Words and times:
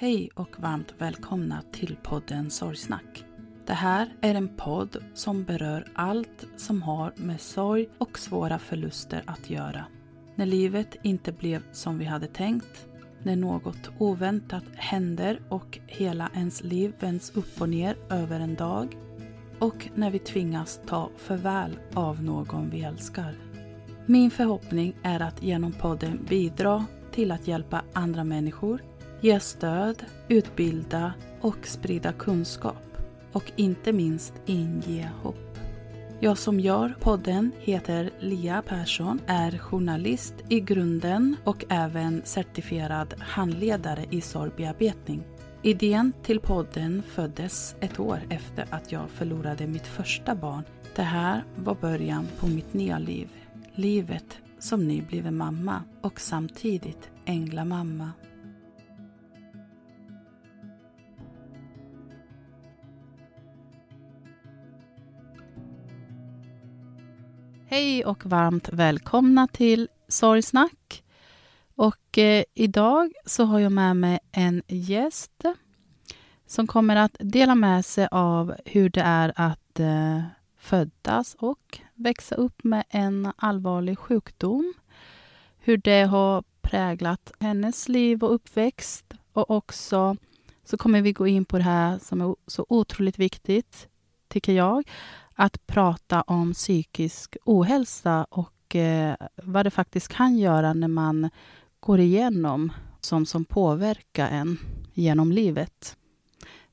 Hej 0.00 0.30
och 0.34 0.60
varmt 0.60 0.94
välkomna 0.98 1.62
till 1.72 1.96
podden 2.02 2.50
Sorgsnack. 2.50 3.24
Det 3.66 3.72
här 3.72 4.08
är 4.20 4.34
en 4.34 4.56
podd 4.56 4.96
som 5.14 5.44
berör 5.44 5.86
allt 5.94 6.46
som 6.56 6.82
har 6.82 7.12
med 7.16 7.40
sorg 7.40 7.88
och 7.98 8.18
svåra 8.18 8.58
förluster 8.58 9.22
att 9.26 9.50
göra. 9.50 9.84
När 10.34 10.46
livet 10.46 10.96
inte 11.02 11.32
blev 11.32 11.62
som 11.72 11.98
vi 11.98 12.04
hade 12.04 12.26
tänkt, 12.26 12.86
när 13.22 13.36
något 13.36 13.90
oväntat 13.98 14.64
händer 14.74 15.40
och 15.48 15.78
hela 15.86 16.30
ens 16.34 16.62
liv 16.62 16.94
vänds 17.00 17.36
upp 17.36 17.60
och 17.60 17.68
ner 17.68 17.96
över 18.10 18.40
en 18.40 18.54
dag 18.54 18.96
och 19.58 19.88
när 19.94 20.10
vi 20.10 20.18
tvingas 20.18 20.80
ta 20.86 21.10
förväl 21.16 21.78
av 21.94 22.22
någon 22.22 22.70
vi 22.70 22.82
älskar. 22.82 23.34
Min 24.06 24.30
förhoppning 24.30 24.96
är 25.02 25.20
att 25.20 25.42
genom 25.42 25.72
podden 25.72 26.26
bidra 26.28 26.86
till 27.12 27.32
att 27.32 27.48
hjälpa 27.48 27.82
andra 27.92 28.24
människor 28.24 28.89
ge 29.20 29.40
stöd, 29.40 30.04
utbilda 30.28 31.12
och 31.40 31.66
sprida 31.66 32.12
kunskap 32.12 32.96
och 33.32 33.52
inte 33.56 33.92
minst 33.92 34.34
inge 34.46 35.10
hopp. 35.22 35.58
Jag 36.20 36.38
som 36.38 36.60
gör 36.60 36.94
podden 37.00 37.52
heter 37.58 38.10
Lia 38.18 38.62
Persson, 38.62 39.20
är 39.26 39.58
journalist 39.58 40.34
i 40.48 40.60
grunden 40.60 41.36
och 41.44 41.64
även 41.68 42.22
certifierad 42.24 43.14
handledare 43.18 44.04
i 44.10 44.20
sorgbearbetning. 44.20 45.22
Idén 45.62 46.12
till 46.22 46.40
podden 46.40 47.02
föddes 47.02 47.76
ett 47.80 48.00
år 48.00 48.20
efter 48.28 48.66
att 48.70 48.92
jag 48.92 49.10
förlorade 49.10 49.66
mitt 49.66 49.86
första 49.86 50.34
barn. 50.34 50.62
Det 50.96 51.02
här 51.02 51.44
var 51.56 51.74
början 51.74 52.28
på 52.38 52.46
mitt 52.46 52.74
nya 52.74 52.98
liv. 52.98 53.28
Livet 53.74 54.38
som 54.58 54.88
nybliven 54.88 55.36
mamma 55.36 55.82
och 56.00 56.20
samtidigt 56.20 57.10
änglamamma. 57.24 58.12
Hej 67.72 68.04
och 68.04 68.26
varmt 68.26 68.68
välkomna 68.72 69.46
till 69.46 69.88
Sorgsnack. 70.08 71.02
Och 71.74 72.18
eh, 72.18 72.44
idag 72.54 73.12
så 73.26 73.44
har 73.44 73.58
jag 73.58 73.72
med 73.72 73.96
mig 73.96 74.18
en 74.32 74.62
gäst 74.66 75.44
som 76.46 76.66
kommer 76.66 76.96
att 76.96 77.16
dela 77.20 77.54
med 77.54 77.84
sig 77.84 78.08
av 78.10 78.54
hur 78.64 78.88
det 78.88 79.00
är 79.00 79.32
att 79.36 79.80
eh, 79.80 80.22
födas 80.58 81.36
och 81.38 81.78
växa 81.94 82.34
upp 82.34 82.64
med 82.64 82.84
en 82.88 83.32
allvarlig 83.36 83.98
sjukdom. 83.98 84.74
Hur 85.58 85.76
det 85.76 86.02
har 86.02 86.44
präglat 86.60 87.32
hennes 87.40 87.88
liv 87.88 88.24
och 88.24 88.34
uppväxt. 88.34 89.14
Och 89.32 89.50
också 89.50 90.16
så 90.64 90.76
kommer 90.76 91.02
vi 91.02 91.12
gå 91.12 91.26
in 91.26 91.44
på 91.44 91.58
det 91.58 91.64
här 91.64 91.98
som 91.98 92.20
är 92.20 92.36
så 92.46 92.66
otroligt 92.68 93.18
viktigt, 93.18 93.88
tycker 94.28 94.52
jag 94.52 94.84
att 95.34 95.66
prata 95.66 96.22
om 96.22 96.52
psykisk 96.52 97.36
ohälsa 97.44 98.26
och 98.30 98.76
eh, 98.76 99.14
vad 99.36 99.66
det 99.66 99.70
faktiskt 99.70 100.08
kan 100.08 100.38
göra 100.38 100.74
när 100.74 100.88
man 100.88 101.30
går 101.80 102.00
igenom 102.00 102.72
som, 103.00 103.26
som 103.26 103.44
påverkar 103.44 104.28
en 104.28 104.58
genom 104.94 105.32
livet. 105.32 105.96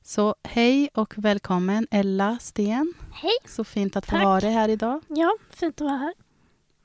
Så 0.02 0.34
hej 0.44 0.88
och 0.94 1.14
välkommen 1.16 1.86
Ella 1.90 2.38
Sten. 2.40 2.94
Hej. 3.12 3.36
Så 3.46 3.64
fint 3.64 3.96
att 3.96 4.06
få 4.06 4.10
Tack. 4.10 4.24
ha 4.24 4.40
dig 4.40 4.50
här 4.50 4.68
idag. 4.68 5.00
Ja, 5.08 5.36
fint 5.50 5.80
att 5.80 5.84
vara 5.84 5.96
här. 5.96 6.14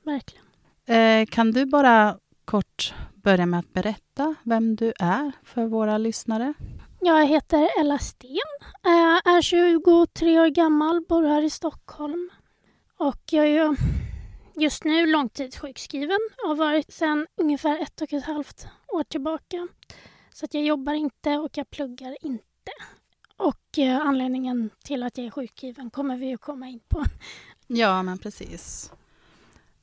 Verkligen. 0.02 0.44
Eh, 0.86 1.26
kan 1.26 1.52
du 1.52 1.66
bara 1.66 2.18
kort 2.44 2.94
börja 3.14 3.46
med 3.46 3.60
att 3.60 3.72
berätta 3.72 4.34
vem 4.42 4.76
du 4.76 4.92
är 4.98 5.32
för 5.42 5.66
våra 5.66 5.98
lyssnare? 5.98 6.54
Jag 7.06 7.26
heter 7.26 7.68
Ella 7.80 7.98
Sten, 7.98 8.30
eh, 8.86 9.34
är 9.34 9.42
23 9.42 10.40
år 10.40 10.46
gammal, 10.46 11.00
bor 11.08 11.22
här 11.22 11.42
i 11.42 11.50
Stockholm. 11.50 12.30
Och 12.96 13.20
jag 13.30 13.44
är 13.46 13.50
ju 13.50 13.76
just 14.56 14.84
nu 14.84 15.06
långtidssjukskriven 15.06 16.18
och 16.42 16.48
har 16.48 16.56
varit 16.56 16.92
sedan 16.92 17.26
ungefär 17.36 17.82
ett 17.82 18.00
och 18.00 18.12
ett 18.12 18.24
halvt 18.24 18.66
år 18.88 19.02
tillbaka. 19.04 19.68
Så 20.34 20.44
att 20.44 20.54
jag 20.54 20.64
jobbar 20.64 20.92
inte 20.94 21.30
och 21.36 21.50
jag 21.58 21.70
pluggar 21.70 22.16
inte. 22.22 22.72
Och 23.36 23.78
eh, 23.78 24.00
anledningen 24.00 24.70
till 24.84 25.02
att 25.02 25.18
jag 25.18 25.26
är 25.26 25.30
sjukskriven 25.30 25.90
kommer 25.90 26.16
vi 26.16 26.26
ju 26.26 26.38
komma 26.38 26.68
in 26.68 26.80
på. 26.88 27.04
Ja, 27.66 28.02
men 28.02 28.18
precis. 28.18 28.92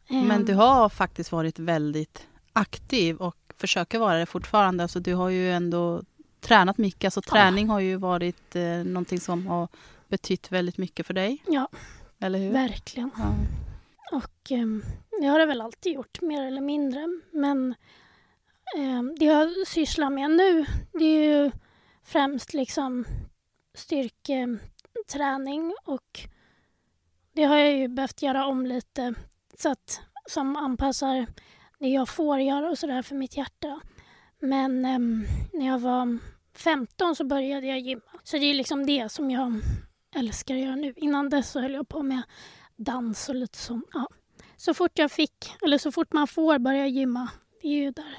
Eh, 0.09 0.23
Men 0.23 0.45
du 0.45 0.53
har 0.53 0.89
faktiskt 0.89 1.31
varit 1.31 1.59
väldigt 1.59 2.27
aktiv 2.53 3.17
och 3.17 3.37
försöker 3.57 3.99
vara 3.99 4.17
det 4.17 4.25
fortfarande. 4.25 4.83
Alltså, 4.83 4.99
du 4.99 5.13
har 5.13 5.29
ju 5.29 5.51
ändå 5.51 6.01
tränat 6.41 6.77
mycket. 6.77 7.03
Alltså, 7.03 7.21
träning 7.21 7.69
har 7.69 7.79
ju 7.79 7.95
varit 7.95 8.55
eh, 8.55 8.83
någonting 8.83 9.19
som 9.19 9.47
har 9.47 9.67
betytt 10.07 10.51
väldigt 10.51 10.77
mycket 10.77 11.07
för 11.07 11.13
dig. 11.13 11.43
Ja, 11.47 11.67
Eller 12.19 12.39
hur? 12.39 12.51
verkligen. 12.51 13.11
Ja. 13.17 13.33
Och 14.17 14.51
eh, 14.51 14.67
det 15.21 15.27
har 15.27 15.39
det 15.39 15.45
väl 15.45 15.61
alltid 15.61 15.93
gjort, 15.93 16.21
mer 16.21 16.41
eller 16.43 16.61
mindre. 16.61 17.07
Men 17.31 17.75
eh, 18.77 19.03
det 19.19 19.25
jag 19.25 19.49
sysslar 19.67 20.09
med 20.09 20.31
nu, 20.31 20.65
det 20.93 21.05
är 21.05 21.43
ju 21.43 21.51
främst 22.03 22.53
liksom 22.53 23.05
styrketräning 23.75 25.73
och 25.85 26.19
det 27.33 27.43
har 27.43 27.57
jag 27.57 27.73
ju 27.73 27.87
behövt 27.87 28.21
göra 28.21 28.45
om 28.45 28.65
lite 28.65 29.13
så 29.57 29.71
att 29.71 30.01
som 30.29 30.55
anpassar 30.55 31.27
det 31.79 31.87
jag 31.87 32.09
får 32.09 32.39
göra 32.39 32.69
och 32.69 32.77
sådär 32.77 33.01
för 33.01 33.15
mitt 33.15 33.37
hjärta. 33.37 33.79
Men 34.39 34.85
ehm, 34.85 35.25
när 35.53 35.67
jag 35.67 35.79
var 35.79 36.17
15 36.53 37.15
så 37.15 37.23
började 37.23 37.67
jag 37.67 37.79
gymma. 37.79 38.01
Så 38.23 38.37
det 38.37 38.45
är 38.45 38.53
liksom 38.53 38.85
det 38.85 39.09
som 39.09 39.31
jag 39.31 39.61
älskar 40.15 40.55
att 40.55 40.61
göra 40.61 40.75
nu. 40.75 40.93
Innan 40.95 41.29
dess 41.29 41.51
så 41.51 41.59
höll 41.59 41.73
jag 41.73 41.87
på 41.87 42.03
med 42.03 42.21
dans 42.75 43.29
och 43.29 43.35
lite 43.35 43.57
sånt. 43.57 43.85
Ja. 43.93 44.07
Så 44.57 44.73
fort 44.73 44.91
jag 44.95 45.11
fick, 45.11 45.53
eller 45.61 45.77
så 45.77 45.91
fort 45.91 46.13
man 46.13 46.27
får 46.27 46.59
börja 46.59 46.87
gymma, 46.87 47.29
det 47.61 47.67
är 47.67 47.81
ju 47.81 47.91
där. 47.91 48.17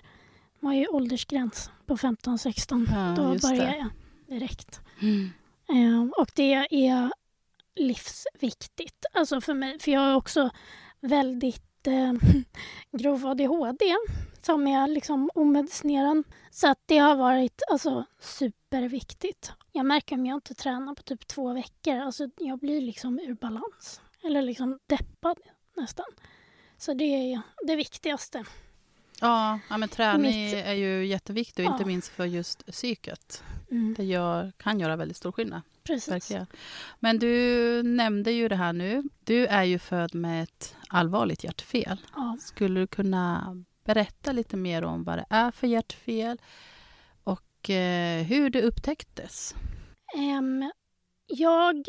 Man 0.61 0.73
har 0.73 0.81
ju 0.81 0.87
åldersgräns 0.87 1.71
på 1.87 1.97
på 1.97 1.97
15-16. 1.97 2.87
Ja, 2.91 3.15
Då 3.17 3.49
började 3.49 3.71
det. 3.71 3.77
jag 3.77 3.91
direkt. 4.39 4.81
Mm. 5.01 5.31
Eh, 5.69 6.11
och 6.21 6.31
det 6.35 6.53
är 6.71 7.13
livsviktigt 7.75 9.05
alltså 9.13 9.41
för 9.41 9.55
mig. 9.55 9.79
För 9.79 9.91
jag 9.91 10.01
har 10.01 10.15
också 10.15 10.51
väldigt 11.01 11.63
eh, 11.87 12.13
grov 12.93 13.27
ADHD 13.27 13.95
som 14.43 14.67
är 14.67 14.87
liksom 14.89 15.31
omedicinerad. 15.35 16.25
Så 16.51 16.69
att 16.71 16.79
det 16.87 16.99
har 16.99 17.17
varit 17.17 17.63
alltså, 17.71 18.05
superviktigt. 18.21 19.53
Jag 19.73 19.87
märker 19.87 20.17
om 20.17 20.27
jag 20.27 20.37
inte 20.37 20.55
tränar 20.55 20.95
på 20.95 21.03
typ 21.03 21.27
två 21.27 21.53
veckor, 21.53 21.97
alltså 21.97 22.29
jag 22.39 22.59
blir 22.59 22.81
liksom 22.81 23.19
ur 23.21 23.35
balans. 23.35 24.01
Eller 24.25 24.43
liksom 24.43 24.79
deppad 24.87 25.39
nästan. 25.77 26.07
Så 26.79 26.95
det 26.95 27.05
är 27.05 27.41
det 27.67 27.77
viktigaste. 27.77 28.45
Ja, 29.21 29.59
ja, 29.71 29.77
men 29.77 29.89
träning 29.89 30.45
Mitt- 30.45 30.67
är 30.67 30.73
ju 30.73 31.07
jätteviktigt, 31.07 31.59
och 31.59 31.73
inte 31.73 31.83
Ja. 31.83 31.87
minst 31.87 32.09
för 32.09 32.25
just 32.25 32.67
psyket. 32.67 33.43
Mm, 33.73 33.95
Det 33.95 34.05
gör, 34.05 34.53
kan 34.57 34.81
göra 34.81 34.97
väldigt 34.97 35.17
stor 35.17 35.33
skillnad. 35.33 35.61
precis. 35.85 36.09
Verkligen. 36.13 36.47
Men 37.01 37.19
du 37.19 37.83
nämnde 37.83 38.33
ju 38.33 38.49
det 38.49 38.57
här 38.57 38.73
nu. 38.73 39.03
Du 39.25 39.47
är 39.47 39.65
ju 39.65 39.79
född 39.79 40.15
med 40.15 40.43
ett 40.43 40.77
allvarligt 40.89 41.45
hjärtfel. 41.45 42.01
Ja. 42.17 42.37
Skulle 42.41 42.81
du 42.81 42.87
kunna 42.87 43.57
berätta 43.85 44.33
lite 44.33 44.57
mer 44.57 44.85
om 44.85 45.05
vad 45.05 45.19
det 45.19 45.25
är 45.31 45.51
för 45.51 45.67
hjärtfel 45.67 46.41
och 47.25 47.71
eh, 47.71 48.23
hur 48.25 48.51
det 48.51 48.63
upptäcktes? 48.63 49.55
Ehm, 50.17 50.71
jag... 51.27 51.85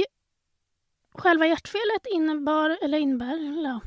Själva 1.15 1.47
hjärtfelet 1.47 2.05
innebar, 2.13 2.77
eller 2.83 2.97
innebär 2.97 3.35
eller, 3.37 3.79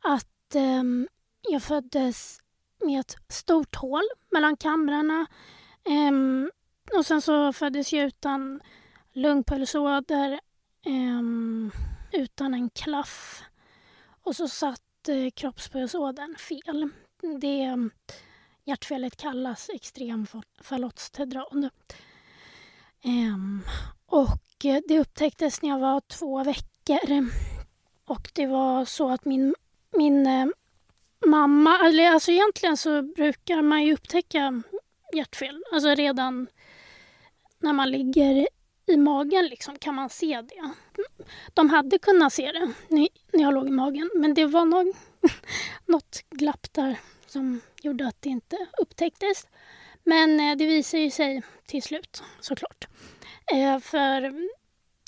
att 0.00 0.54
ehm, 0.54 1.08
jag 1.50 1.62
föddes 1.62 2.40
med 2.84 3.00
ett 3.00 3.16
stort 3.28 3.74
hål 3.74 4.02
mellan 4.30 4.56
kamrarna. 4.56 5.26
Ehm, 5.90 6.50
och 6.92 7.06
sen 7.06 7.22
så 7.22 7.52
föddes 7.52 7.92
jag 7.92 8.06
utan 8.06 8.60
lungpulsåder, 9.12 10.40
ehm, 10.86 11.70
utan 12.12 12.54
en 12.54 12.70
klaff. 12.70 13.42
Och 14.22 14.36
så 14.36 14.48
satt 14.48 15.08
eh, 15.08 15.30
kroppspulsådern 15.30 16.36
fel. 16.36 16.88
Det 17.40 17.90
hjärtfelet 18.64 19.16
kallas 19.16 19.70
extrem 19.74 20.26
fallottstedrad. 20.62 21.68
Ehm, 23.04 23.62
och 24.06 24.64
eh, 24.64 24.80
det 24.88 24.98
upptäcktes 24.98 25.62
när 25.62 25.70
jag 25.70 25.78
var 25.78 26.00
två 26.00 26.44
veckor. 26.44 27.28
Och 28.04 28.30
det 28.34 28.46
var 28.46 28.84
så 28.84 29.10
att 29.10 29.24
min, 29.24 29.54
min 29.96 30.26
eh, 30.26 30.46
mamma, 31.26 31.78
eller 31.78 32.10
alltså 32.10 32.30
egentligen 32.30 32.76
så 32.76 33.02
brukar 33.02 33.62
man 33.62 33.84
ju 33.84 33.94
upptäcka 33.94 34.62
hjärtfel. 35.12 35.64
Alltså 35.72 35.88
redan 35.88 36.46
när 37.64 37.72
man 37.72 37.90
ligger 37.90 38.48
i 38.86 38.96
magen 38.96 39.46
liksom 39.46 39.78
kan 39.78 39.94
man 39.94 40.10
se 40.10 40.42
det. 40.42 40.70
De 41.54 41.70
hade 41.70 41.98
kunnat 41.98 42.32
se 42.32 42.52
det 42.52 42.72
när 43.32 43.42
jag 43.42 43.54
låg 43.54 43.68
i 43.68 43.70
magen 43.70 44.10
men 44.14 44.34
det 44.34 44.46
var 44.46 44.64
nog 44.64 44.96
något 45.86 46.24
glapp 46.30 46.72
där 46.72 46.98
som 47.26 47.60
gjorde 47.82 48.06
att 48.08 48.22
det 48.22 48.28
inte 48.28 48.56
upptäcktes. 48.78 49.46
Men 50.04 50.40
eh, 50.40 50.56
det 50.56 50.66
visar 50.66 50.98
ju 50.98 51.10
sig 51.10 51.42
till 51.66 51.82
slut 51.82 52.22
såklart. 52.40 52.86
Eh, 53.52 53.78
för 53.78 54.34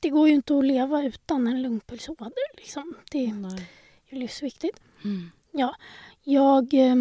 det 0.02 0.08
går 0.08 0.28
ju 0.28 0.34
inte 0.34 0.58
att 0.58 0.64
leva 0.64 1.02
utan 1.02 1.46
en 1.46 1.62
lungpulsåder. 1.62 2.56
Liksom. 2.56 2.94
Det 3.10 3.26
är 3.26 3.32
Nej. 3.32 3.70
ju 4.06 4.18
livsviktigt. 4.18 4.80
Mm. 5.04 5.30
Jag 6.24 6.74
eh, 6.74 6.96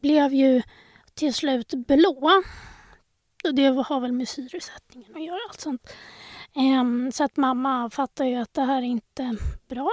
blev 0.00 0.34
ju 0.34 0.62
till 1.14 1.34
slut 1.34 1.74
blå. 1.74 2.42
Och 3.44 3.54
det 3.54 3.66
har 3.66 4.00
väl 4.00 4.12
med 4.12 4.28
syresättningen 4.28 5.16
att 5.16 5.24
göra. 5.24 5.38
Allt 5.50 5.60
sånt. 5.60 5.92
Um, 6.54 7.12
så 7.12 7.24
att 7.24 7.36
mamma 7.36 7.90
fattar 7.90 8.24
ju 8.24 8.34
att 8.34 8.54
det 8.54 8.62
här 8.62 8.78
är 8.78 8.86
inte 8.86 9.36
bra. 9.68 9.90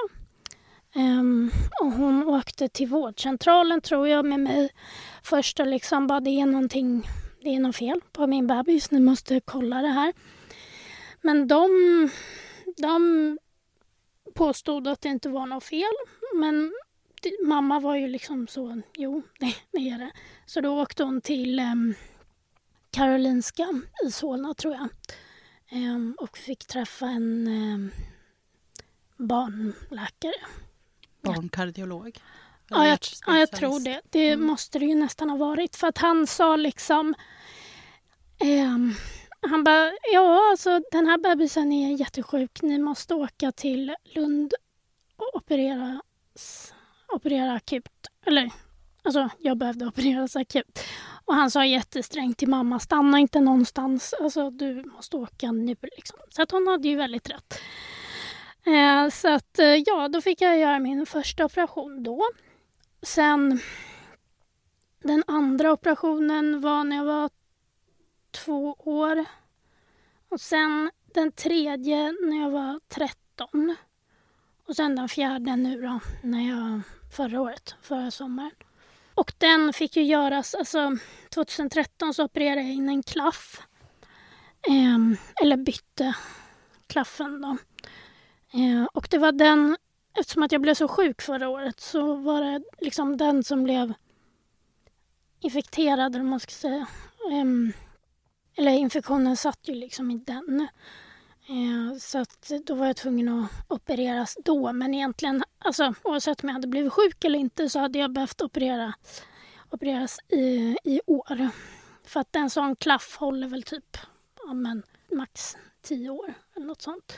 Um, 0.95 1.51
och 1.81 1.91
hon 1.91 2.23
åkte 2.23 2.69
till 2.69 2.87
vårdcentralen 2.87 3.81
tror 3.81 4.07
jag 4.07 4.25
med 4.25 4.39
mig 4.39 4.69
först 5.23 5.59
och 5.59 5.67
liksom 5.67 6.07
bara 6.07 6.19
det 6.19 6.29
är 6.29 6.45
någonting, 6.45 7.07
det 7.41 7.55
är 7.55 7.59
något 7.59 7.75
fel 7.75 8.01
på 8.11 8.27
min 8.27 8.47
bebis, 8.47 8.91
ni 8.91 8.99
måste 8.99 9.39
kolla 9.39 9.81
det 9.81 9.87
här. 9.87 10.13
Men 11.21 11.47
de, 11.47 11.69
de 12.77 13.37
påstod 14.33 14.87
att 14.87 15.01
det 15.01 15.09
inte 15.09 15.29
var 15.29 15.45
något 15.45 15.63
fel. 15.63 15.93
Men 16.35 16.73
det, 17.21 17.47
mamma 17.47 17.79
var 17.79 17.95
ju 17.95 18.07
liksom 18.07 18.47
så, 18.47 18.81
jo 18.97 19.21
det, 19.39 19.55
det 19.71 19.89
är 19.89 19.97
det. 19.97 20.11
Så 20.45 20.61
då 20.61 20.81
åkte 20.81 21.03
hon 21.03 21.21
till 21.21 21.59
um, 21.59 21.93
Karolinska 22.95 23.67
i 24.07 24.11
Solna 24.11 24.53
tror 24.53 24.73
jag. 24.73 24.87
Em, 25.69 26.15
och 26.19 26.37
fick 26.37 26.65
träffa 26.65 27.05
en 27.05 27.47
em, 27.47 27.91
barnläkare. 29.17 30.33
Barnkardiolog? 31.21 32.19
Ja, 32.69 32.87
jag, 32.87 32.99
ja, 33.27 33.37
jag 33.37 33.51
tror 33.51 33.79
det. 33.79 34.01
Det 34.09 34.29
Mm. 34.31 34.47
måste 34.47 34.79
det 34.79 34.85
ju 34.85 34.95
nästan 34.95 35.29
ha 35.29 35.37
varit. 35.37 35.75
För 35.75 35.87
att 35.87 35.97
han 35.97 36.27
sa 36.27 36.55
liksom... 36.55 37.15
ehm, 38.39 38.93
han 39.49 39.63
bara, 39.63 39.91
ja 40.13 40.49
alltså 40.51 40.81
den 40.91 41.07
här 41.07 41.17
bebisen 41.17 41.71
är 41.71 41.95
jättesjuk. 41.99 42.61
Ni 42.61 42.77
måste 42.77 43.13
åka 43.13 43.51
till 43.51 43.95
Lund 44.15 44.53
och 45.15 45.35
opereras, 45.35 46.73
operera 47.07 47.53
akut. 47.53 47.89
Eller, 48.25 48.51
alltså 49.03 49.29
jag 49.39 49.57
behövde 49.57 49.85
opereras 49.85 50.35
akut. 50.35 50.79
Och 51.25 51.35
han 51.35 51.51
sa 51.51 51.65
jättesträngt 51.65 52.37
till 52.37 52.49
mamma, 52.49 52.79
stanna 52.79 53.19
inte 53.19 53.39
någonstans. 53.39 54.13
Alltså 54.21 54.49
du 54.49 54.83
måste 54.83 55.17
åka 55.17 55.51
nu 55.51 55.75
liksom. 55.81 56.19
Så 56.29 56.41
att 56.41 56.51
hon 56.51 56.67
hade 56.67 56.87
ju 56.87 56.95
väldigt 56.95 57.29
rätt. 57.29 57.61
Eh, 58.65 59.09
så 59.09 59.33
att 59.33 59.59
eh, 59.59 59.75
ja, 59.85 60.07
då 60.07 60.21
fick 60.21 60.41
jag 60.41 60.59
göra 60.59 60.79
min 60.79 61.05
första 61.05 61.45
operation 61.45 62.03
då. 62.03 62.21
Sen 63.01 63.59
den 65.03 65.23
andra 65.27 65.71
operationen 65.71 66.61
var 66.61 66.83
när 66.83 66.95
jag 66.95 67.05
var 67.05 67.29
två 68.31 68.75
år. 68.79 69.25
Och 70.29 70.41
sen 70.41 70.91
den 71.13 71.31
tredje 71.31 72.13
när 72.21 72.41
jag 72.41 72.49
var 72.49 72.79
13. 72.89 73.75
Och 74.67 74.75
sen 74.75 74.95
den 74.95 75.09
fjärde 75.09 75.55
nu 75.55 75.81
då, 75.81 75.99
när 76.23 76.49
jag, 76.49 76.81
förra 77.15 77.41
året, 77.41 77.75
förra 77.81 78.11
sommaren. 78.11 78.51
Och 79.15 79.33
den 79.37 79.73
fick 79.73 79.95
ju 79.95 80.03
göras, 80.03 80.55
alltså 80.55 80.97
2013 81.29 82.13
så 82.13 82.23
opererade 82.23 82.61
jag 82.61 82.71
in 82.71 82.89
en 82.89 83.03
klaff. 83.03 83.61
Ehm, 84.69 85.17
eller 85.41 85.57
bytte 85.57 86.15
klaffen 86.87 87.41
då. 87.41 87.57
Eh, 88.59 88.85
och 88.93 89.07
det 89.11 89.17
var 89.17 89.31
den, 89.31 89.77
eftersom 90.19 90.43
att 90.43 90.51
jag 90.51 90.61
blev 90.61 90.73
så 90.73 90.87
sjuk 90.87 91.21
förra 91.21 91.49
året 91.49 91.79
så 91.79 92.15
var 92.15 92.41
det 92.41 92.63
liksom 92.79 93.17
den 93.17 93.43
som 93.43 93.63
blev 93.63 93.93
infekterad, 95.39 96.15
eller 96.15 96.25
man 96.25 96.39
ska 96.39 96.51
säga. 96.51 96.87
Ehm, 97.31 97.73
eller 98.57 98.71
infektionen 98.71 99.37
satt 99.37 99.59
ju 99.67 99.75
liksom 99.75 100.11
i 100.11 100.17
den. 100.17 100.67
Eh, 101.47 101.97
så 101.99 102.19
att 102.19 102.51
då 102.65 102.75
var 102.75 102.85
jag 102.85 102.95
tvungen 102.95 103.29
att 103.29 103.51
opereras 103.67 104.37
då. 104.45 104.73
Men 104.73 104.93
egentligen, 104.93 105.43
alltså, 105.59 105.93
oavsett 106.03 106.43
om 106.43 106.49
jag 106.49 106.53
hade 106.53 106.67
blivit 106.67 106.93
sjuk 106.93 107.23
eller 107.23 107.39
inte 107.39 107.69
så 107.69 107.79
hade 107.79 107.99
jag 107.99 108.13
behövt 108.13 108.41
operera, 108.41 108.93
opereras 109.69 110.19
i, 110.29 110.77
i 110.83 111.01
år. 111.05 111.49
För 112.03 112.19
att 112.19 112.35
en 112.35 112.49
sån 112.49 112.75
klaff 112.75 113.17
håller 113.19 113.47
väl 113.47 113.63
typ 113.63 113.97
ja, 114.47 114.53
men, 114.53 114.83
max 115.11 115.57
tio 115.81 116.09
år 116.09 116.33
eller 116.55 116.65
något 116.65 116.81
sånt. 116.81 117.17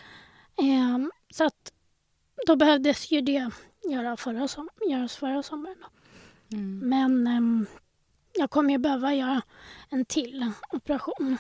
Ehm, 0.58 1.12
så 1.34 1.44
att 1.44 1.74
då 2.46 2.56
behövdes 2.56 3.12
ju 3.12 3.22
det 3.22 3.50
göra 3.90 4.18
förra 4.18 4.48
som, 4.48 4.70
göras 4.90 5.16
förra 5.16 5.44
sommaren. 5.44 5.84
Mm. 6.52 6.90
Men 6.90 7.28
ehm, 7.28 7.66
jag 8.34 8.50
kommer 8.50 8.72
ju 8.72 8.78
behöva 8.78 9.14
göra 9.14 9.42
en 9.90 10.06
till 10.06 10.52
operation. 10.72 11.38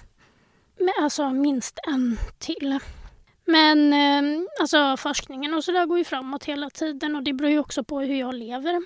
Alltså 1.01 1.29
minst 1.29 1.79
en 1.87 2.17
till. 2.37 2.79
Men 3.45 3.93
ehm, 3.93 4.47
alltså 4.59 4.97
forskningen 4.97 5.53
och 5.53 5.63
så 5.63 5.71
där 5.71 5.85
går 5.85 5.97
ju 5.97 6.03
framåt 6.03 6.45
hela 6.45 6.69
tiden 6.69 7.15
och 7.15 7.23
det 7.23 7.33
beror 7.33 7.51
ju 7.51 7.59
också 7.59 7.83
på 7.83 7.99
hur 7.99 8.15
jag 8.15 8.35
lever. 8.35 8.81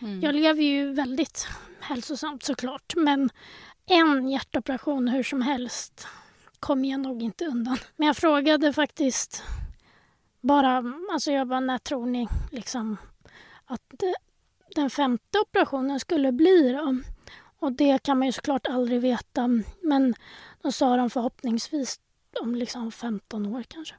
Mm. 0.00 0.20
Jag 0.20 0.34
lever 0.34 0.62
ju 0.62 0.92
väldigt 0.92 1.46
hälsosamt 1.80 2.42
såklart 2.42 2.92
men 2.96 3.30
en 3.86 4.28
hjärtoperation 4.28 5.08
hur 5.08 5.22
som 5.22 5.42
helst 5.42 6.06
kommer 6.60 6.90
jag 6.90 7.00
nog 7.00 7.22
inte 7.22 7.44
undan. 7.44 7.78
Men 7.96 8.06
jag 8.06 8.16
frågade 8.16 8.72
faktiskt 8.72 9.42
bara, 10.40 10.84
alltså 11.12 11.32
jag 11.32 11.48
bara 11.48 11.60
när 11.60 11.78
tror 11.78 12.06
ni 12.06 12.28
liksom 12.52 12.96
att 13.66 14.02
eh, 14.02 14.08
den 14.74 14.90
femte 14.90 15.38
operationen 15.38 16.00
skulle 16.00 16.32
bli 16.32 16.72
då? 16.72 16.96
Och 17.58 17.72
det 17.72 18.02
kan 18.02 18.18
man 18.18 18.26
ju 18.26 18.32
såklart 18.32 18.66
aldrig 18.66 19.00
veta 19.00 19.48
men 19.82 20.14
då 20.64 20.72
sa 20.72 20.96
de 20.96 21.10
förhoppningsvis 21.10 22.00
om 22.40 22.54
liksom 22.54 22.92
15 22.92 23.46
år 23.46 23.62
kanske. 23.68 23.94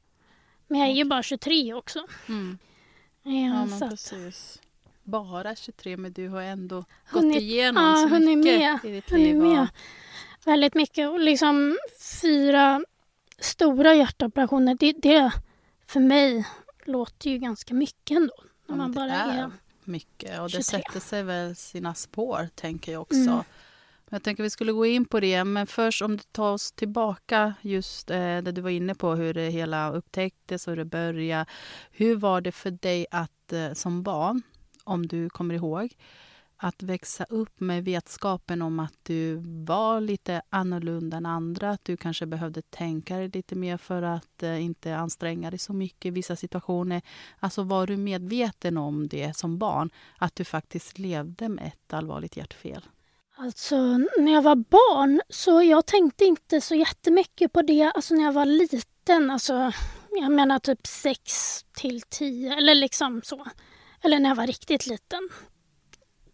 Men 0.68 0.80
jag 0.80 0.90
är 0.90 0.94
ju 0.94 1.06
bara 1.06 1.24
23 1.24 1.74
också. 1.74 2.08
Mm. 2.28 2.58
Ja, 3.24 3.32
Ja, 3.32 3.66
men 3.66 3.90
precis. 3.90 4.62
Bara 5.04 5.56
23, 5.56 5.98
men 5.98 6.14
du 6.14 6.28
har 6.30 6.42
ändå 6.42 6.86
Hunnit- 7.06 7.34
gått 7.34 7.42
igenom 7.42 7.84
ja, 7.84 8.10
så 8.10 8.20
mycket 8.26 8.60
med, 8.60 8.80
i 8.84 8.92
ditt 8.96 9.12
liv. 9.12 9.36
med. 9.36 9.62
Och, 9.62 9.68
väldigt 10.46 10.74
mycket. 10.74 11.10
Och 11.10 11.20
liksom 11.20 11.78
fyra 12.22 12.82
stora 13.40 13.94
hjärtoperationer, 13.96 14.76
det, 14.80 14.92
det 14.92 15.32
för 15.86 16.00
mig 16.00 16.46
låter 16.86 17.30
ju 17.30 17.38
ganska 17.38 17.74
mycket 17.74 18.18
ändå. 18.18 18.34
När 18.68 18.76
Ja, 18.76 18.76
man 18.76 18.92
bara 18.92 19.12
är 19.12 19.38
är... 19.44 19.52
mycket 19.84 20.40
och 20.40 20.46
det 20.50 20.64
23. 20.64 20.64
sätter 20.64 21.00
sig 21.00 21.24
väl 21.24 21.56
sina 21.56 21.94
spår, 21.96 22.50
tänker 22.56 22.92
jag 22.92 23.02
också. 23.02 23.16
Mm. 23.16 23.44
Jag 24.10 24.24
tänker 24.24 24.44
vi 24.44 24.50
skulle 24.50 24.72
gå 24.72 24.86
in 24.86 25.06
på 25.06 25.20
det, 25.20 25.44
men 25.44 25.68
först 25.68 26.02
om 26.02 26.18
du 26.18 26.24
tar 26.32 26.52
oss 26.52 26.72
tillbaka 26.72 27.54
just 27.62 28.12
eh, 28.12 28.18
det 28.18 28.52
du 28.52 28.62
var 28.62 28.70
inne 28.70 28.96
på, 28.96 29.16
hur 29.16 29.34
det 29.34 29.50
hela 29.50 29.92
upptäcktes 29.92 30.68
och 30.68 30.72
hur 30.72 30.78
det 30.78 30.86
började. 30.86 31.46
Hur 31.92 32.16
var 32.16 32.42
det 32.42 32.52
för 32.52 32.72
dig 32.72 33.06
att 33.12 33.54
eh, 33.54 33.74
som 33.74 34.04
barn, 34.04 34.42
om 34.84 35.08
du 35.08 35.30
kommer 35.30 35.56
ihåg, 35.56 35.96
att 36.58 36.84
växa 36.84 37.24
upp 37.24 37.60
med 37.60 37.86
vetskapen 37.86 38.62
om 38.62 38.80
att 38.80 38.94
du 39.04 39.36
var 39.66 40.02
lite 40.02 40.42
annorlunda 40.50 41.18
än 41.18 41.26
andra, 41.26 41.70
att 41.70 41.86
du 41.86 41.98
kanske 41.98 42.26
behövde 42.26 42.62
tänka 42.62 43.18
dig 43.18 43.30
lite 43.34 43.56
mer 43.56 43.78
för 43.78 44.02
att 44.02 44.44
eh, 44.44 44.64
inte 44.64 44.98
anstränga 44.98 45.50
dig 45.50 45.60
så 45.60 45.74
mycket 45.74 46.06
i 46.06 46.10
vissa 46.10 46.36
situationer. 46.36 47.02
Alltså 47.40 47.64
var 47.64 47.88
du 47.88 47.98
medveten 47.98 48.78
om 48.78 49.08
det 49.08 49.38
som 49.38 49.58
barn, 49.58 49.90
att 50.18 50.36
du 50.36 50.44
faktiskt 50.44 51.00
levde 51.00 51.50
med 51.50 51.68
ett 51.68 51.94
allvarligt 51.94 52.38
hjärtfel? 52.38 52.82
Alltså 53.38 53.98
när 54.18 54.34
jag 54.34 54.42
var 54.42 54.56
barn 54.56 55.22
så 55.30 55.64
jag 55.64 55.86
tänkte 55.86 56.26
inte 56.26 56.62
så 56.62 56.76
jättemycket 56.76 57.54
på 57.54 57.62
det. 57.62 57.92
Alltså 57.96 58.16
när 58.16 58.24
jag 58.24 58.34
var 58.34 58.46
liten, 58.46 59.32
alltså 59.32 59.72
jag 60.12 60.32
menar 60.32 60.60
typ 60.60 60.88
6 60.88 61.66
till 61.78 62.02
10 62.02 62.54
eller 62.58 62.76
liksom 62.76 63.22
så. 63.24 63.46
Eller 64.02 64.20
när 64.20 64.30
jag 64.30 64.36
var 64.36 64.48
riktigt 64.48 64.88
liten. 64.88 65.30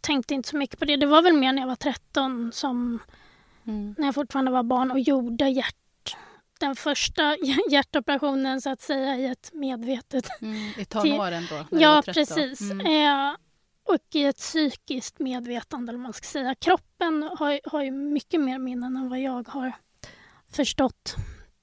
Tänkte 0.01 0.33
inte 0.33 0.49
så 0.49 0.57
mycket 0.57 0.79
på 0.79 0.85
det. 0.85 0.97
Det 0.97 1.05
var 1.05 1.21
väl 1.21 1.33
mer 1.33 1.53
när 1.53 1.61
jag 1.61 1.67
var 1.67 1.75
13 1.75 2.51
som 2.53 2.99
när 3.97 4.05
jag 4.05 4.15
fortfarande 4.15 4.51
var 4.51 4.63
barn 4.63 4.91
och 4.91 4.99
gjorde 4.99 5.49
hjärt, 5.49 6.15
den 6.59 6.75
första 6.75 7.37
hjärtoperationen 7.71 8.61
så 8.61 8.69
att 8.69 8.81
säga 8.81 9.17
i 9.17 9.25
ett 9.25 9.49
medvetet 9.53 10.25
Mm, 10.41 10.73
I 10.77 10.85
tonåren 10.85 11.43
då? 11.49 11.77
Ja, 11.79 11.95
var 11.95 12.01
13. 12.01 12.13
precis. 12.13 12.61
Mm. 12.61 12.85
Eh, 12.85 13.35
och 13.83 14.15
i 14.15 14.23
ett 14.23 14.37
psykiskt 14.37 15.19
medvetande, 15.19 15.91
eller 15.91 15.99
man 15.99 16.13
ska 16.13 16.25
säga. 16.27 16.55
Kroppen 16.55 17.23
har, 17.23 17.69
har 17.71 17.83
ju 17.83 17.91
mycket 17.91 18.41
mer 18.41 18.59
minnen 18.59 18.97
än 18.97 19.09
vad 19.09 19.19
jag 19.19 19.47
har 19.47 19.73
förstått. 20.51 21.15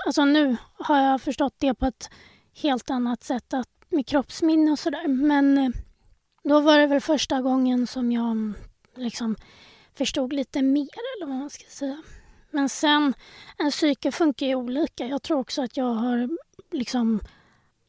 Alltså 0.07 0.25
nu 0.25 0.57
har 0.73 0.99
jag 0.99 1.23
förstått 1.23 1.55
det 1.59 1.75
på 1.75 1.87
ett 1.87 2.11
helt 2.55 2.91
annat 2.91 3.25
sätt, 3.25 3.55
att, 3.55 3.69
med 3.89 4.07
kroppsminne 4.07 4.71
och 4.71 4.79
sådär. 4.79 5.09
Men 5.09 5.59
eh, 5.59 5.71
då 6.45 6.61
var 6.61 6.79
det 6.79 6.87
väl 6.87 7.01
första 7.01 7.41
gången 7.41 7.87
som 7.87 8.13
jag 8.13 8.31
mm, 8.31 8.55
liksom 8.97 9.37
förstod 9.95 10.33
lite 10.33 10.63
mer, 10.63 10.89
eller 11.17 11.27
vad 11.27 11.37
man 11.37 11.51
ska 11.51 11.65
säga. 11.69 12.03
Men 12.51 12.69
sen, 12.69 13.15
en 13.59 13.71
psyke 13.71 14.13
funkar 14.13 14.47
ju 14.47 14.55
olika. 14.55 15.07
Jag 15.07 15.23
tror 15.23 15.39
också 15.39 15.63
att 15.63 15.77
jag 15.77 15.95
har 15.95 16.29
liksom 16.73 17.21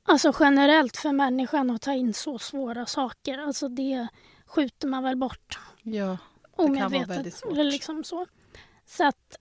Alltså 0.10 0.34
generellt 0.40 0.98
för 0.98 1.12
människan 1.12 1.70
att 1.70 1.82
ta 1.82 1.94
in 1.94 2.14
så 2.14 2.40
svåra 2.40 2.86
saker, 2.86 3.38
alltså 3.38 3.70
det 3.70 4.08
skjuter 4.46 4.88
man 4.88 5.04
väl 5.04 5.16
bort 5.18 5.60
Ja, 5.82 6.06
vara 6.06 6.68
omedvetet. 6.68 7.10
väldigt 7.10 7.34
svårt. 7.36 7.52
Eller 7.54 7.64
liksom 7.72 8.04
så. 8.04 8.26
så 8.86 9.08
att, 9.08 9.38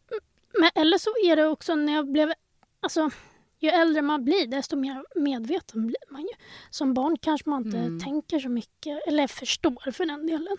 men, 0.61 0.71
eller 0.75 0.99
så 0.99 1.11
är 1.25 1.37
det 1.37 1.47
också 1.47 1.75
när 1.75 1.93
jag 1.93 2.13
blev... 2.13 2.33
Alltså, 2.81 3.11
ju 3.61 3.69
äldre 3.69 4.03
man 4.03 4.25
blir 4.25 4.47
desto 4.47 4.77
mer 4.77 5.05
medveten 5.15 5.87
blir 5.87 6.13
man 6.13 6.21
ju. 6.23 6.29
Som 6.71 6.95
barn 6.95 7.17
kanske 7.21 7.51
man 7.51 7.65
inte 7.67 7.79
Mm. 7.79 8.01
tänker 8.01 8.39
så 8.41 8.49
mycket, 8.49 8.99
eller 9.09 9.27
förstår 9.27 9.91
för 9.93 10.07
den 10.07 10.27
delen. 10.27 10.57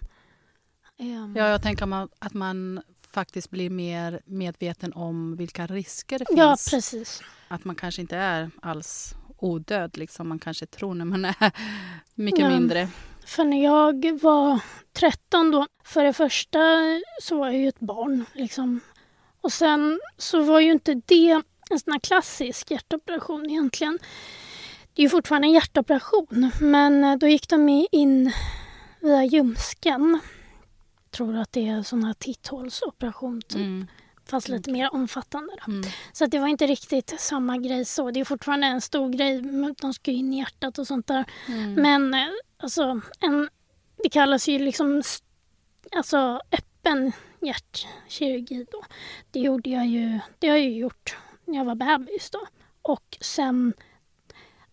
Ehm, 0.98 1.36
ja 1.38 1.48
jag 1.48 1.62
tänker 1.62 1.86
man, 1.86 2.10
att 2.20 2.34
man 2.34 2.82
faktiskt 3.12 3.50
blir 3.50 3.70
mer 3.70 4.22
medveten 4.26 4.94
om 4.94 5.36
vilka 5.38 5.68
risker 5.68 6.20
det 6.20 6.26
finns. 6.26 6.40
ja, 6.40 6.58
precis. 6.72 7.22
Att 7.48 7.66
man 7.66 7.76
kanske 7.76 8.02
inte 8.02 8.18
är 8.18 8.52
alls 8.62 9.14
odöd, 9.40 9.98
liksom 9.98 10.28
man 10.30 10.40
kanske 10.40 10.66
tror 10.66 10.94
när 10.94 11.06
man 11.06 11.26
är 11.26 11.36
mycket 12.16 12.40
Ja. 12.40 12.50
mindre. 12.50 12.88
För 13.26 13.44
när 13.44 13.64
jag 13.64 14.20
var 14.22 14.60
13 14.94 15.52
då, 15.52 15.66
för 15.84 16.04
det 16.04 16.14
första 16.14 16.60
så 17.22 17.38
var 17.38 17.46
jag 17.48 17.58
ju 17.58 17.68
ett 17.68 17.80
barn. 17.80 18.26
Liksom. 18.34 18.80
Och 19.42 19.52
sen 19.54 20.00
så 20.18 20.42
var 20.42 20.60
ju 20.60 20.72
inte 20.72 21.02
det 21.06 21.42
en 21.70 21.80
sån 21.80 21.92
här 21.94 22.00
klassisk 22.00 22.72
hjärtoperation 22.72 23.50
egentligen. 23.50 24.00
Det 24.94 25.02
är 25.02 25.04
ju 25.04 25.10
fortfarande 25.10 25.48
en 25.48 25.52
hjärtoperation, 25.54 26.52
men 26.62 27.04
eh, 27.04 27.16
då 27.16 27.28
gick 27.28 27.50
de 27.50 27.88
in 27.92 28.32
via 29.00 29.24
ljumsken. 29.24 30.20
Tror 31.12 31.38
att 31.38 31.52
det 31.52 31.68
är 31.68 31.72
en 31.72 31.84
sån 31.84 32.04
här 32.04 32.14
titthålsoperation, 32.14 33.42
typ. 33.42 33.56
Mm. 33.56 33.88
Fast 34.30 34.48
lite 34.48 34.72
mer 34.72 34.94
omfattande. 34.94 35.54
Mm. 35.68 35.84
Så 36.14 36.24
att 36.26 36.32
det 36.32 36.40
var 36.40 36.48
inte 36.48 36.68
riktigt 36.68 37.20
samma 37.20 37.58
grej 37.58 37.86
så. 37.86 38.12
Det 38.12 38.20
är 38.20 38.26
fortfarande 38.26 38.68
en 38.68 38.82
stor 38.82 39.10
grej, 39.10 39.42
de 39.82 39.94
ska 39.94 40.12
ju 40.12 40.18
in 40.18 40.34
i 40.34 40.38
hjärtat 40.38 40.78
och 40.78 40.88
sånt 40.88 41.08
där. 41.08 41.26
Mm. 41.48 41.74
Men 41.74 42.14
eh, 42.14 42.28
alltså, 42.58 43.02
en, 43.20 43.50
det 44.04 44.10
kallas 44.10 44.48
ju 44.48 44.60
liksom 44.60 45.02
alltså, 45.96 46.42
öppen 46.52 47.12
hjärtkirurgi 47.42 48.66
då. 48.72 48.84
Det 49.32 49.40
gjorde 49.40 49.70
jag 49.70 49.88
ju, 49.88 50.20
det 50.40 50.48
har 50.48 50.58
jag 50.58 50.66
ju 50.66 50.78
gjort 50.78 51.18
när 51.46 51.58
jag 51.58 51.66
var 51.66 51.76
bebis 51.76 52.30
då. 52.30 52.40
Och 52.82 53.18
sen 53.22 53.74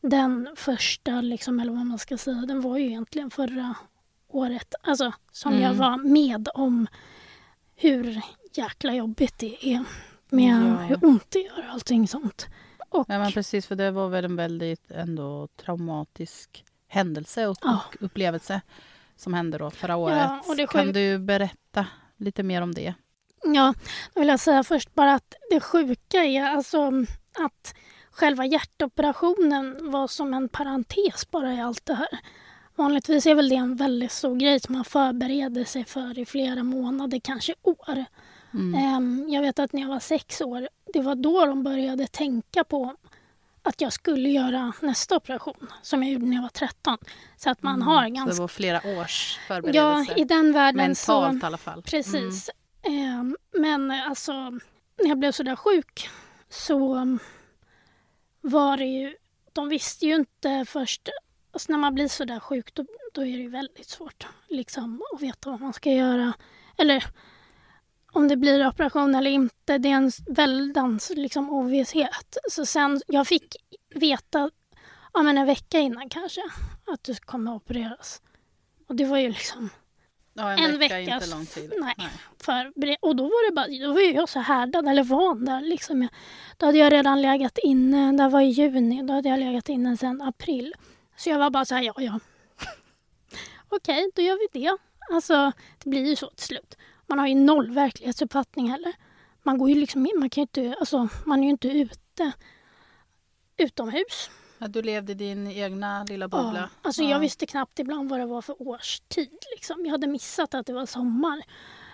den 0.00 0.48
första, 0.56 1.20
liksom, 1.20 1.60
eller 1.60 1.72
vad 1.72 1.86
man 1.86 1.98
ska 1.98 2.18
säga, 2.18 2.36
den 2.36 2.60
var 2.60 2.78
ju 2.78 2.86
egentligen 2.86 3.30
förra 3.30 3.75
året. 4.28 4.75
Alltså 4.82 5.12
som 5.32 5.52
jag 5.52 5.72
Mm. 5.75 5.78
var 5.78 5.96
med 5.96 6.48
om 6.54 6.86
hur 7.76 8.20
jäkla 8.58 8.94
jobbigt 8.94 9.38
det 9.38 9.56
är 9.75 9.84
med 10.28 10.62
Ja. 10.72 10.76
hur 10.76 11.04
ont 11.04 11.30
det 11.30 11.38
gör 11.38 11.58
och 11.58 11.72
allting 11.72 12.08
sånt. 12.08 12.46
Och, 12.88 13.06
Ja, 13.08 13.18
men 13.18 13.32
precis, 13.32 13.66
för 13.66 13.75
det 13.76 13.90
var 13.90 14.08
väl 14.08 14.25
en 14.25 14.36
väldigt 14.36 14.90
ändå 14.90 15.48
traumatisk 15.64 16.64
händelse 16.88 17.46
och, 17.46 17.56
Ja. 17.62 17.80
och 17.88 17.96
upplevelse 18.02 18.60
som 19.16 19.34
hände 19.34 19.58
då 19.58 19.70
förra 19.70 19.96
året. 19.96 20.16
Ja, 20.16 20.42
och 20.48 20.56
det 20.56 20.66
kan 20.66 20.92
du 20.92 21.18
berätta 21.18 21.86
lite 22.16 22.42
mer 22.42 22.62
om 22.62 22.75
det? 22.75 22.94
Ja, 23.44 23.75
då 24.14 24.20
vill 24.20 24.28
jag 24.28 24.40
säga 24.40 24.64
först 24.64 24.94
bara 24.94 25.14
att 25.14 25.34
det 25.50 25.60
sjuka 25.60 26.25
är 26.25 26.42
alltså 26.44 26.92
att 27.38 27.75
själva 28.10 28.46
hjärtoperationen 28.46 29.90
var 29.90 30.06
som 30.08 30.34
en 30.34 30.48
parentes 30.48 31.30
bara 31.30 31.52
i 31.54 31.60
allt 31.60 31.86
det 31.86 31.94
här. 31.94 32.08
Vanligtvis 32.76 33.26
är 33.26 33.34
väl 33.34 33.48
det 33.48 33.56
en 33.56 33.76
väldigt 33.76 34.12
stor 34.12 34.36
grej 34.36 34.60
som 34.60 34.75
man 34.75 34.84
förbereder 34.84 35.64
sig 35.64 35.84
för 35.84 36.18
i 36.18 36.26
flera 36.26 36.62
månader, 36.62 37.20
kanske 37.25 37.54
år. 37.62 38.04
Mm. 38.54 38.74
Ehm, 38.74 39.24
Jag 39.28 39.42
vet 39.42 39.58
att 39.58 39.72
när 39.72 39.80
jag 39.82 39.88
var 39.88 40.00
sex 40.00 40.40
år, 40.40 40.68
det 40.92 41.00
var 41.00 41.14
då 41.14 41.46
de 41.46 41.62
började 41.62 42.06
tänka 42.06 42.64
på 42.64 42.96
att 43.62 43.80
jag 43.80 43.92
skulle 43.92 44.28
göra 44.28 44.72
nästa 44.80 45.16
operation 45.16 45.66
som 45.82 46.02
jag 46.02 46.12
gjorde 46.12 46.26
när 46.26 46.34
jag 46.36 46.42
var 46.42 46.48
13. 46.48 46.98
Så 47.36 47.50
att 47.50 47.62
man 47.62 47.82
har 47.82 48.04
Mm. 48.04 48.14
Så 48.14 48.16
ganska... 48.16 48.34
det 48.34 48.40
var 48.40 48.48
flera 48.48 49.00
års 49.00 49.38
Ja, 49.48 49.54
förberedelse. 49.54 50.14
i 50.16 50.24
den 50.24 50.52
världen 50.52 50.94
så... 50.94 51.20
Mentalt 51.20 51.42
i 51.42 51.46
alla 51.46 51.56
fall. 51.56 51.82
Precis. 51.82 52.50
Ehm, 52.82 53.36
men 53.58 53.90
alltså, 53.90 54.32
när 55.02 55.08
jag 55.08 55.18
blev 55.18 55.32
så 55.32 55.42
där 55.42 55.56
sjuk 55.56 56.08
så 56.48 57.18
var 58.40 58.76
det 58.76 58.84
ju... 58.86 59.16
De 59.52 59.68
visste 59.68 60.06
ju 60.06 60.14
inte 60.14 60.64
först... 60.68 61.08
Alltså 61.52 61.72
när 61.72 61.78
man 61.78 61.94
blir 61.94 62.08
så 62.08 62.24
där 62.24 62.40
sjuk 62.40 62.74
då, 62.74 62.84
då 63.14 63.20
är 63.20 63.24
det 63.26 63.30
ju 63.42 63.48
väldigt 63.50 63.88
svårt 63.88 64.26
liksom, 64.48 65.02
att 65.14 65.22
veta 65.22 65.50
vad 65.50 65.60
man 65.60 65.72
ska 65.72 65.90
göra. 65.92 66.32
Eller 66.78 67.04
om 68.16 68.28
det 68.28 68.37
blir 68.37 68.68
operation 68.68 69.14
eller 69.14 69.30
inte. 69.30 69.78
Det 69.78 69.88
är 69.90 69.92
en 69.96 70.11
väldans 70.28 71.12
liksom, 71.16 71.50
ovisshet. 71.50 72.37
Så 72.50 72.66
sen, 72.66 73.00
jag 73.06 73.26
fick 73.26 73.56
veta 73.94 74.50
ja, 75.14 75.23
men 75.23 75.38
en 75.38 75.46
vecka 75.46 75.78
innan 75.78 76.08
kanske 76.08 76.40
att 76.87 77.04
du 77.04 77.14
kommer 77.14 77.50
att 77.56 77.62
opereras. 77.62 78.23
Och 78.88 78.96
det 78.96 79.04
var 79.04 79.18
ju 79.18 79.28
liksom... 79.28 79.70
Ja, 80.38 80.52
en, 80.52 80.58
En 80.64 80.78
vecka 80.78 80.99
är 81.00 81.04
veckas- 81.06 81.23
inte 81.25 81.37
lång 81.37 81.46
tid. 81.46 81.73
nej. 81.80 81.94
förbered- 82.42 82.96
Och 83.00 83.16
då 83.16 83.23
var 83.25 83.49
det 83.50 83.54
bara, 83.54 83.87
då 83.87 83.92
var 83.92 84.00
jag 84.00 84.28
så 84.28 84.40
härdad 84.40 84.88
eller 84.88 85.04
van 85.04 85.44
där 85.44 85.61
liksom. 85.61 86.02
Jag, 86.02 86.11
då 86.56 86.66
hade 86.66 86.78
jag 86.78 86.92
redan 86.92 87.23
legat 87.23 87.58
inne, 87.58 88.12
det 88.12 88.28
var 88.28 88.40
i 88.40 88.44
juni, 88.49 89.02
då 89.02 89.12
hade 89.12 89.28
jag 89.28 89.40
legat 89.40 89.68
inne 89.68 89.96
sedan 89.96 90.23
april. 90.23 90.75
Så 91.16 91.28
jag 91.30 91.38
var 91.38 91.50
bara 91.50 91.64
så 91.64 91.75
här, 91.75 91.82
ja 91.82 91.94
ja. 91.99 92.20
Okej, 93.68 94.11
då 94.14 94.23
gör 94.23 94.52
vi 94.52 94.61
det. 94.61 94.76
Alltså, 95.11 95.52
det 95.85 95.90
blir 95.90 96.06
ju 96.06 96.16
så 96.16 96.30
till 96.30 96.46
slut. 96.46 96.76
Man 97.06 97.18
har 97.18 97.26
ju 97.26 97.34
noll 97.34 97.70
verklighetsuppfattning 97.70 98.70
heller. 98.70 98.92
Man 99.42 99.58
går 99.58 99.68
ju 99.68 99.75
liksom 99.75 100.06
in, 100.06 100.12
man 100.18 100.30
kan 100.30 100.40
ju 100.40 100.42
inte, 100.42 100.76
alltså 100.80 101.08
man 101.25 101.38
är 101.40 101.44
ju 101.44 101.50
inte 101.50 101.68
ute 101.68 102.32
utomhus. 103.56 104.30
Ja, 104.58 104.68
du 104.68 104.82
levde 104.82 105.12
i 105.12 105.14
din 105.14 105.46
egna 105.46 106.04
lilla 106.04 106.28
bubbla. 106.28 106.60
Ja, 106.60 106.68
alltså 106.82 107.02
Ja. 107.02 107.10
Jag 107.10 107.20
visste 107.20 107.46
knappt 107.46 107.78
ibland 107.78 108.10
vad 108.10 108.20
det 108.20 108.26
var 108.26 108.42
för 108.42 108.62
årstid. 108.62 109.38
Liksom. 109.56 109.84
Jag 109.84 109.90
hade 109.90 110.06
missat 110.06 110.54
att 110.54 110.66
det 110.66 110.72
var 110.72 110.86
sommar. 110.86 111.42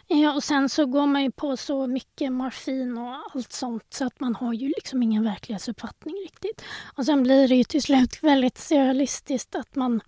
Ja, 0.07 0.35
och 0.35 0.45
sen 0.45 0.69
så 0.69 0.87
går 0.87 1.07
man 1.07 1.23
ju 1.23 1.31
på 1.31 1.57
så 1.57 1.87
mycket 1.87 2.33
morfin 2.33 2.99
och 2.99 3.17
allt 3.35 3.53
sånt 3.53 3.87
så 3.95 4.07
att 4.07 4.21
man 4.21 4.35
har 4.35 4.53
ju 4.53 4.69
liksom 4.69 5.03
ingen 5.03 5.25
verklighetsuppfattning 5.25 6.15
riktigt. 6.15 6.63
Och 6.97 7.05
sen 7.07 7.23
blir 7.23 7.49
det 7.49 7.55
ju 7.55 7.65
till 7.65 7.83
slut 7.83 8.23
väldigt 8.23 8.59
surrealistiskt 8.59 9.55
att 9.55 9.75
man 9.75 10.01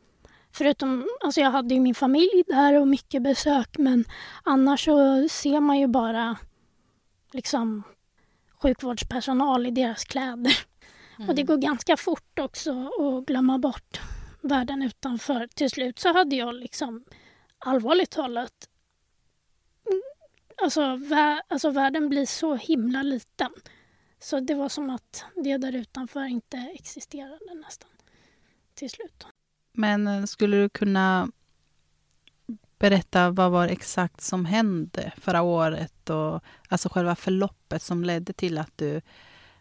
Förutom, 0.55 1.09
alltså 1.25 1.41
jag 1.41 1.51
hade 1.51 1.75
ju 1.75 1.81
min 1.81 1.95
familj 1.95 2.43
där 2.47 2.81
och 2.81 2.89
mycket 2.89 3.23
besök 3.23 3.79
men 3.79 4.05
annars 4.43 4.85
så 4.85 5.29
ser 5.29 5.61
man 5.61 5.79
ju 5.79 5.87
bara 5.87 6.37
liksom 7.33 7.83
sjukvårdspersonal 8.63 9.67
i 9.67 9.71
deras 9.71 10.05
kläder. 10.05 10.59
Mm. 11.17 11.29
Och 11.29 11.35
det 11.35 11.43
går 11.43 11.57
ganska 11.57 11.97
fort 11.97 12.39
också 12.39 12.71
att 12.71 13.27
glömma 13.27 13.59
bort 13.59 14.01
världen 14.41 14.83
utanför. 14.83 15.47
Till 15.55 15.71
slut 15.71 15.99
så 15.99 16.13
hade 16.13 16.37
jag 16.37 16.55
liksom 16.55 17.05
allvarligt 17.59 18.11
talat 18.11 18.69
Alltså, 20.63 20.97
vä 20.97 21.43
alltså 21.49 21.71
världen 21.71 22.09
blir 22.09 22.27
så 22.27 22.55
himla 22.55 23.03
liten. 23.03 23.53
Så 24.19 24.41
det 24.41 24.55
var 24.55 24.69
som 24.69 24.91
att 24.91 25.25
det 25.35 25.57
där 25.57 25.77
utanför 25.77 26.25
inte 26.25 26.57
existerade 26.57 27.55
nästan 27.55 27.91
till 28.75 28.91
slut. 28.91 29.27
Men 29.75 30.07
eh, 30.07 30.25
skulle 30.25 30.57
du 30.57 30.69
kunna 30.69 31.29
berätta 32.79 33.31
vad 33.31 33.51
var 33.51 33.69
exakt 33.69 34.21
som 34.21 34.45
hände 34.45 35.13
förra 35.17 35.43
året 35.43 36.11
och 36.11 36.41
alltså 36.69 36.89
själva 36.89 37.17
förloppet 37.17 37.83
som 37.83 38.05
ledde 38.05 38.33
till 38.33 38.59
att 38.59 38.73
du, 38.77 39.01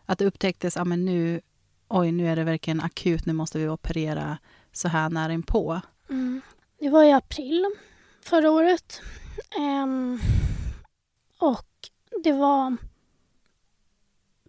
att 0.05 0.19
det 0.19 0.25
upptäcktes 0.25 0.77
att 0.77 0.87
ah, 0.87 0.95
nu, 0.95 1.41
oj, 1.87 2.11
nu 2.11 2.27
är 2.27 2.35
det 2.35 2.43
verkligen 2.43 2.81
akut, 2.81 3.25
nu 3.25 3.33
måste 3.33 3.59
vi 3.59 3.67
operera 3.67 4.37
så 4.71 4.87
här 4.87 5.09
nära 5.09 5.33
inpå? 5.33 5.81
Mm. 6.09 6.41
Det 6.79 6.89
var 6.89 7.03
i 7.03 7.11
april 7.11 7.65
förra 8.21 8.51
året. 8.51 9.01
Um, 9.57 10.19
och 11.37 11.67
det 12.23 12.31
var 12.31 12.77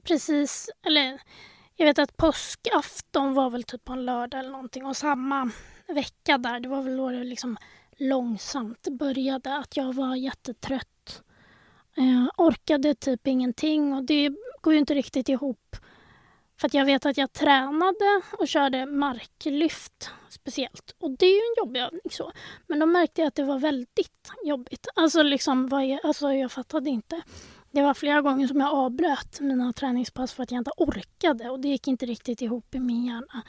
precis, 0.03 0.71
eller 0.87 1.21
jag 1.77 1.87
vet 1.87 1.99
att 1.99 2.17
påskafton 2.17 3.35
var 3.35 3.51
väl 3.51 3.65
typ 3.65 3.85
på 3.85 3.93
en 3.93 4.05
lördag 4.05 4.41
eller 4.41 4.51
någonting 4.51 4.87
och 4.87 4.97
samma 4.97 5.51
vecka 5.87 6.39
där, 6.39 6.61
det 6.61 6.69
var 6.69 6.83
väl 6.83 6.97
då 6.97 7.11
det 7.11 7.25
liksom 7.25 7.57
långsamt 7.97 8.89
började 8.89 9.57
att 9.57 9.77
jag 9.77 9.93
var 9.93 10.17
jättetrött. 10.17 11.23
Jag 11.95 12.31
orkade 12.37 12.95
typ 12.95 13.27
ingenting 13.27 13.95
och 13.95 14.05
det 14.05 14.31
går 14.61 14.73
ju 14.73 14.79
inte 14.79 14.95
riktigt 14.95 15.29
ihop. 15.29 15.77
För 16.61 16.67
att 16.67 16.75
jag 16.75 16.85
vet 16.85 17.07
att 17.07 17.17
jag 17.17 17.33
tränade 17.33 18.23
och 18.39 18.49
körde 18.49 18.87
marklyft 18.87 20.11
speciellt. 20.29 20.95
Och 20.99 21.11
det 21.11 21.27
är 21.27 21.35
ju 21.35 21.37
en 21.37 21.65
jobbig 21.65 21.81
övning 21.81 22.11
så. 22.11 22.33
Men 22.67 22.79
då 22.79 22.87
märkte 22.87 23.21
jag 23.21 23.29
att 23.29 23.35
det 23.35 23.45
var 23.45 23.59
väldigt 23.59 24.31
jobbigt. 24.45 24.87
Alltså 24.95 25.23
liksom, 25.23 25.69
vad 25.69 25.87
jag, 25.87 26.01
alltså 26.05 26.33
jag 26.33 26.53
fattade 26.53 26.91
inte. 26.91 27.23
Det 27.75 27.83
var 27.83 27.95
flera 27.95 28.23
gånger 28.23 28.47
som 28.47 28.61
jag 28.61 28.71
avbröt 28.71 29.41
mina 29.41 29.73
träningspass 29.73 30.33
för 30.33 30.43
att 30.43 30.51
jag 30.51 30.61
inte 30.61 30.71
orkade 30.77 31.51
och 31.51 31.61
det 31.61 31.69
gick 31.69 31.89
inte 31.89 32.07
riktigt 32.07 32.43
ihop 32.43 32.75
i 32.75 32.81
min 32.81 33.05
hjärna. 33.05 33.43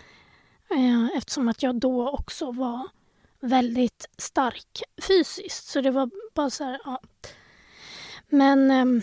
Eh, 0.70 1.18
eftersom 1.18 1.48
att 1.48 1.64
jag 1.64 1.76
då 1.76 2.10
också 2.10 2.52
var 2.52 2.88
väldigt 3.40 4.10
stark 4.18 4.84
fysiskt. 5.08 5.68
Så 5.68 5.82
det 5.82 5.92
var 5.92 6.10
bara 6.34 6.50
så 6.50 6.64
här, 6.64 6.80
ja. 6.86 7.02
Men 8.28 8.72
ehm, 8.72 9.02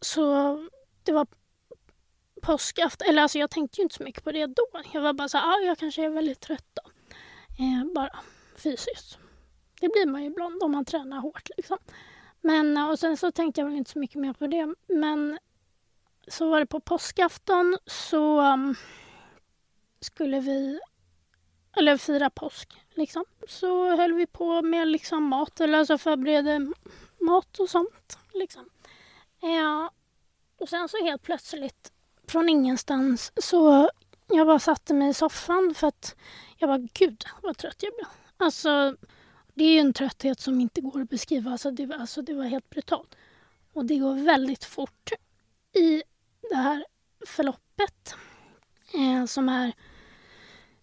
så 0.00 0.56
det 1.02 1.12
var 1.12 1.26
påskafton, 2.42 3.08
eller 3.08 3.22
alltså 3.22 3.38
jag 3.38 3.50
tänkte 3.50 3.80
ju 3.80 3.82
inte 3.82 3.94
så 3.94 4.02
mycket 4.02 4.24
på 4.24 4.32
det 4.32 4.46
då. 4.46 4.66
Jag 4.92 5.00
var 5.00 5.12
bara 5.12 5.28
så 5.28 5.38
här, 5.38 5.46
ja, 5.46 5.66
jag 5.66 5.78
kanske 5.78 6.04
är 6.04 6.10
väldigt 6.10 6.40
trött 6.40 6.68
då. 6.72 6.90
Eh, 7.64 7.94
bara 7.94 8.18
fysiskt. 8.56 9.18
Det 9.80 9.88
blir 9.88 10.06
man 10.06 10.22
ju 10.22 10.30
ibland 10.30 10.62
om 10.62 10.72
man 10.72 10.84
tränar 10.84 11.18
hårt 11.18 11.48
liksom. 11.56 11.78
Men 12.40 12.76
och 12.76 12.98
sen 12.98 13.16
så 13.16 13.32
tänkte 13.32 13.60
jag 13.60 13.66
väl 13.66 13.76
inte 13.76 13.90
så 13.90 13.98
mycket 13.98 14.20
mer 14.20 14.32
på 14.32 14.46
det. 14.46 14.74
Men 14.86 15.38
så 16.28 16.50
var 16.50 16.60
det 16.60 16.66
på 16.66 16.80
påskafton 16.80 17.78
så 17.86 18.40
um, 18.40 18.74
skulle 20.00 20.40
vi 20.40 20.80
eller 21.76 21.96
fira 21.96 22.30
påsk 22.30 22.84
liksom. 22.94 23.24
Så 23.48 23.96
höll 23.96 24.12
vi 24.12 24.26
på 24.26 24.62
med 24.62 24.88
liksom 24.88 25.24
mat 25.24 25.60
eller 25.60 25.78
alltså 25.78 25.98
förberedde 25.98 26.72
mat 27.20 27.58
och 27.58 27.70
sånt 27.70 28.18
liksom. 28.32 28.70
Ja, 29.40 29.90
och 30.58 30.68
sen 30.68 30.88
så 30.88 31.04
helt 31.04 31.22
plötsligt 31.22 31.92
från 32.26 32.48
ingenstans 32.48 33.32
så 33.36 33.90
jag 34.26 34.46
bara 34.46 34.58
satte 34.58 34.94
mig 34.94 35.08
i 35.10 35.14
soffan 35.14 35.74
för 35.74 35.86
att 35.86 36.16
jag 36.56 36.68
var 36.68 36.88
gud 36.92 37.24
vad 37.42 37.56
trött 37.56 37.82
jag 37.82 37.94
blev. 37.94 38.06
Alltså 38.36 38.96
det 39.60 39.64
är 39.64 39.72
ju 39.72 39.78
en 39.78 39.92
trötthet 39.92 40.40
som 40.40 40.60
inte 40.60 40.80
går 40.80 41.00
att 41.00 41.08
beskriva. 41.08 41.50
Alltså 41.50 41.70
det, 41.70 41.94
alltså 41.94 42.22
det 42.22 42.34
var 42.34 42.44
helt 42.44 42.70
brutalt. 42.70 43.14
Och 43.72 43.84
det 43.84 43.96
går 43.96 44.14
väldigt 44.14 44.64
fort 44.64 45.10
i 45.72 46.02
det 46.50 46.56
här 46.56 46.84
förloppet 47.26 48.14
eh, 48.94 49.26
som 49.26 49.48
är 49.48 49.72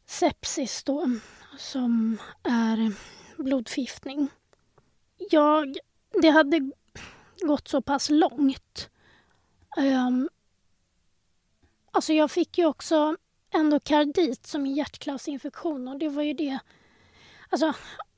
sepsis 0.06 0.84
då, 0.84 1.10
som 1.58 2.18
är 2.44 2.94
blodförgiftning. 3.44 4.30
Jag, 5.30 5.78
det 6.22 6.30
hade 6.30 6.72
gått 7.42 7.68
så 7.68 7.82
pass 7.82 8.10
långt. 8.10 8.90
Um, 9.78 10.30
alltså 11.92 12.14
jag 12.14 12.32
fick 12.32 12.58
ju 12.58 12.66
också 12.66 13.16
endokardit 13.54 14.48
som 14.48 14.66
är 14.66 14.72
hjärtklassinfektion 14.72 15.88
och 15.88 16.00
det 16.00 16.10
var 16.10 16.24
ju 16.24 16.34
det. 16.34 16.60
Alltså 17.50 17.74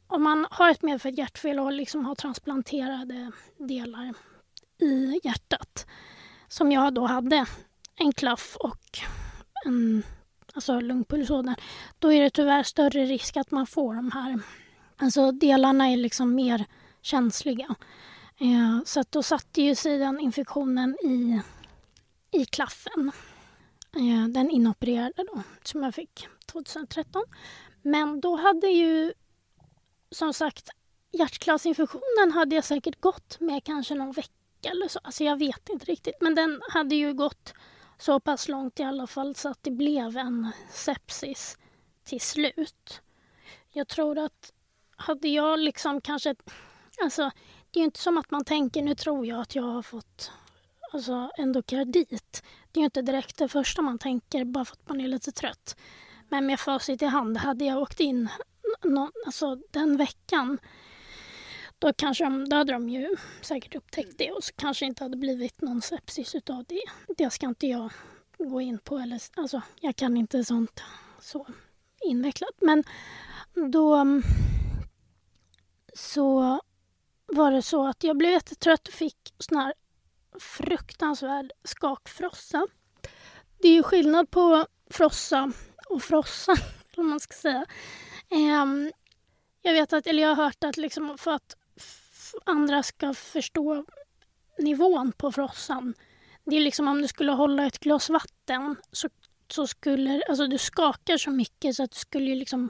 om 0.10 0.24
man 0.24 0.48
har 0.52 0.72
ett 0.72 0.82
medfött 0.82 1.18
hjärtfel 1.18 1.60
och 1.60 1.72
liksom 1.72 2.06
har 2.06 2.16
transplanterade 2.16 3.32
delar 3.58 4.14
i 4.82 5.20
hjärtat 5.24 5.86
som 6.48 6.72
jag 6.72 6.94
då 6.94 7.06
hade, 7.06 7.46
en 7.96 8.14
klaff 8.14 8.58
och 8.60 9.00
en 9.66 10.04
alltså 10.54 10.80
lungpulsådern, 10.80 11.56
då 12.00 12.14
är 12.14 12.22
det 12.22 12.30
tyvärr 12.30 12.64
större 12.64 13.06
risk 13.06 13.38
att 13.38 13.52
man 13.52 13.68
får 13.68 13.96
de 13.96 14.12
här... 14.12 14.40
Alltså 14.98 15.32
delarna 15.32 15.90
är 15.90 15.98
liksom 15.98 16.36
mer 16.36 16.66
känsliga. 17.02 17.76
Eh, 18.40 18.84
så 18.86 19.00
att 19.00 19.12
då 19.12 19.24
satte 19.24 19.62
ju 19.62 19.76
sig 19.76 19.98
den 19.98 20.20
infektionen 20.20 20.98
i, 21.04 21.42
i 22.32 22.46
klaffen. 22.46 23.12
Eh, 23.96 24.28
den 24.30 24.50
inopererade 24.50 25.24
då, 25.34 25.44
som 25.64 25.84
jag 25.84 25.96
fick 25.96 26.28
2013. 26.52 27.24
Men 27.82 28.22
då 28.22 28.36
hade 28.36 28.68
ju 28.68 29.14
som 30.12 30.34
sagt, 30.34 30.70
hjärtklassinfektionen 31.12 32.32
hade 32.34 32.56
jag 32.56 32.64
säkert 32.64 33.02
gått 33.02 33.40
med 33.40 33.64
kanske 33.64 33.96
någon 33.96 34.12
vecka 34.12 34.70
eller 34.70 34.88
så. 34.88 35.00
Alltså 35.04 35.24
jag 35.24 35.40
vet 35.40 35.70
inte 35.70 35.86
riktigt. 35.86 36.16
Men 36.22 36.36
den 36.36 36.62
hade 36.70 36.96
ju 36.96 37.14
gått 37.14 37.54
så 37.98 38.20
pass 38.20 38.48
långt 38.48 38.80
i 38.80 38.84
alla 38.84 39.08
fall 39.08 39.36
så 39.36 39.50
att 39.50 39.64
det 39.64 39.72
blev 39.72 40.18
en 40.18 40.52
sepsis 40.72 41.58
till 42.04 42.22
slut. 42.22 43.02
Jag 43.72 43.88
tror 43.88 44.18
att 44.18 44.54
hade 44.96 45.28
jag 45.28 45.60
liksom 45.60 46.02
kanske... 46.02 46.36
Alltså, 47.04 47.32
det 47.72 47.80
är 47.80 47.82
ju 47.82 47.86
inte 47.86 48.00
som 48.00 48.18
att 48.18 48.32
man 48.32 48.46
tänker 48.46 48.82
nu 48.82 48.96
tror 48.96 49.26
jag 49.26 49.40
att 49.40 49.56
jag 49.56 49.64
har 49.64 49.82
fått 49.82 50.32
alltså, 50.94 51.32
endokardit. 51.38 52.44
Det 52.72 52.80
är 52.80 52.82
ju 52.82 52.86
inte 52.86 53.02
direkt 53.02 53.38
det 53.38 53.48
första 53.48 53.82
man 53.82 54.00
tänker 54.00 54.46
bara 54.46 54.66
för 54.66 54.74
att 54.74 54.90
man 54.90 55.02
är 55.02 55.08
lite 55.08 55.32
trött. 55.32 55.76
Men 56.30 56.46
med 56.46 56.60
facit 56.60 57.02
i 57.02 57.06
hand, 57.06 57.38
hade 57.38 57.66
jag 57.66 57.82
åkt 57.82 58.00
in 58.00 58.30
någon, 58.84 59.12
alltså 59.26 59.58
den 59.72 59.98
veckan 59.98 60.60
då, 61.80 61.94
kanske 61.94 62.24
de, 62.24 62.50
då 62.50 62.56
hade 62.56 62.74
de 62.74 62.90
ju 62.90 63.16
säkert 63.42 63.76
upptäckt 63.76 64.18
det 64.18 64.32
och 64.32 64.44
så 64.44 64.54
kanske 64.56 64.86
inte 64.86 65.04
hade 65.04 65.18
blivit 65.18 65.62
någon 65.62 65.82
sepsis 65.82 66.36
utav 66.36 66.64
det. 66.68 66.82
Det 67.18 67.30
ska 67.30 67.46
inte 67.46 67.68
jag 67.68 67.92
gå 68.38 68.62
in 68.62 68.80
på. 68.80 68.98
Eller, 68.98 69.22
alltså, 69.36 69.62
jag 69.82 69.96
kan 69.96 70.18
inte 70.18 70.44
sånt 70.44 70.84
så 71.20 71.48
invecklat. 72.02 72.56
Men 72.62 72.84
då 73.72 73.96
mm, 73.96 74.24
så 75.94 76.60
var 77.26 77.52
det 77.52 77.62
så 77.62 77.88
att 77.88 78.04
jag 78.04 78.18
blev 78.18 78.32
jättetrött 78.32 78.88
och 78.88 78.94
fick 78.94 79.34
sån 79.40 79.58
här 79.58 79.74
fruktansvärd 80.40 81.52
skakfrossa. 81.64 82.68
Det 83.62 83.68
är 83.68 83.74
ju 83.74 83.84
skillnad 83.84 84.32
på 84.32 84.66
frossa 84.90 85.52
och 85.90 86.04
frossa, 86.04 86.56
om 86.98 87.10
man 87.10 87.20
ska 87.20 87.34
säga. 87.34 87.66
Um, 88.32 88.92
jag 89.62 89.74
vet 89.74 89.94
att, 89.94 90.08
eller 90.08 90.24
jag 90.24 90.36
har 90.36 90.44
hört 90.44 90.64
att 90.64 90.78
liksom 90.78 91.18
för 91.18 91.32
att 91.32 91.56
andra 92.46 92.84
ska 92.84 93.14
förstå 93.14 93.86
nivån 94.58 95.12
på 95.12 95.32
frossan. 95.32 95.94
Det 96.46 96.56
är 96.56 96.62
liksom 96.62 96.88
om 96.88 97.02
du 97.02 97.08
skulle 97.08 97.32
hålla 97.32 97.66
ett 97.66 97.80
glas 97.80 98.10
vatten 98.10 98.76
så, 98.92 99.10
så 99.48 99.68
skulle, 99.68 100.22
alltså 100.30 100.48
du 100.48 100.58
skakar 100.58 101.18
så 101.18 101.32
mycket 101.32 101.76
så 101.76 101.84
att 101.84 101.92
du 101.92 102.00
skulle 102.00 102.36
liksom 102.36 102.70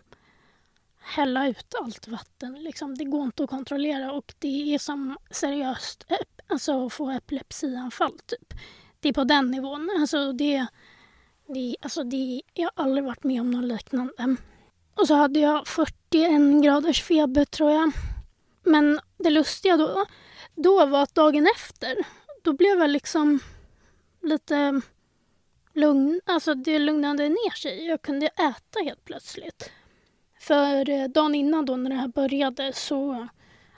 hälla 1.00 1.48
ut 1.48 1.76
allt 1.82 2.08
vatten. 2.08 2.64
Liksom. 2.64 2.98
Det 2.98 3.04
går 3.04 3.24
inte 3.24 3.44
att 3.44 3.50
kontrollera 3.50 4.12
och 4.12 4.34
det 4.40 4.74
är 4.74 4.80
som 4.80 5.18
seriöst 5.32 6.06
alltså, 6.48 6.86
att 6.86 6.94
få 6.94 7.10
epilepsianfall. 7.10 8.20
Typ. 8.26 8.54
Det 9.00 9.10
är 9.10 9.14
på 9.14 9.24
den 9.24 9.52
nivån. 9.52 9.90
Alltså, 10.00 10.34
det, 10.34 10.68
det, 11.48 11.76
alltså, 11.82 12.04
det, 12.04 12.42
jag 12.54 12.70
har 12.76 12.84
aldrig 12.84 13.04
varit 13.04 13.24
med 13.24 13.42
om 13.42 13.52
något 13.52 13.64
liknande. 13.64 14.36
Och 15.02 15.08
så 15.08 15.14
hade 15.14 15.40
jag 15.40 15.68
41 15.68 16.64
graders 16.64 17.04
feber 17.04 17.46
tror 17.46 17.72
jag. 17.72 17.92
Men 18.64 19.00
det 19.18 19.30
lustiga 19.30 19.78
då, 19.78 20.06
då 20.56 20.86
var 20.86 21.04
att 21.04 21.16
dagen 21.16 21.48
efter, 21.56 21.96
då 22.42 22.54
blev 22.54 22.80
jag 22.80 22.90
liksom 22.90 23.40
lite 24.22 24.82
lugn, 25.74 26.22
alltså 26.26 26.54
det 26.54 26.80
lugnade 26.80 27.30
ner 27.30 27.56
sig. 27.56 27.86
Jag 27.86 28.02
kunde 28.02 28.28
äta 28.28 28.80
helt 28.84 29.06
plötsligt. 29.06 29.72
För 30.40 30.90
eh, 30.90 31.08
dagen 31.08 31.36
innan 31.36 31.66
då 31.66 31.76
när 31.76 31.90
det 31.90 31.96
här 31.96 32.08
började 32.08 32.74
så 32.74 33.28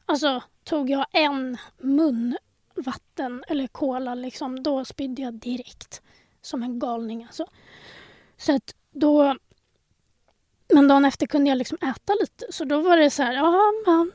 alltså, 0.05 0.43
tog 0.63 0.89
jag 0.89 1.05
en 1.11 1.57
mun 1.77 2.37
vatten 2.75 3.43
eller 3.47 3.67
cola. 3.67 4.15
liksom, 4.15 4.63
då 4.63 4.85
spydde 4.85 5.21
jag 5.21 5.33
direkt. 5.33 6.01
Som 6.41 6.63
en 6.63 6.79
galning 6.79 7.23
alltså. 7.23 7.45
Så 8.37 8.55
att 8.55 8.75
då... 8.91 9.35
Men 10.73 10.87
dagen 10.87 11.05
efter 11.05 11.27
kunde 11.27 11.49
jag 11.49 11.57
liksom 11.57 11.77
äta 11.81 12.13
lite. 12.21 12.45
Så 12.49 12.65
då 12.65 12.81
var 12.81 12.97
det 12.97 13.09
så 13.09 13.23
här, 13.23 13.33
ja, 13.33 13.61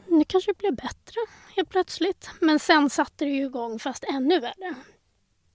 nu 0.06 0.24
kanske 0.24 0.50
det 0.50 0.58
blev 0.58 0.74
bättre 0.74 1.20
helt 1.56 1.68
plötsligt. 1.68 2.30
Men 2.40 2.58
sen 2.58 2.90
satte 2.90 3.24
det 3.24 3.30
ju 3.30 3.44
igång 3.44 3.78
fast 3.78 4.04
ännu 4.04 4.40
värre. 4.40 4.74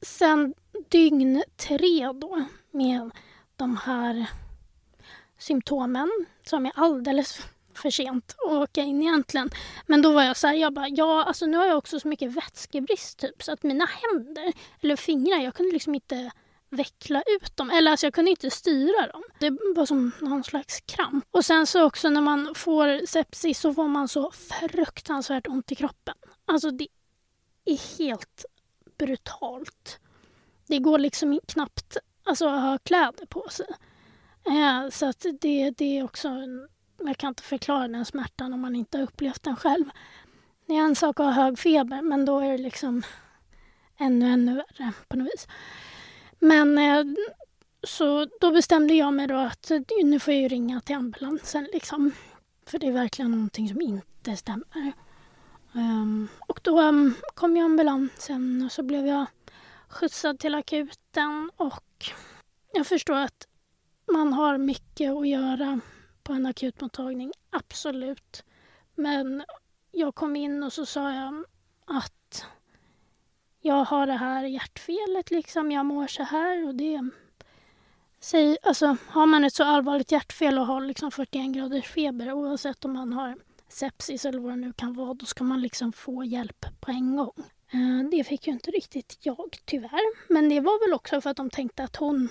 Sen 0.01 0.53
dygn 0.89 1.43
tre 1.57 2.11
då 2.13 2.45
med 2.71 3.11
de 3.55 3.77
här 3.77 4.25
symptomen 5.37 6.09
som 6.45 6.65
är 6.65 6.71
alldeles 6.75 7.41
för 7.73 7.89
sent 7.89 8.35
att 8.45 8.51
åka 8.51 8.81
in 8.81 9.01
egentligen. 9.01 9.49
Men 9.85 10.01
då 10.01 10.11
var 10.11 10.23
jag 10.23 10.37
så 10.37 10.47
här, 10.47 10.53
jag 10.53 10.73
bara, 10.73 10.87
ja 10.87 11.23
alltså 11.23 11.45
nu 11.45 11.57
har 11.57 11.65
jag 11.65 11.77
också 11.77 11.99
så 11.99 12.07
mycket 12.07 12.31
vätskebrist 12.31 13.19
typ 13.19 13.43
så 13.43 13.51
att 13.51 13.63
mina 13.63 13.85
händer 13.85 14.53
eller 14.81 14.95
fingrar, 14.95 15.37
jag 15.37 15.55
kunde 15.55 15.71
liksom 15.71 15.95
inte 15.95 16.31
veckla 16.71 17.23
ut 17.25 17.57
dem. 17.57 17.69
Eller 17.69 17.91
alltså 17.91 18.05
jag 18.05 18.13
kunde 18.13 18.31
inte 18.31 18.51
styra 18.51 19.07
dem. 19.07 19.23
Det 19.39 19.57
var 19.75 19.85
som 19.85 20.11
någon 20.21 20.43
slags 20.43 20.81
kramp. 20.81 21.25
Och 21.31 21.45
sen 21.45 21.67
så 21.67 21.83
också 21.83 22.09
när 22.09 22.21
man 22.21 22.55
får 22.55 23.05
sepsis 23.05 23.59
så 23.59 23.73
får 23.73 23.87
man 23.87 24.07
så 24.07 24.31
fruktansvärt 24.31 25.47
ont 25.47 25.71
i 25.71 25.75
kroppen. 25.75 26.15
Alltså 26.45 26.71
det 26.71 26.87
är 27.65 27.97
helt 27.97 28.45
brutalt. 28.97 29.99
Det 30.67 30.79
går 30.79 30.99
liksom 30.99 31.39
knappt 31.47 31.97
alltså, 32.23 32.47
att 32.47 32.61
ha 32.61 32.77
kläder 32.77 33.25
på 33.25 33.49
sig. 33.49 33.67
Eh, 34.45 34.89
så 34.89 35.05
att 35.05 35.25
det, 35.41 35.71
det 35.71 35.97
är 35.97 36.03
också... 36.03 36.29
Jag 36.97 37.17
kan 37.17 37.27
inte 37.27 37.43
förklara 37.43 37.87
den 37.87 38.05
smärtan 38.05 38.53
om 38.53 38.61
man 38.61 38.75
inte 38.75 38.97
har 38.97 39.03
upplevt 39.03 39.43
den 39.43 39.55
själv. 39.55 39.85
Det 40.65 40.73
är 40.73 40.81
en 40.81 40.95
sak 40.95 41.19
att 41.19 41.25
ha 41.25 41.31
hög 41.31 41.59
feber, 41.59 42.01
men 42.01 42.25
då 42.25 42.39
är 42.39 42.51
det 42.51 42.57
liksom 42.57 43.03
ännu, 43.97 44.25
ännu 44.25 44.55
värre 44.55 44.91
på 45.07 45.17
något 45.17 45.27
vis. 45.33 45.47
Men 46.43 46.77
eh, 46.77 47.05
så 47.83 48.27
då 48.39 48.51
bestämde 48.51 48.93
jag 48.93 49.13
mig 49.13 49.27
då 49.27 49.35
att 49.35 49.71
eh, 49.71 49.79
nu 50.03 50.19
får 50.19 50.33
jag 50.33 50.51
ringa 50.51 50.81
till 50.81 50.95
ambulansen 50.95 51.67
liksom. 51.73 52.11
För 52.65 52.79
det 52.79 52.87
är 52.87 52.91
verkligen 52.91 53.31
någonting 53.31 53.69
som 53.69 53.81
inte 53.81 54.35
stämmer. 54.37 54.93
Um, 55.73 56.27
och 56.47 56.59
då 56.63 56.81
um, 56.81 57.15
kom 57.33 57.57
ju 57.57 57.63
ambulansen 57.63 58.61
och 58.65 58.71
så 58.71 58.83
blev 58.83 59.07
jag 59.07 59.25
skjutsad 59.87 60.39
till 60.39 60.55
akuten 60.55 61.51
och 61.57 62.05
jag 62.73 62.87
förstår 62.87 63.15
att 63.17 63.47
man 64.11 64.33
har 64.33 64.57
mycket 64.57 65.11
att 65.11 65.27
göra 65.27 65.79
på 66.23 66.33
en 66.33 66.45
akutmottagning, 66.45 67.31
absolut. 67.49 68.43
Men 68.95 69.43
jag 69.91 70.15
kom 70.15 70.35
in 70.35 70.63
och 70.63 70.73
så 70.73 70.85
sa 70.85 71.13
jag 71.13 71.45
att 71.85 72.45
jag 73.61 73.85
har 73.85 74.07
det 74.07 74.13
här 74.13 74.43
hjärtfelet, 74.43 75.31
liksom. 75.31 75.71
jag 75.71 75.85
mår 75.85 76.07
så 76.07 76.23
här 76.23 76.67
och 76.67 76.75
det... 76.75 77.09
Säg, 78.19 78.57
alltså, 78.63 78.97
har 79.07 79.25
man 79.25 79.43
ett 79.43 79.53
så 79.53 79.63
allvarligt 79.63 80.11
hjärtfel 80.11 80.59
och 80.59 80.65
har 80.65 80.81
liksom 80.81 81.11
41 81.11 81.51
graders 81.51 81.85
feber 81.85 82.31
oavsett 82.31 82.85
om 82.85 82.93
man 82.93 83.13
har 83.13 83.37
sepsis 83.69 84.25
eller 84.25 84.39
vad 84.39 84.51
det 84.51 84.55
nu 84.55 84.73
kan 84.73 84.93
vara, 84.93 85.13
då 85.13 85.25
ska 85.25 85.43
man 85.43 85.61
liksom 85.61 85.93
få 85.93 86.23
hjälp 86.23 86.65
på 86.79 86.91
en 86.91 87.15
gång. 87.15 87.43
Eh, 87.71 88.09
det 88.11 88.23
fick 88.23 88.47
ju 88.47 88.53
inte 88.53 88.71
riktigt 88.71 89.17
jag, 89.21 89.57
tyvärr. 89.65 90.33
Men 90.33 90.49
det 90.49 90.59
var 90.59 90.87
väl 90.87 90.93
också 90.93 91.21
för 91.21 91.29
att 91.29 91.37
de 91.37 91.49
tänkte 91.49 91.83
att 91.83 91.95
hon 91.95 92.29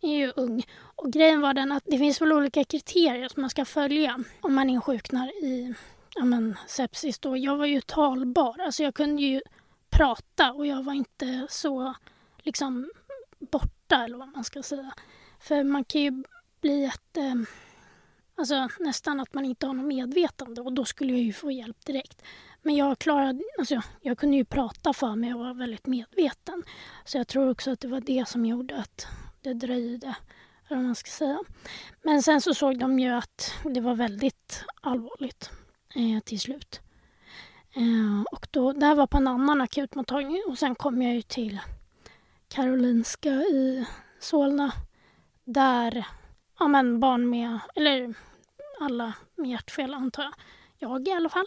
är 0.00 0.16
ju 0.16 0.32
ung. 0.36 0.62
Och 0.96 1.12
grejen 1.12 1.40
var 1.40 1.54
den 1.54 1.72
att 1.72 1.84
det 1.86 1.98
finns 1.98 2.20
väl 2.20 2.32
olika 2.32 2.64
kriterier 2.64 3.28
som 3.28 3.40
man 3.40 3.50
ska 3.50 3.64
följa 3.64 4.24
om 4.40 4.54
man 4.54 4.70
insjuknar 4.70 5.44
i 5.44 5.74
ja 6.14 6.24
men, 6.24 6.56
sepsis. 6.66 7.18
Då. 7.18 7.36
Jag 7.36 7.56
var 7.56 7.66
ju 7.66 7.80
talbar, 7.80 8.60
alltså 8.60 8.82
jag 8.82 8.94
kunde 8.94 9.22
ju 9.22 9.40
prata 9.90 10.52
och 10.52 10.66
jag 10.66 10.82
var 10.82 10.92
inte 10.92 11.46
så 11.50 11.94
liksom 12.38 12.90
borta 13.38 14.04
eller 14.04 14.16
vad 14.16 14.28
man 14.28 14.44
ska 14.44 14.62
säga. 14.62 14.94
För 15.40 15.64
man 15.64 15.84
kan 15.84 16.00
ju 16.00 16.24
bli 16.60 16.80
jätte... 16.80 17.44
Alltså 18.38 18.68
nästan 18.80 19.20
att 19.20 19.34
man 19.34 19.44
inte 19.44 19.66
har 19.66 19.74
något 19.74 19.86
medvetande 19.86 20.60
och 20.60 20.72
då 20.72 20.84
skulle 20.84 21.12
jag 21.12 21.22
ju 21.22 21.32
få 21.32 21.50
hjälp 21.50 21.84
direkt. 21.84 22.22
Men 22.62 22.76
jag 22.76 22.98
klarade, 22.98 23.42
alltså 23.58 23.80
jag 24.00 24.18
kunde 24.18 24.36
ju 24.36 24.44
prata 24.44 24.92
för 24.92 25.14
mig 25.16 25.34
och 25.34 25.40
var 25.40 25.54
väldigt 25.54 25.86
medveten. 25.86 26.62
Så 27.04 27.18
jag 27.18 27.28
tror 27.28 27.50
också 27.50 27.70
att 27.70 27.80
det 27.80 27.88
var 27.88 28.00
det 28.00 28.28
som 28.28 28.46
gjorde 28.46 28.76
att 28.76 29.06
det 29.40 29.54
dröjde. 29.54 30.16
Eller 30.68 30.76
vad 30.76 30.84
man 30.84 30.94
ska 30.94 31.10
säga. 31.10 31.38
Men 32.02 32.22
sen 32.22 32.40
så 32.40 32.54
såg 32.54 32.78
de 32.78 32.98
ju 32.98 33.10
att 33.10 33.54
det 33.64 33.80
var 33.80 33.94
väldigt 33.94 34.64
allvarligt 34.80 35.50
eh, 35.94 36.20
till 36.24 36.40
slut. 36.40 36.80
Eh, 37.76 38.22
och 38.32 38.46
då, 38.50 38.72
det 38.72 38.86
här 38.86 38.94
var 38.94 39.06
på 39.06 39.16
en 39.16 39.28
annan 39.28 39.60
akutmottagning 39.60 40.42
och 40.48 40.58
sen 40.58 40.74
kom 40.74 41.02
jag 41.02 41.14
ju 41.14 41.22
till 41.22 41.60
Karolinska 42.48 43.30
i 43.30 43.86
Solna. 44.20 44.72
Där 45.44 46.06
ja, 46.58 46.68
men 46.68 47.00
barn 47.00 47.30
med, 47.30 47.58
eller 47.74 48.14
alla 48.80 49.14
med 49.34 49.50
hjärtfel 49.50 49.94
antar 49.94 50.22
jag, 50.22 50.34
jag 50.78 51.08
i 51.08 51.12
alla 51.12 51.28
fall, 51.28 51.46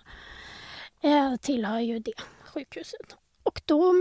eh, 1.01 1.35
tillhör 1.35 1.79
ju 1.79 1.99
det 1.99 2.13
sjukhuset. 2.43 3.15
Och 3.43 3.61
då, 3.65 3.93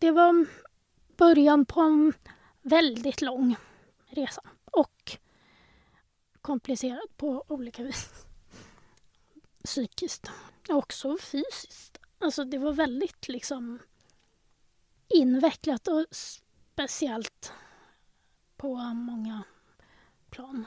det 0.00 0.10
var 0.10 0.46
början 1.16 1.66
på 1.66 1.80
en 1.80 2.12
väldigt 2.62 3.22
lång 3.22 3.56
resa 4.06 4.42
och 4.64 5.16
komplicerad 6.42 7.16
på 7.16 7.44
olika 7.48 7.82
vis. 7.82 8.26
Psykiskt 9.64 10.30
också 10.70 11.16
fysiskt. 11.18 11.98
Alltså 12.18 12.44
det 12.44 12.58
var 12.58 12.72
väldigt 12.72 13.28
liksom 13.28 13.78
invecklat 15.08 15.88
och 15.88 16.06
speciellt 16.10 17.52
på 18.56 18.76
många 18.76 19.42
plan. 20.30 20.64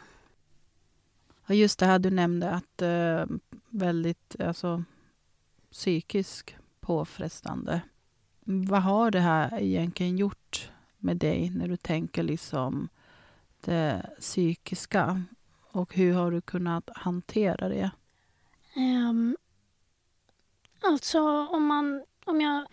Och 1.47 1.55
just 1.55 1.79
det 1.79 1.85
här 1.85 1.99
du 1.99 2.09
nämnde 2.12 2.51
att 2.51 2.81
eh, 2.81 3.25
väldigt 3.69 4.41
alltså, 4.41 4.83
psykisk 5.71 6.55
påfrestande. 6.79 7.81
Vad 8.43 8.81
har 8.81 9.12
det 9.12 9.19
här 9.19 9.59
egentligen 9.59 10.17
gjort 10.17 10.71
med 10.97 11.17
dig 11.17 11.49
när 11.49 11.67
du 11.67 11.77
tänker 11.77 12.23
liksom 12.23 12.89
det 13.62 14.09
psykiska? 14.19 15.23
Och 15.71 15.95
hur 15.95 16.13
har 16.13 16.31
du 16.31 16.41
kunnat 16.41 16.89
hantera 16.95 17.69
det? 17.69 17.91
Um, 18.75 19.38
alltså 20.82 21.22
om 21.48 21.65
man, 21.65 22.04
om 22.26 22.42
jag 22.42 22.68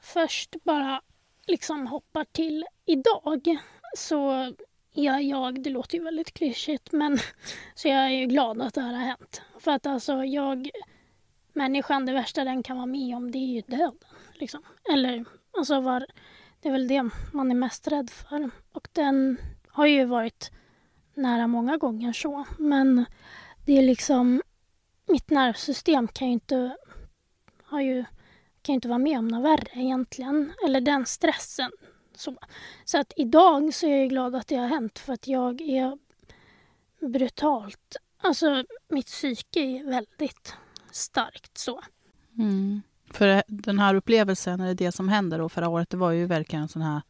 först 0.00 0.56
bara 0.64 1.00
liksom 1.46 1.86
hoppar 1.86 2.24
till 2.24 2.64
idag 2.84 3.58
så 3.96 4.52
är 4.94 5.18
jag, 5.18 5.62
det 5.62 5.70
låter 5.70 5.98
ju 5.98 6.04
väldigt 6.04 6.34
klyschigt, 6.34 6.92
men 6.92 7.18
så 7.74 7.88
jag 7.88 8.04
är 8.04 8.08
ju 8.08 8.26
glad 8.26 8.62
att 8.62 8.74
det 8.74 8.80
här 8.80 8.92
har 8.92 9.04
hänt. 9.04 9.42
För 9.58 9.70
att 9.70 9.86
alltså 9.86 10.24
jag, 10.24 10.70
människan, 11.52 12.06
det 12.06 12.12
värsta 12.12 12.44
den 12.44 12.62
kan 12.62 12.76
vara 12.76 12.86
med 12.86 13.16
om 13.16 13.30
det 13.30 13.38
är 13.38 13.54
ju 13.54 13.60
döden. 13.60 13.98
Liksom. 14.34 14.62
Eller 14.92 15.24
alltså 15.58 15.80
var, 15.80 16.06
det 16.60 16.68
är 16.68 16.72
väl 16.72 16.88
det 16.88 17.10
man 17.32 17.50
är 17.50 17.54
mest 17.54 17.88
rädd 17.88 18.10
för. 18.10 18.50
Och 18.72 18.88
den 18.92 19.38
har 19.68 19.86
ju 19.86 20.04
varit 20.04 20.50
nära 21.14 21.46
många 21.46 21.76
gånger 21.76 22.12
så. 22.12 22.44
Men 22.58 23.04
det 23.64 23.78
är 23.78 23.82
liksom, 23.82 24.42
mitt 25.06 25.30
nervsystem 25.30 26.08
kan 26.08 26.26
ju 26.26 26.32
inte, 26.32 26.76
har 27.66 27.80
ju, 27.80 28.04
kan 28.62 28.72
ju 28.72 28.74
inte 28.74 28.88
vara 28.88 28.98
med 28.98 29.18
om 29.18 29.28
något 29.28 29.44
värre 29.44 29.80
egentligen. 29.80 30.52
Eller 30.66 30.80
den 30.80 31.06
stressen. 31.06 31.70
Så, 32.14 32.36
så 32.84 32.98
att 32.98 33.12
idag 33.16 33.74
så 33.74 33.86
är 33.86 33.96
jag 33.96 34.08
glad 34.08 34.34
att 34.34 34.46
det 34.46 34.56
har 34.56 34.68
hänt 34.68 34.98
för 34.98 35.12
att 35.12 35.28
jag 35.28 35.60
är 35.60 35.98
brutalt, 37.00 37.96
alltså 38.18 38.64
mitt 38.88 39.06
psyke 39.06 39.60
är 39.60 39.84
väldigt 39.84 40.54
starkt 40.90 41.58
så. 41.58 41.82
Mm. 42.38 42.82
För 43.10 43.42
den 43.46 43.78
här 43.78 43.94
upplevelsen, 43.94 44.60
eller 44.60 44.74
det 44.74 44.92
som 44.92 45.08
hände 45.08 45.36
då 45.36 45.48
förra 45.48 45.68
året, 45.68 45.90
det 45.90 45.96
var 45.96 46.10
ju 46.10 46.26
verkligen 46.26 46.62
en 46.62 46.68
sån 46.68 46.82
här 46.82 47.02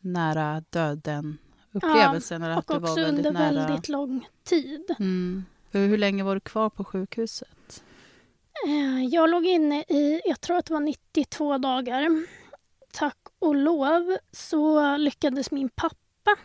nära 0.00 0.62
döden 0.70 1.38
upplevelse. 1.72 2.34
Ja, 2.34 2.58
och 2.58 2.70
också 2.70 2.94
väldigt 2.94 3.26
under 3.26 3.32
nära... 3.32 3.66
väldigt 3.66 3.88
lång 3.88 4.28
tid. 4.44 4.94
Mm. 4.98 5.44
Hur 5.70 5.98
länge 5.98 6.22
var 6.22 6.34
du 6.34 6.40
kvar 6.40 6.70
på 6.70 6.84
sjukhuset? 6.84 7.53
Eh, 8.66 9.04
jag 9.04 9.30
låg 9.30 9.46
inne 9.46 9.80
i, 9.80 10.20
jag 10.24 10.40
tror 10.40 10.56
att 10.56 10.66
det 10.66 10.72
var 10.72 10.80
92 10.80 11.58
dagar. 11.58 12.26
Tack 12.92 13.18
och 13.38 13.54
lov 13.54 14.16
så 14.32 14.96
lyckades 14.96 15.50
min 15.50 15.68
pappa 15.68 16.36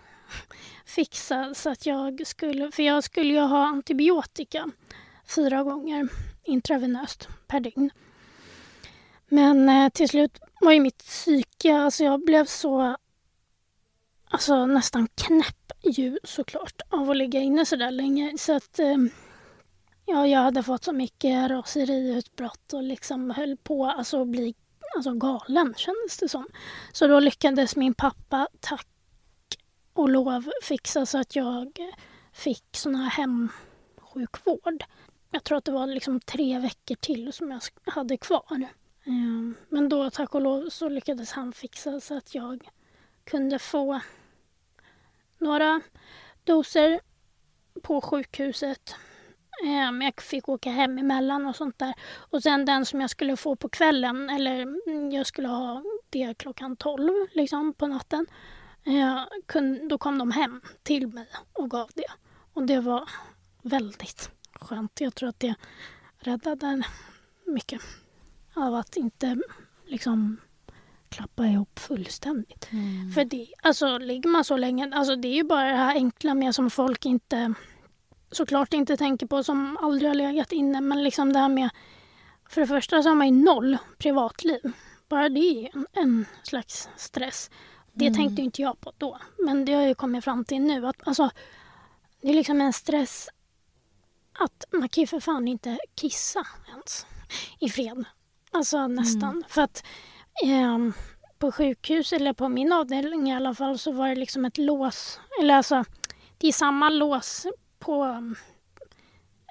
fixa 0.86 1.54
så 1.54 1.70
att 1.70 1.86
jag 1.86 2.28
skulle, 2.28 2.72
för 2.72 2.84
jag 2.84 3.04
skulle 3.04 3.34
ju 3.34 3.40
ha 3.40 3.66
antibiotika 3.66 4.72
fyra 5.36 5.64
gånger 5.64 6.10
intravenöst 6.44 7.28
per 7.48 7.60
dygn. 7.60 7.92
Men 9.28 9.70
eh, 9.70 9.90
till 9.90 10.10
slut 10.10 10.40
var 10.62 10.72
ju 10.72 10.80
mitt 10.80 10.98
psyke, 10.98 11.76
alltså 11.76 12.04
jag 12.04 12.26
blev 12.26 12.46
så 12.46 12.96
alltså 14.30 14.66
nästan 14.66 15.08
knäpp 15.16 15.72
ju 15.84 16.20
såklart 16.24 16.82
av 16.90 17.10
att 17.10 17.18
ligga 17.18 17.40
inne 17.40 17.66
så 17.66 17.76
där 17.76 17.92
länge. 17.92 18.38
Så 18.38 18.56
att 18.56 18.80
eh, 18.80 18.98
ja, 20.10 20.28
jag 20.28 20.40
hade 20.40 20.64
fått 20.64 20.84
så 20.84 20.94
mycket 20.94 21.50
raseriutbrott 21.52 22.74
och 22.74 22.84
liksom 22.84 23.30
höll 23.30 23.58
på 23.58 23.86
alltså, 23.86 24.22
att 24.22 24.28
bli 24.28 24.56
alltså 24.96 25.14
galen 25.14 25.74
kändes 25.78 26.18
det 26.18 26.30
som. 26.30 26.48
Så 26.94 27.08
då 27.08 27.20
lyckades 27.20 27.76
min 27.76 27.94
pappa, 27.94 28.48
tack 28.60 28.88
och 29.94 30.10
lov, 30.10 30.50
fixa 30.64 31.06
så 31.06 31.18
att 31.18 31.36
jag 31.36 31.80
fick 32.34 32.66
sån 32.72 32.96
här 32.96 33.10
hemsjukvård. 33.10 34.84
Jag 35.32 35.44
tror 35.44 35.58
att 35.58 35.66
det 35.66 35.72
var 35.72 35.88
liksom 35.88 36.20
tre 36.20 36.60
veckor 36.60 36.96
till 36.96 37.34
som 37.34 37.52
jag 37.52 37.62
hade 37.94 38.18
kvar. 38.18 38.68
Ehm, 39.06 39.56
men 39.70 39.90
då 39.90 40.10
tack 40.10 40.36
och 40.36 40.42
lov 40.42 40.70
så 40.70 40.90
lyckades 40.90 41.32
han 41.32 41.54
fixa 41.54 42.00
så 42.00 42.18
att 42.18 42.36
jag 42.36 42.70
kunde 43.24 43.60
få 43.60 44.00
några 45.38 45.82
doser 46.44 47.00
på 47.82 48.02
sjukhuset. 48.02 48.96
Men 49.64 50.02
jag 50.02 50.22
fick 50.22 50.50
åka 50.50 50.72
hem 50.72 50.98
emellan 50.98 51.46
och 51.46 51.56
sånt 51.56 51.80
där. 51.80 51.94
Och 52.16 52.44
sen 52.44 52.66
den 52.66 52.86
som 52.86 53.02
jag 53.02 53.10
skulle 53.10 53.38
få 53.38 53.56
på 53.56 53.70
kvällen, 53.70 54.30
eller 54.30 54.68
jag 55.16 55.26
skulle 55.26 55.48
ha 55.48 55.84
det 56.10 56.34
klockan 56.38 56.76
12 56.76 57.14
liksom, 57.34 57.74
på 57.74 57.88
natten. 57.88 58.26
Då 59.90 59.98
kom 59.98 60.18
de 60.18 60.32
hem 60.32 60.62
till 60.84 61.08
mig 61.08 61.28
och 61.54 61.70
gav 61.70 61.90
det. 61.96 62.08
Och 62.54 62.64
det 62.64 62.80
var 62.80 63.10
väldigt 63.62 64.32
skönt. 64.54 65.02
Jag 65.02 65.16
tror 65.16 65.30
att 65.30 65.40
det 65.40 65.56
räddade 66.20 66.84
mycket 67.46 67.82
av 68.54 68.76
att 68.76 68.98
inte 68.98 69.38
liksom 69.86 70.38
klappa 71.10 71.48
ihop 71.48 71.80
fullständigt. 71.80 72.68
Mm. 72.72 73.12
För 73.12 73.26
det, 73.26 73.48
alltså 73.62 73.98
ligger 73.98 74.30
man 74.30 74.44
så 74.44 74.58
länge, 74.58 74.92
alltså 74.94 75.16
det 75.16 75.28
är 75.28 75.36
ju 75.36 75.44
bara 75.44 75.70
det 75.70 75.78
här 75.78 75.96
enkla 75.96 76.34
med 76.34 76.56
som 76.56 76.70
folk 76.70 77.06
inte 77.06 77.54
såklart 78.32 78.74
inte 78.74 78.98
tänker 78.98 79.28
på 79.28 79.44
som 79.44 79.78
aldrig 79.82 80.10
har 80.10 80.16
legat 80.16 80.52
inne 80.52 80.82
men 80.82 81.04
liksom 81.04 81.34
det 81.34 81.40
här 81.40 81.50
med 81.50 81.70
för 82.50 82.62
det 82.62 82.68
första 82.68 83.04
så 83.04 83.10
har 83.10 83.16
man 83.16 83.28
ju 83.28 83.44
noll 83.44 83.78
privatliv. 83.98 84.72
Bara 85.10 85.30
det 85.30 85.40
är 85.40 85.70
en, 85.74 85.88
en 85.94 86.26
slags 86.44 86.90
stress. 86.98 87.50
Det 87.94 88.06
mm. 88.08 88.18
tänkte 88.18 88.42
inte 88.42 88.62
jag 88.62 88.82
på 88.82 88.92
då. 88.98 89.20
Men 89.38 89.66
det 89.66 89.74
har 89.74 89.82
jag 89.82 89.98
kommit 89.98 90.24
fram 90.24 90.46
till 90.46 90.62
nu. 90.62 90.88
Att, 90.88 91.08
alltså, 91.08 91.30
det 92.22 92.30
är 92.30 92.34
liksom 92.34 92.62
en 92.62 92.74
stress 92.74 93.30
att 94.40 94.66
man 94.72 94.90
kan 94.90 95.02
ju 95.02 95.08
för 95.08 95.20
fan 95.20 95.48
inte 95.48 95.80
kissa 95.96 96.48
ens 96.68 97.06
i 97.60 97.70
fred. 97.70 98.06
Alltså 98.52 98.88
nästan. 98.88 99.30
Mm. 99.30 99.44
För 99.48 99.62
att 99.62 99.84
eh, 100.44 100.78
på 101.40 101.52
sjukhus, 101.52 102.14
eller 102.14 102.34
på 102.34 102.50
min 102.50 102.72
avdelning 102.72 103.30
i 103.30 103.36
alla 103.36 103.56
fall, 103.56 103.78
så 103.78 103.92
var 103.92 104.08
det 104.08 104.16
liksom 104.16 104.46
ett 104.46 104.58
lås. 104.58 105.20
Eller 105.42 105.56
alltså, 105.56 105.86
det 106.38 106.48
är 106.48 106.52
samma 106.52 106.90
lås 106.90 107.48
på 107.80 108.04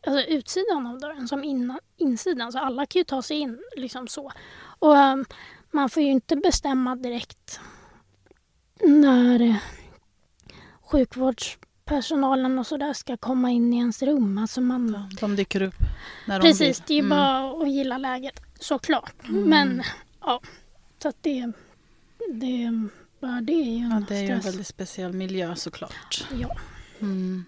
alltså, 0.06 0.22
utsidan 0.22 0.86
av 0.86 0.98
dörren 1.00 1.28
som 1.28 1.44
innan, 1.44 1.78
insidan. 1.96 2.52
Så 2.52 2.58
alla 2.58 2.86
kan 2.86 3.00
ju 3.00 3.04
ta 3.04 3.22
sig 3.22 3.36
in 3.36 3.58
liksom 3.76 4.08
så. 4.08 4.32
Och 4.78 4.96
um, 4.96 5.24
man 5.70 5.90
får 5.90 6.02
ju 6.02 6.08
inte 6.08 6.36
bestämma 6.36 6.96
direkt 6.96 7.60
när 8.80 9.40
eh, 9.40 9.56
sjukvårdspersonalen 10.80 12.58
och 12.58 12.66
sådär 12.66 12.92
ska 12.92 13.16
komma 13.16 13.50
in 13.50 13.74
i 13.74 13.76
ens 13.76 14.02
rum. 14.02 14.38
Alltså 14.38 14.60
man... 14.60 15.08
De 15.20 15.36
dyker 15.36 15.62
upp 15.62 15.74
när 16.26 16.40
de 16.40 16.48
Precis, 16.48 16.82
det 16.86 16.94
är 16.94 16.98
mm. 16.98 17.08
bara 17.08 17.62
att 17.62 17.70
gilla 17.70 17.98
läget 17.98 18.40
såklart. 18.60 19.28
Mm. 19.28 19.42
Men 19.42 19.82
ja, 20.20 20.40
så 21.02 21.08
att 21.08 21.22
det, 21.22 21.52
det, 22.32 22.88
bara 23.20 23.40
det 23.40 23.52
är 23.52 23.78
ju 23.78 23.84
en 23.84 23.90
ja, 23.90 24.02
Det 24.08 24.16
är 24.16 24.22
ju 24.22 24.28
en 24.28 24.40
väldigt 24.40 24.66
speciell 24.66 25.12
miljö 25.12 25.54
såklart. 25.56 26.26
Ja. 26.40 26.56
Mm. 27.00 27.44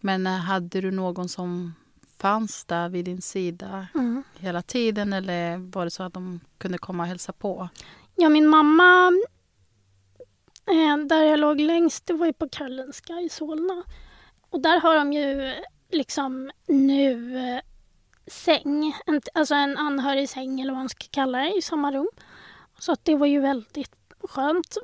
Men 0.00 0.26
eh, 0.26 0.32
hade 0.32 0.80
du 0.80 0.90
någon 0.90 1.28
som 1.28 1.74
fanns 2.18 2.64
där 2.64 2.88
vid 2.88 3.04
din 3.04 3.22
sida 3.22 3.86
mm. 3.94 4.22
hela 4.38 4.62
tiden 4.62 5.12
eller 5.12 5.56
var 5.72 5.84
det 5.84 5.90
så 5.90 6.02
att 6.02 6.14
de 6.14 6.40
kunde 6.58 6.78
komma 6.78 7.02
och 7.02 7.08
hälsa 7.08 7.32
på? 7.32 7.68
Ja, 8.16 8.28
min 8.28 8.48
mamma, 8.48 9.12
eh, 10.66 11.06
där 11.06 11.22
jag 11.22 11.40
låg 11.40 11.60
längst, 11.60 12.06
det 12.06 12.12
var 12.12 12.26
ju 12.26 12.32
på 12.32 12.48
Karolinska 12.48 13.12
i 13.12 13.28
Solna. 13.28 13.82
Och 14.50 14.60
där 14.60 14.80
har 14.80 14.96
de 14.96 15.12
ju 15.12 15.54
liksom 15.90 16.50
nu 16.66 17.38
eh, 17.38 17.60
säng, 18.26 18.96
en, 19.06 19.20
alltså 19.34 19.54
en 19.54 19.76
anhörig 19.76 20.28
säng 20.28 20.60
eller 20.60 20.72
vad 20.72 20.80
man 20.80 20.88
ska 20.88 21.06
kalla 21.10 21.38
det, 21.38 21.58
i 21.58 21.62
samma 21.62 21.92
rum. 21.92 22.08
Så 22.78 22.92
att 22.92 23.04
det 23.04 23.14
var 23.14 23.26
ju 23.26 23.40
väldigt 23.40 23.94
skönt. 24.20 24.76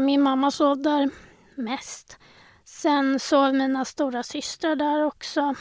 Min 0.00 0.22
mamma 0.22 0.50
sov 0.50 0.82
där 0.82 1.10
mest. 1.54 2.18
Sen 2.82 3.20
sov 3.20 3.54
mina 3.54 3.84
stora 3.84 4.22
systrar 4.22 4.76
där 4.76 5.04
också. 5.04 5.54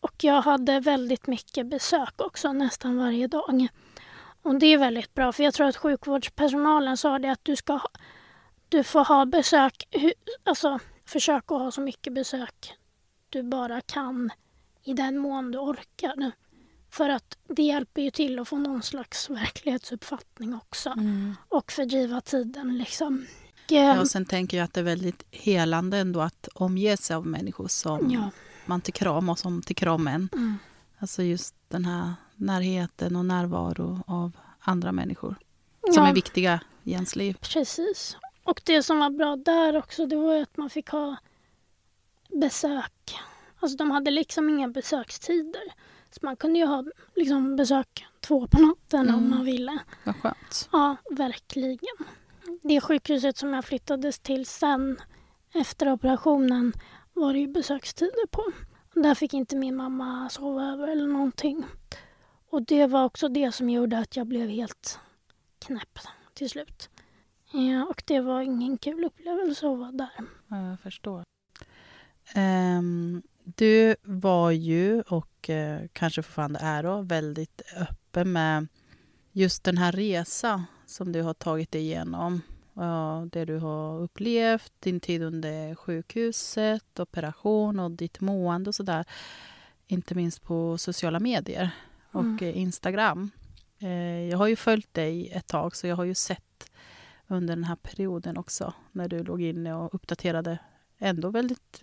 Och 0.00 0.24
jag 0.24 0.42
hade 0.42 0.80
väldigt 0.80 1.26
mycket 1.26 1.66
besök 1.66 2.20
också, 2.20 2.52
nästan 2.52 2.96
varje 2.96 3.26
dag. 3.26 3.68
Och 4.42 4.58
det 4.58 4.66
är 4.66 4.78
väldigt 4.78 5.14
bra, 5.14 5.32
för 5.32 5.44
jag 5.44 5.54
tror 5.54 5.66
att 5.66 5.76
sjukvårdspersonalen 5.76 6.96
sa 6.96 7.18
det 7.18 7.28
att 7.28 7.44
du 7.44 7.56
ska 7.56 7.80
du 8.68 8.84
får 8.84 9.04
ha 9.04 9.26
besök, 9.26 9.88
alltså 10.44 10.78
försök 11.04 11.44
att 11.52 11.58
ha 11.58 11.70
så 11.70 11.80
mycket 11.80 12.12
besök 12.12 12.74
du 13.28 13.42
bara 13.42 13.80
kan 13.80 14.30
i 14.84 14.92
den 14.92 15.18
mån 15.18 15.50
du 15.50 15.58
orkar. 15.58 16.32
För 16.90 17.08
att 17.08 17.38
det 17.48 17.62
hjälper 17.62 18.02
ju 18.02 18.10
till 18.10 18.38
att 18.38 18.48
få 18.48 18.58
någon 18.58 18.82
slags 18.82 19.30
verklighetsuppfattning 19.30 20.54
också. 20.54 20.90
Mm. 20.90 21.36
Och 21.48 21.72
fördriva 21.72 22.20
tiden 22.20 22.78
liksom. 22.78 23.26
Ja, 23.68 24.00
och 24.00 24.08
sen 24.08 24.24
tänker 24.24 24.56
jag 24.56 24.64
att 24.64 24.72
det 24.72 24.80
är 24.80 24.84
väldigt 24.84 25.24
helande 25.30 25.98
ändå 25.98 26.20
att 26.20 26.48
omge 26.54 26.96
sig 26.96 27.16
av 27.16 27.26
människor 27.26 27.68
som 27.68 28.10
ja. 28.10 28.30
man 28.66 28.80
tycker 28.80 29.08
om 29.08 29.28
och 29.28 29.38
som 29.38 29.62
tycker 29.62 29.88
om 29.88 30.08
en. 30.08 30.28
Mm. 30.32 30.58
Alltså 30.98 31.22
just 31.22 31.54
den 31.68 31.84
här 31.84 32.14
närheten 32.34 33.16
och 33.16 33.24
närvaro 33.24 34.02
av 34.06 34.32
andra 34.60 34.92
människor 34.92 35.36
som 35.92 36.04
ja. 36.04 36.08
är 36.08 36.14
viktiga 36.14 36.60
i 36.82 36.92
ens 36.92 37.16
liv. 37.16 37.36
Precis. 37.40 38.16
Och 38.44 38.60
det 38.64 38.82
som 38.82 38.98
var 38.98 39.10
bra 39.10 39.36
där 39.36 39.76
också, 39.76 40.06
det 40.06 40.16
var 40.16 40.42
att 40.42 40.56
man 40.56 40.70
fick 40.70 40.88
ha 40.88 41.16
besök. 42.28 43.18
Alltså 43.60 43.76
de 43.76 43.90
hade 43.90 44.10
liksom 44.10 44.48
inga 44.48 44.68
besökstider. 44.68 45.62
Så 46.10 46.18
man 46.22 46.36
kunde 46.36 46.58
ju 46.58 46.66
ha 46.66 46.84
liksom, 47.14 47.56
besök 47.56 48.06
två 48.20 48.46
på 48.46 48.60
natten 48.60 49.08
mm. 49.08 49.14
om 49.14 49.30
man 49.30 49.44
ville. 49.44 49.78
Vad 50.04 50.16
skönt. 50.16 50.68
Ja, 50.72 50.96
verkligen 51.10 51.96
det 52.68 52.80
sjukhuset 52.80 53.36
som 53.36 53.54
jag 53.54 53.64
flyttades 53.64 54.18
till 54.18 54.46
sen 54.46 55.00
efter 55.54 55.92
operationen 55.92 56.72
var 57.12 57.32
det 57.32 57.38
ju 57.38 57.48
besökstider 57.48 58.26
på. 58.26 58.52
Där 59.00 59.14
fick 59.14 59.34
inte 59.34 59.56
min 59.56 59.76
mamma 59.76 60.28
sova 60.30 60.72
över 60.72 60.88
eller 60.88 61.06
någonting. 61.06 61.64
Och 62.50 62.62
det 62.62 62.86
var 62.86 63.04
också 63.04 63.28
det 63.28 63.52
som 63.52 63.70
gjorde 63.70 63.98
att 63.98 64.16
jag 64.16 64.26
blev 64.26 64.48
helt 64.48 64.98
knäpp 65.58 65.98
till 66.34 66.50
slut. 66.50 66.90
Ja, 67.52 67.84
och 67.84 68.02
det 68.06 68.20
var 68.20 68.40
ingen 68.40 68.78
kul 68.78 69.04
upplevelse 69.04 69.66
att 69.66 69.78
vara 69.78 69.92
där. 69.92 70.10
Ja, 70.48 70.68
jag 70.70 70.80
förstår. 70.80 71.22
Um, 72.36 73.22
du 73.44 73.96
var 74.02 74.50
ju, 74.50 75.00
och 75.00 75.48
uh, 75.48 75.88
kanske 75.92 76.22
fortfarande 76.22 76.58
är 76.58 76.82
då, 76.82 77.00
väldigt 77.02 77.62
öppen 77.76 78.32
med 78.32 78.66
just 79.32 79.64
den 79.64 79.78
här 79.78 79.92
resan 79.92 80.64
som 80.86 81.12
du 81.12 81.22
har 81.22 81.34
tagit 81.34 81.72
dig 81.72 81.80
igenom. 81.80 82.40
Det 83.30 83.44
du 83.44 83.58
har 83.58 84.00
upplevt, 84.00 84.72
din 84.80 85.00
tid 85.00 85.22
under 85.22 85.74
sjukhuset, 85.74 87.00
operation 87.00 87.80
och 87.80 87.90
ditt 87.90 88.20
mående 88.20 88.70
och 88.70 88.74
sådär. 88.74 89.04
Inte 89.86 90.14
minst 90.14 90.42
på 90.42 90.78
sociala 90.78 91.20
medier 91.20 91.70
och 92.10 92.20
mm. 92.20 92.54
Instagram. 92.54 93.30
Eh, 93.78 94.28
jag 94.28 94.38
har 94.38 94.46
ju 94.46 94.56
följt 94.56 94.94
dig 94.94 95.30
ett 95.32 95.46
tag, 95.46 95.76
så 95.76 95.86
jag 95.86 95.96
har 95.96 96.04
ju 96.04 96.14
sett 96.14 96.70
under 97.26 97.56
den 97.56 97.64
här 97.64 97.76
perioden 97.76 98.36
också 98.36 98.72
när 98.92 99.08
du 99.08 99.22
låg 99.22 99.42
inne 99.42 99.74
och 99.74 99.94
uppdaterade 99.94 100.58
ändå 100.98 101.30
väldigt 101.30 101.82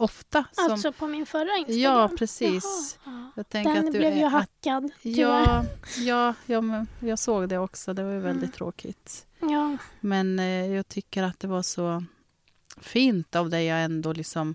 ofta. 0.00 0.44
Som... 0.52 0.72
Alltså 0.72 0.92
på 0.92 1.06
min 1.06 1.26
förra 1.26 1.56
Instagram? 1.56 1.82
Ja, 1.82 2.10
precis. 2.18 2.98
Jag 3.34 3.44
Den 3.48 3.66
att 3.66 3.92
du 3.92 3.98
blev 3.98 4.12
är... 4.12 4.16
ju 4.16 4.24
hackad, 4.24 4.92
Ja, 5.02 5.64
ja, 5.98 6.34
ja 6.46 6.60
men 6.60 6.86
jag 7.00 7.18
såg 7.18 7.48
det 7.48 7.58
också. 7.58 7.94
Det 7.94 8.02
var 8.02 8.12
ju 8.12 8.20
väldigt 8.20 8.42
mm. 8.42 8.52
tråkigt. 8.52 9.26
Ja. 9.40 9.76
Men 10.00 10.38
eh, 10.38 10.66
jag 10.66 10.88
tycker 10.88 11.22
att 11.22 11.40
det 11.40 11.48
var 11.48 11.62
så 11.62 12.04
fint 12.76 13.36
av 13.36 13.50
dig 13.50 13.70
att 13.70 13.90
ändå 13.90 14.12
liksom 14.12 14.54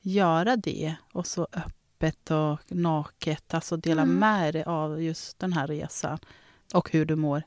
göra 0.00 0.56
det 0.56 0.94
och 1.12 1.26
så 1.26 1.48
öppet 1.52 2.30
och 2.30 2.58
naket, 2.68 3.54
alltså 3.54 3.76
dela 3.76 4.02
mm. 4.02 4.18
med 4.18 4.54
dig 4.54 4.64
av 4.64 5.02
just 5.02 5.38
den 5.38 5.52
här 5.52 5.66
resan 5.66 6.18
och 6.74 6.90
hur 6.90 7.04
du 7.04 7.16
mår 7.16 7.42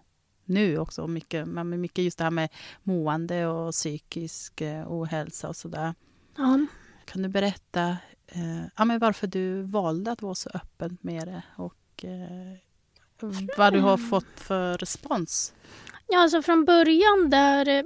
nu 0.46 0.78
också. 0.78 1.08
Mycket, 1.08 1.48
mycket 1.48 2.04
just 2.04 2.18
det 2.18 2.24
här 2.24 2.32
med 2.32 2.50
mående 2.84 3.48
och 3.48 3.72
psykisk 3.72 4.62
eh, 4.62 4.92
ohälsa 4.92 5.50
och 5.50 5.56
sådär. 5.56 5.94
Ja. 6.38 6.60
Kan 7.06 7.22
du 7.22 7.30
berätta 7.30 7.98
eh, 8.28 8.64
ja, 8.78 8.86
men 8.86 9.00
varför 9.00 9.28
du 9.28 9.62
valde 9.62 10.12
att 10.12 10.22
vara 10.22 10.36
så 10.36 10.50
öppen 10.54 10.98
med 11.02 11.28
det 11.28 11.44
och 11.56 12.06
eh, 12.06 12.58
vad 13.58 13.74
du 13.74 13.80
har 13.80 13.98
fått 13.98 14.40
för 14.40 14.78
respons? 14.78 15.54
Ja, 16.08 16.20
alltså 16.20 16.42
från 16.42 16.66
början 16.66 17.30
där 17.30 17.68
eh, 17.68 17.84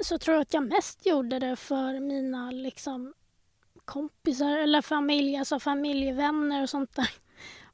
så 0.00 0.18
tror 0.18 0.34
jag 0.34 0.42
att 0.42 0.54
jag 0.54 0.68
mest 0.68 1.06
gjorde 1.06 1.38
det 1.38 1.56
för 1.56 2.00
mina 2.00 2.50
liksom, 2.50 3.14
kompisar 3.84 4.58
eller 4.58 4.82
familj, 4.82 5.36
alltså 5.36 5.60
familjevänner 5.60 6.62
och 6.62 6.70
sånt 6.70 6.96
där. 6.96 7.10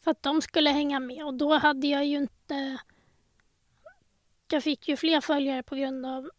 För 0.01 0.11
att 0.11 0.23
de 0.23 0.43
skulle 0.43 0.71
hänga 0.71 1.01
med 1.01 1.25
och 1.27 1.35
då 1.35 1.55
hade 1.59 1.87
jag 1.87 2.07
ju 2.07 2.17
inte 2.17 2.79
jag 4.51 4.63
fick 4.63 4.89
ju 4.89 4.97
fler 4.97 5.21
följare 5.21 5.63
på 5.63 5.75
grund 5.77 6.07
av 6.07 6.31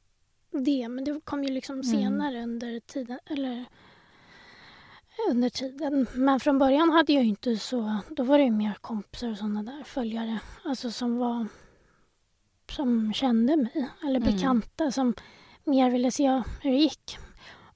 det. 0.52 0.90
Men 0.90 1.04
det 1.04 1.22
kom 1.24 1.44
ju 1.44 1.50
liksom 1.50 1.76
Mm. 1.76 1.84
senare 1.84 2.44
under 2.44 2.80
tiden. 2.80 3.20
Eller 3.26 3.66
under 5.30 5.50
tiden. 5.50 6.08
Men 6.14 6.40
från 6.40 6.60
början 6.60 6.90
hade 6.90 7.14
jag 7.14 7.24
inte 7.24 7.58
så... 7.58 7.98
Då 8.10 8.24
var 8.24 8.38
det 8.38 8.44
ju 8.44 8.52
mer 8.52 8.74
kompisar 8.82 9.32
och 9.32 9.38
sådana 9.38 9.64
där 9.64 9.84
följare. 9.84 10.40
Alltså 10.64 10.92
som 10.92 11.18
var... 11.18 11.48
Som 12.72 13.14
kände 13.14 13.56
mig. 13.58 13.90
Eller 14.04 14.20
Mm. 14.20 14.34
bekanta 14.34 14.92
som 14.92 15.14
mer 15.64 15.90
ville 15.90 16.12
se 16.12 16.44
hur 16.62 16.72
det 16.72 16.78
gick. 16.78 17.18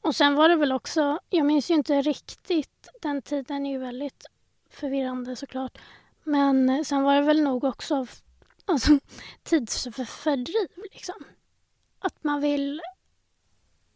Och 0.01 0.15
sen 0.15 0.36
var 0.36 0.49
det 0.49 0.56
väl 0.56 0.71
också... 0.71 1.19
Jag 1.30 1.45
minns 1.45 1.71
ju 1.71 1.75
inte 1.75 2.01
riktigt. 2.01 2.89
Den 3.01 3.21
tiden 3.21 3.65
är 3.65 3.71
ju 3.71 3.77
väldigt 3.77 4.25
förvirrande 4.69 5.36
såklart. 5.36 5.77
Men 6.23 6.86
sen 6.86 7.04
var 7.04 7.15
det 7.15 7.21
väl 7.21 7.41
nog 7.41 7.63
också 7.63 8.08
alltså, 8.65 8.99
tidsfördriv. 9.43 10.67
Liksom. 10.91 11.15
Att 11.99 12.23
man 12.23 12.41
vill 12.41 12.82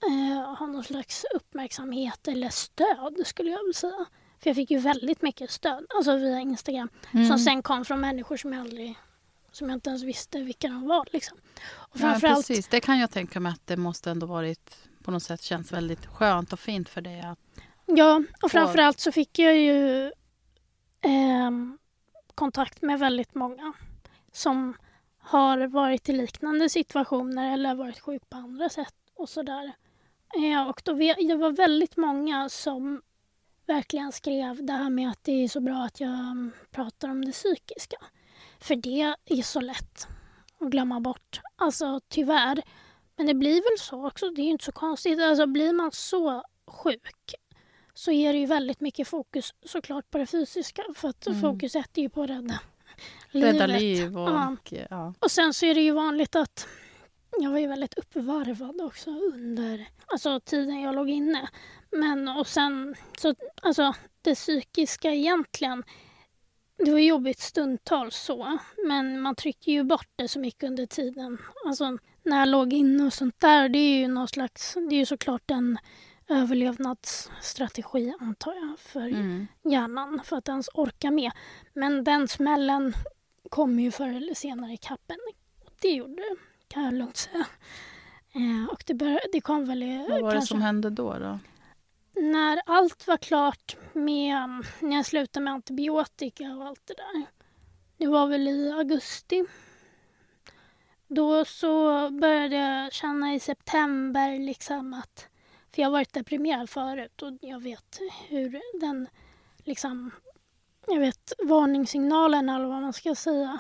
eh, 0.04 0.56
ha 0.58 0.66
någon 0.66 0.84
slags 0.84 1.26
uppmärksamhet 1.36 2.28
eller 2.28 2.50
stöd 2.50 3.22
skulle 3.26 3.50
jag 3.50 3.60
vilja 3.60 3.74
säga. 3.74 4.06
För 4.40 4.50
jag 4.50 4.56
fick 4.56 4.72
ju 4.72 4.78
väldigt 4.78 5.22
mycket 5.22 5.52
stöd, 5.52 5.86
alltså 5.96 6.18
via 6.18 6.40
Instagram. 6.40 6.90
Mm. 7.12 7.28
Som 7.28 7.40
sen 7.40 7.64
kom 7.64 7.86
från 7.86 8.02
människor 8.02 8.38
som 8.38 8.54
jag 8.54 8.62
aldrig 8.62 8.96
som 9.56 9.70
jag 9.70 9.76
inte 9.76 9.90
ens 9.90 10.04
visste 10.04 10.40
vilka 10.40 10.68
de 10.68 10.88
var. 10.88 11.08
Liksom. 11.12 11.38
Och 11.74 12.00
Ja, 12.00 12.18
precis. 12.22 12.68
Det 12.68 12.80
kan 12.80 13.00
jag 13.00 13.12
tänka 13.12 13.40
mig 13.40 13.52
att 13.52 13.68
det 13.68 13.78
måste 13.78 14.12
ändå 14.12 14.26
varit 14.26 14.78
på 15.04 15.12
något 15.12 15.24
sätt 15.24 15.42
känns 15.42 15.72
väldigt 15.72 16.06
skönt 16.06 16.54
och 16.54 16.60
fint 16.60 16.90
för 16.90 17.02
dig. 17.02 17.22
Att, 17.22 17.40
ja, 17.86 18.24
och 18.42 18.52
framförallt 18.52 19.00
så 19.00 19.12
fick 19.12 19.40
jag 19.40 19.58
ju 19.58 20.12
ehm, 21.02 21.78
kontakt 22.36 22.82
med 22.82 23.00
väldigt 23.00 23.36
många 23.36 23.74
som 24.32 24.74
har 25.20 25.68
varit 25.68 26.10
i 26.10 26.14
liknande 26.14 26.70
situationer 26.70 27.54
eller 27.54 27.76
varit 27.76 28.00
sjuk 28.00 28.30
på 28.30 28.38
andra 28.38 28.70
sätt 28.70 28.96
och 29.16 29.30
sådär. 29.30 29.74
Eh, 30.38 30.70
och 30.70 30.82
då 30.86 30.94
det 30.94 31.36
var 31.36 31.52
väldigt 31.52 31.98
många 31.98 32.50
som 32.50 33.02
verkligen 33.66 34.12
skrev 34.12 34.66
det 34.66 34.74
här 34.74 34.90
med 34.90 35.10
att 35.10 35.24
det 35.24 35.44
är 35.44 35.48
så 35.48 35.60
bra 35.60 35.84
att 35.84 36.00
jag 36.00 36.10
mm, 36.10 36.52
pratar 36.72 37.10
om 37.10 37.26
det 37.26 37.32
psykiska. 37.32 37.98
För 38.60 38.76
det 38.76 39.16
är 39.26 39.42
så 39.42 39.62
lätt 39.62 40.08
att 40.60 40.70
glömma 40.70 41.00
bort. 41.00 41.42
Alltså 41.56 42.02
tyvärr. 42.08 42.62
Men 43.16 43.28
det 43.28 43.34
blir 43.34 43.54
väl 43.56 43.80
så 43.80 44.08
också. 44.08 44.30
Det 44.30 44.42
är 44.42 44.46
ju 44.46 44.52
inte 44.52 44.66
så 44.66 44.72
konstigt. 44.72 45.22
Alltså 45.22 45.48
blir 45.48 45.74
man 45.74 45.92
så 45.92 46.44
sjuk 46.68 47.36
så 47.94 48.12
är 48.12 48.34
det 48.34 48.40
ju 48.40 48.46
väldigt 48.46 48.80
mycket 48.80 49.08
fokus 49.08 49.54
såklart 49.66 50.10
på 50.12 50.18
det 50.18 50.26
fysiska. 50.26 50.84
För 50.96 51.10
att 51.10 51.28
Mm. 51.28 51.42
fokuset 51.42 51.98
är 51.98 52.02
ju 52.02 52.10
på 52.10 52.24
att 52.24 52.30
rädda 52.30 52.60
rädda 53.32 53.66
livet. 53.68 53.82
liv 53.82 54.18
och... 54.18 54.74
Ja. 54.90 55.14
Och 55.20 55.32
sen 55.32 55.54
så 55.54 55.66
är 55.66 55.76
det 55.76 55.82
ju 55.82 55.92
vanligt 55.92 56.36
att 56.36 56.68
jag 57.40 57.52
var 57.52 57.60
ju 57.60 57.68
väldigt 57.68 57.94
uppvarvad 57.98 58.82
också 58.82 59.10
under 59.10 59.88
alltså, 60.06 60.40
tiden 60.40 60.82
jag 60.82 60.96
låg 60.96 61.10
inne. 61.10 61.50
Men 61.92 62.28
och 62.28 62.48
sen 62.48 62.96
så 63.18 63.36
alltså 63.62 63.94
det 64.22 64.36
psykiska 64.36 65.12
egentligen. 65.12 65.84
Det 66.78 66.92
var 66.92 67.00
jobbigt 67.00 67.40
stundtals 67.40 68.16
så, 68.16 68.58
men 68.88 69.22
man 69.22 69.36
trycker 69.36 69.72
ju 69.72 69.84
bort 69.84 70.10
det 70.16 70.28
så 70.28 70.40
mycket 70.40 70.64
under 70.64 70.86
tiden. 70.86 71.38
Alltså 71.66 71.98
när 72.24 72.40
jag 72.40 72.48
låg 72.50 72.74
inne 72.74 73.04
och 73.04 73.14
sånt 73.14 73.40
där, 73.40 73.70
det 73.70 73.80
är 73.80 73.98
ju 74.00 74.08
någon 74.08 74.28
slags, 74.28 74.74
det 74.74 74.96
är 74.96 75.00
ju 75.00 75.06
såklart 75.06 75.52
en 75.52 75.78
överlevnadsstrategi 76.30 78.14
antar 78.20 78.54
jag 78.54 78.80
för 78.80 79.08
Mm. 79.08 79.48
hjärnan 79.64 80.22
för 80.24 80.38
att 80.38 80.48
ens 80.50 80.70
orka 80.74 81.12
med. 81.12 81.32
Men 81.74 82.04
den 82.04 82.28
smällen 82.28 82.94
kommer 83.50 83.84
ju 83.84 83.92
förr 83.92 84.10
eller 84.14 84.34
senare 84.34 84.74
i 84.74 84.78
kappen. 84.78 85.18
Det 85.82 85.90
gjorde 85.90 86.14
det, 86.16 86.36
kan 86.68 86.84
jag 86.84 86.94
lugnt 86.94 87.18
säga. 87.18 87.46
Eh, 88.34 88.72
och 88.72 88.84
det, 88.86 88.94
bör, 88.94 89.20
det 89.32 89.42
kom 89.42 89.66
väl 89.66 89.84
i, 89.84 89.98
Vad 90.10 90.22
var 90.22 90.30
det 90.30 90.36
kanske 90.36 90.48
som 90.48 90.62
hände 90.62 90.90
då? 90.90 91.14
då? 91.20 91.40
när 92.16 92.62
allt 92.66 93.08
var 93.08 93.18
klart 93.18 93.76
med 93.94 94.64
när 94.80 94.96
jag 94.96 95.06
slutade 95.06 95.44
med 95.44 95.54
antibiotika 95.54 96.44
och 96.44 96.66
allt 96.66 96.82
det 96.86 96.94
där. 96.94 97.26
Det 97.98 98.08
var 98.08 98.28
väl 98.28 98.48
i 98.48 98.72
augusti. 98.72 99.46
Då 101.08 101.46
så 101.46 102.10
började 102.10 102.56
jag 102.56 102.94
känna 102.94 103.34
i 103.34 103.40
september 103.40 104.40
liksom 104.40 104.94
att 104.94 105.28
för 105.72 105.82
jag 105.82 105.88
har 105.88 105.92
varit 105.92 106.14
deprimerad 106.14 106.70
förut 106.70 107.22
och 107.22 107.32
jag 107.42 107.60
vet 107.60 108.00
hur 108.28 108.80
den 108.82 109.08
liksom 109.64 110.12
jag 110.88 111.00
vet 111.00 111.34
varningssignalen 111.44 112.50
eller 112.50 112.66
vad 112.66 112.82
man 112.82 112.94
ska 112.94 113.16
säga. 113.16 113.60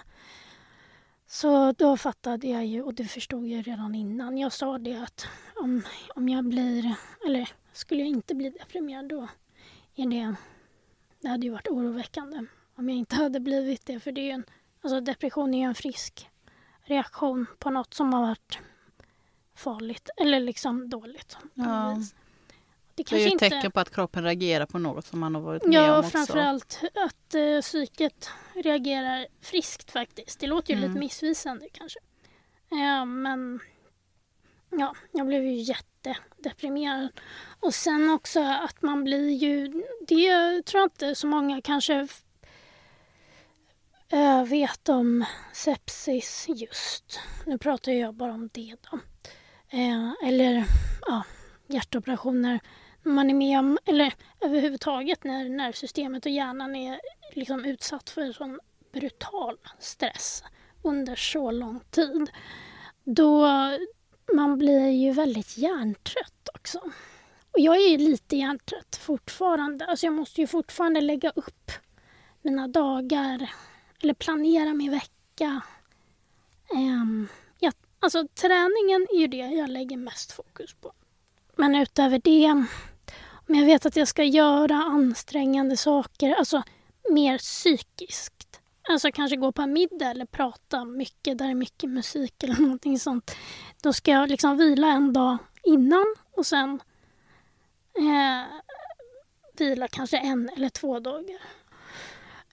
Så 1.27 1.71
då 1.71 1.97
fattade 1.97 2.47
jag 2.47 2.65
ju 2.65 2.81
och 2.81 2.93
det 2.93 3.05
förstod 3.05 3.47
jag 3.47 3.67
redan 3.67 3.95
innan. 3.95 4.37
Jag 4.37 4.53
sa 4.53 4.77
det 4.77 4.95
att 5.03 5.27
om, 5.55 5.83
om 6.15 6.29
jag 6.29 6.45
blir 6.45 6.95
eller 7.25 7.49
skulle 7.73 8.01
jag 8.01 8.09
inte 8.09 8.35
bli 8.35 8.49
deprimerad 8.49 9.09
då 9.09 9.27
är 9.95 10.09
det, 10.09 10.35
det 11.21 11.27
hade 11.27 11.45
ju 11.45 11.51
varit 11.51 11.67
oroväckande 11.67 12.45
om 12.75 12.89
jag 12.89 12.97
inte 12.97 13.15
hade 13.15 13.39
blivit 13.39 13.85
det. 13.85 13.99
För 13.99 14.11
det 14.11 14.21
är 14.21 14.25
ju 14.25 14.31
en, 14.31 14.43
alltså 14.81 15.01
depression 15.01 15.53
är 15.53 15.57
ju 15.57 15.63
en 15.63 15.75
frisk 15.75 16.29
reaktion 16.83 17.45
på 17.59 17.69
något 17.69 17.93
som 17.93 18.13
har 18.13 18.21
varit 18.21 18.59
farligt 19.55 20.09
eller 20.17 20.39
liksom 20.39 20.89
dåligt. 20.89 21.37
Ja. 21.53 21.95
vis. 21.97 22.15
Det 22.95 23.03
Det 23.09 23.15
är 23.15 23.19
ju 23.19 23.23
kanske 23.23 23.27
ett 23.27 23.31
inte... 23.43 23.49
tecken 23.49 23.71
på 23.71 23.79
att 23.79 23.95
kroppen 23.95 24.23
reagerar 24.23 24.65
på 24.65 24.77
något 24.79 25.05
som 25.05 25.19
man 25.19 25.35
har 25.35 25.41
varit 25.41 25.65
med 25.65 25.79
om 25.79 25.85
Ja, 25.85 25.97
också. 25.99 26.07
och 26.07 26.11
framförallt 26.11 26.79
att 26.93 27.35
uh, 27.35 27.61
psyket 27.61 28.29
reagerar 28.55 29.27
friskt 29.41 29.91
faktiskt. 29.91 30.39
Det 30.39 30.47
låter 30.47 30.73
ju 30.73 30.77
Mm. 30.77 30.89
lite 30.89 30.99
missvisande 30.99 31.67
kanske. 31.71 31.99
Ja, 32.69 33.05
men 33.05 33.59
ja, 34.71 34.95
jag 35.11 35.27
blev 35.27 35.43
ju 35.43 35.53
jättedeprimerad. 35.53 37.09
Och 37.59 37.73
sen 37.73 38.09
också 38.09 38.39
att 38.39 38.81
man 38.81 39.03
blir 39.03 39.29
ju... 39.29 39.83
Det 40.07 40.61
tror 40.65 40.81
jag 40.81 40.85
inte 40.85 41.15
så 41.15 41.27
många 41.27 41.61
kanske 41.61 42.07
uh, 44.13 44.43
vet 44.43 44.89
om 44.89 45.25
sepsis 45.53 46.45
just. 46.49 47.19
Nu 47.45 47.57
pratar 47.57 47.91
jag 47.91 48.13
bara 48.13 48.31
om 48.33 48.49
det 48.53 48.75
då. 48.91 48.99
Eh, 49.69 50.11
eller 50.29 50.65
ja, 51.07 51.23
hjärtoperationer 51.67 52.59
man 53.05 53.29
är 53.29 53.33
med 53.33 53.59
om, 53.59 53.77
eller 53.85 54.13
överhuvudtaget 54.41 55.23
när 55.23 55.49
nervsystemet 55.49 56.25
och 56.25 56.31
hjärnan 56.31 56.75
är 56.75 56.99
liksom 57.33 57.65
utsatt 57.65 58.09
för 58.09 58.31
sån 58.31 58.59
brutal 58.93 59.57
stress 59.79 60.43
under 60.81 61.15
så 61.15 61.51
lång 61.51 61.79
tid. 61.79 62.29
Då 63.03 63.47
man 64.33 64.57
blir 64.57 64.89
ju 64.89 65.11
väldigt 65.11 65.57
hjärntrött 65.57 66.49
också. 66.53 66.79
Och 67.51 67.59
jag 67.59 67.75
är 67.75 67.89
ju 67.89 67.97
lite 67.97 68.35
hjärntrött 68.35 68.95
fortfarande. 68.95 69.85
Alltså 69.85 70.05
jag 70.05 70.13
måste 70.13 70.41
ju 70.41 70.47
fortfarande 70.47 71.01
lägga 71.01 71.29
upp 71.29 71.71
mina 72.41 72.67
dagar 72.67 73.49
eller 74.01 74.13
planera 74.13 74.73
min 74.73 74.91
vecka. 74.91 75.61
Ehm, 76.75 77.01
um, 77.01 77.27
jag, 77.59 77.73
alltså 77.99 78.27
träningen 78.27 79.07
är 79.13 79.19
ju 79.19 79.27
det 79.27 79.37
jag 79.37 79.69
lägger 79.69 79.97
mest 79.97 80.31
fokus 80.31 80.73
på. 80.73 80.93
Men 81.55 81.75
utöver 81.75 82.21
det, 82.23 82.65
men 83.45 83.59
jag 83.59 83.65
vet 83.65 83.85
att 83.85 83.95
jag 83.95 84.07
ska 84.07 84.23
göra 84.23 84.75
ansträngande 84.75 85.77
saker, 85.77 86.35
alltså 86.35 86.63
mer 87.09 87.37
psykiskt. 87.37 88.61
Alltså 88.89 89.11
kanske 89.11 89.35
gå 89.35 89.51
på 89.51 89.61
en 89.61 89.73
middag 89.73 90.05
eller 90.05 90.25
prata 90.25 90.85
mycket 90.85 91.37
där 91.37 91.45
det 91.45 91.51
är 91.51 91.55
mycket 91.55 91.89
musik 91.89 92.43
eller 92.43 92.55
någonting 92.61 92.99
sånt. 92.99 93.35
Då 93.83 93.93
ska 93.93 94.11
jag 94.11 94.29
liksom 94.29 94.57
vila 94.57 94.87
en 94.87 95.13
dag 95.13 95.37
innan 95.63 96.15
och 96.31 96.45
sen 96.45 96.81
eh, 97.97 98.43
vila 99.57 99.87
kanske 99.87 100.17
en 100.17 100.49
eller 100.49 100.69
två 100.69 100.99
dagar. 100.99 101.41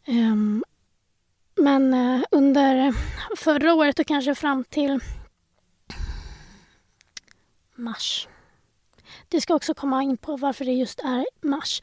Um, 0.07 0.65
men 1.55 1.95
eh, 1.95 2.25
under 2.31 2.95
förra 3.37 3.75
året 3.75 3.99
och 3.99 4.07
kanske 4.07 4.35
fram 4.35 4.65
till 4.65 5.01
mars. 7.75 8.29
Det 9.33 9.41
ska 9.41 9.55
också 9.55 9.75
komma 9.75 10.03
in 10.03 10.17
på 10.17 10.37
varför 10.37 10.65
det 10.65 10.73
just 10.73 11.01
är 11.01 11.27
mars 11.43 11.83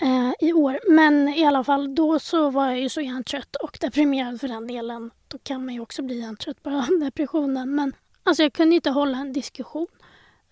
eh, 0.00 0.32
i 0.48 0.52
år. 0.52 0.80
Men 0.90 1.28
i 1.28 1.44
alla 1.46 1.64
fall, 1.64 1.94
då 1.94 2.18
så 2.18 2.50
var 2.50 2.66
jag 2.66 2.80
ju 2.80 2.88
så 2.88 3.00
hjärntrött 3.00 3.56
och 3.56 3.78
deprimerad 3.80 4.40
för 4.40 4.48
den 4.48 4.66
delen. 4.66 5.10
Då 5.28 5.38
kan 5.38 5.64
man 5.64 5.74
ju 5.74 5.80
också 5.80 6.02
bli 6.02 6.20
hjärntrött 6.20 6.62
bara 6.62 6.78
av 6.92 7.00
depressionen. 7.00 7.74
Men 7.74 7.92
alltså 8.22 8.42
jag 8.42 8.52
kunde 8.52 8.74
inte 8.74 8.90
hålla 8.90 9.18
en 9.18 9.32
diskussion. 9.32 9.86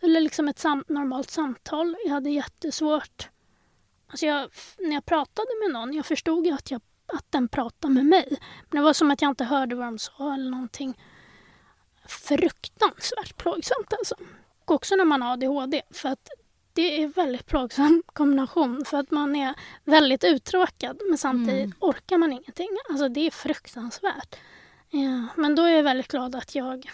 Eller 0.02 0.20
liksom 0.20 0.48
ett 0.48 0.58
sam- 0.58 0.84
normalt 0.88 1.30
samtal. 1.30 1.96
Jag 2.04 2.12
hade 2.12 2.30
jättesvårt. 2.30 3.28
Alltså 4.06 4.26
jag, 4.26 4.50
när 4.78 4.94
jag 4.94 5.04
pratade 5.04 5.48
med 5.62 5.72
någon, 5.72 5.94
jag 5.94 6.06
förstod 6.06 6.46
ju 6.46 6.52
att, 6.52 6.70
jag, 6.70 6.80
att 7.06 7.32
den 7.32 7.48
pratade 7.48 7.94
med 7.94 8.06
mig. 8.06 8.38
Men 8.70 8.80
det 8.80 8.84
var 8.84 8.92
som 8.92 9.10
att 9.10 9.22
jag 9.22 9.30
inte 9.30 9.44
hörde 9.44 9.74
vad 9.74 9.86
de 9.86 9.98
sa 9.98 10.34
eller 10.34 10.50
någonting. 10.50 11.00
Fruktansvärt 12.06 13.36
plågsamt 13.36 13.92
alltså. 13.98 14.14
Och 14.64 14.70
också 14.74 14.96
när 14.96 15.04
man 15.04 15.22
har 15.22 15.32
ADHD. 15.32 15.82
För 15.90 16.08
att 16.08 16.28
det 16.72 17.00
är 17.00 17.04
en 17.04 17.10
väldigt 17.10 17.46
plågsam 17.46 18.02
kombination. 18.12 18.84
För 18.84 18.98
att 18.98 19.10
man 19.10 19.36
är 19.36 19.54
väldigt 19.84 20.24
uttråkad 20.24 21.00
men 21.08 21.18
samtidigt 21.18 21.64
Mm. 21.64 21.76
orkar 21.80 22.18
man 22.18 22.32
ingenting. 22.32 22.68
Alltså 22.90 23.08
det 23.08 23.20
är 23.26 23.30
fruktansvärt. 23.30 24.36
Ja, 24.90 25.26
men 25.36 25.54
då 25.54 25.62
är 25.62 25.70
jag 25.72 25.82
väldigt 25.82 26.08
glad 26.08 26.34
att 26.36 26.54
jag 26.54 26.90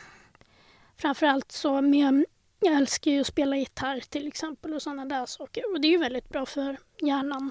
framförallt 0.97 1.53
så 1.53 1.81
med, 1.83 2.25
jag 2.61 2.75
älskar 2.75 3.11
ju 3.11 3.21
att 3.21 3.27
spela 3.27 3.57
gitarr 3.57 4.01
till 4.01 4.27
exempel 4.29 4.75
och 4.75 4.83
sådana 4.83 5.05
där 5.05 5.27
saker. 5.27 5.73
Och 5.73 5.81
det 5.81 5.89
är 5.89 5.93
ju 5.93 5.99
väldigt 5.99 6.29
bra 6.29 6.47
för 6.47 6.77
hjärnan. 7.03 7.51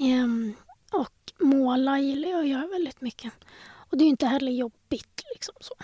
Ehm, 0.00 0.54
och 0.92 1.32
måla 1.40 1.98
gillar 1.98 2.28
jag 2.28 2.40
att 2.40 2.48
göra 2.48 2.66
väldigt 2.66 3.00
mycket. 3.00 3.32
Och 3.90 3.96
det 3.98 4.02
är 4.02 4.06
ju 4.06 4.10
inte 4.10 4.26
heller 4.26 4.52
jobbigt 4.52 5.22
liksom 5.32 5.54
så. 5.60 5.74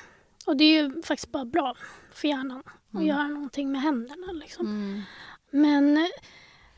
Och 0.46 0.56
det 0.56 0.64
är 0.64 0.82
ju 0.82 1.02
faktiskt 1.02 1.32
bara 1.32 1.44
bra 1.44 1.74
för 2.12 2.28
hjärnan 2.28 2.62
att 2.92 2.94
Mm. 2.94 3.06
göra 3.06 3.28
någonting 3.28 3.72
med 3.72 3.80
händerna 3.80 4.32
liksom. 4.32 4.66
Mm. 4.66 5.02
Men 5.50 5.96
eh, 5.96 6.08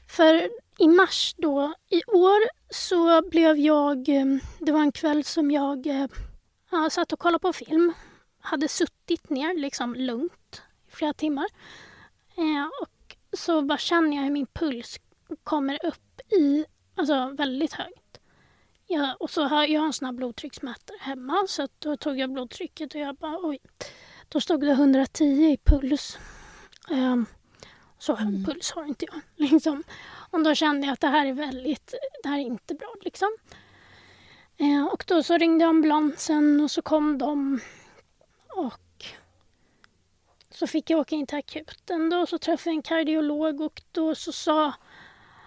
för 0.09 0.51
i 0.79 0.89
mars 0.89 1.35
då 1.39 1.75
i 1.91 2.05
år 2.05 2.41
så 2.75 3.29
blev 3.31 3.57
jag... 3.59 4.09
eh, 4.09 4.25
Det 4.59 4.73
var 4.73 4.81
en 4.81 4.93
kväll 4.93 5.25
som 5.25 5.51
jag 5.51 5.87
eh, 5.87 6.07
ja, 6.71 6.91
satt 6.91 7.12
och 7.12 7.19
kollade 7.19 7.39
på 7.43 7.53
film. 7.53 7.93
Hade 8.41 8.69
suttit 8.69 9.31
ner 9.31 9.55
liksom 9.59 9.95
lugnt 9.95 10.62
i 10.89 10.91
flera 10.91 11.12
timmar. 11.15 11.47
Eh, 12.37 12.67
och 12.83 13.17
så 13.39 13.62
bara 13.62 13.79
känner 13.79 14.17
jag 14.17 14.23
hur 14.25 14.31
min 14.31 14.47
puls 14.47 14.97
kommer 15.45 15.87
upp 15.87 16.21
i, 16.33 16.65
alltså 16.95 17.31
väldigt 17.39 17.73
högt. 17.73 18.19
Ja, 18.87 19.17
och 19.21 19.31
så 19.31 19.43
har 19.43 19.65
jag 19.67 19.85
en 19.85 19.93
sån 19.93 20.07
här 20.07 20.12
blodtrycksmätare 20.12 20.97
hemma 21.01 21.45
så 21.49 21.62
att 21.62 21.81
då 21.81 21.97
tog 21.97 22.19
jag 22.19 22.33
blodtrycket 22.33 22.95
och 22.95 23.01
jag 23.01 23.17
bara 23.17 23.39
oj. 23.43 23.59
Då 24.35 24.41
stod 24.41 24.61
det 24.61 24.70
110 24.70 25.24
i 25.24 25.59
puls. 25.64 26.18
Ehm, 26.91 27.26
så 27.99 28.14
hög 28.14 28.47
puls 28.47 28.70
har 28.70 28.85
inte 28.85 29.05
jag. 29.05 29.20
Liksom. 29.51 29.82
Och 30.30 30.45
då 30.45 30.55
kände 30.55 30.87
jag 30.87 30.93
att 30.93 31.01
det 31.01 31.09
här 31.09 31.26
är 31.26 31.32
väldigt, 31.32 31.95
det 32.22 32.28
här 32.28 32.39
är 32.39 32.43
inte 32.43 32.74
bra 32.74 32.95
liksom. 33.01 33.28
Eh, 34.57 34.87
och 34.87 35.05
då 35.07 35.22
så 35.22 35.39
ringde 35.39 35.66
ambulansen 35.66 36.61
och 36.61 36.70
så 36.70 36.82
kom 36.82 37.18
de 37.18 37.61
och 38.49 39.05
så 40.51 40.66
fick 40.66 40.91
jag 40.91 41.01
åka 41.01 41.16
in 41.16 41.26
till 41.26 41.39
akuten 41.39 42.11
då 42.11 42.26
så 42.26 42.39
träffade 42.39 42.70
jag 42.70 42.76
en 42.76 42.82
kardiolog 42.82 43.61
och 43.61 43.82
då 43.93 44.14
så 44.14 44.32
sa 44.32 44.72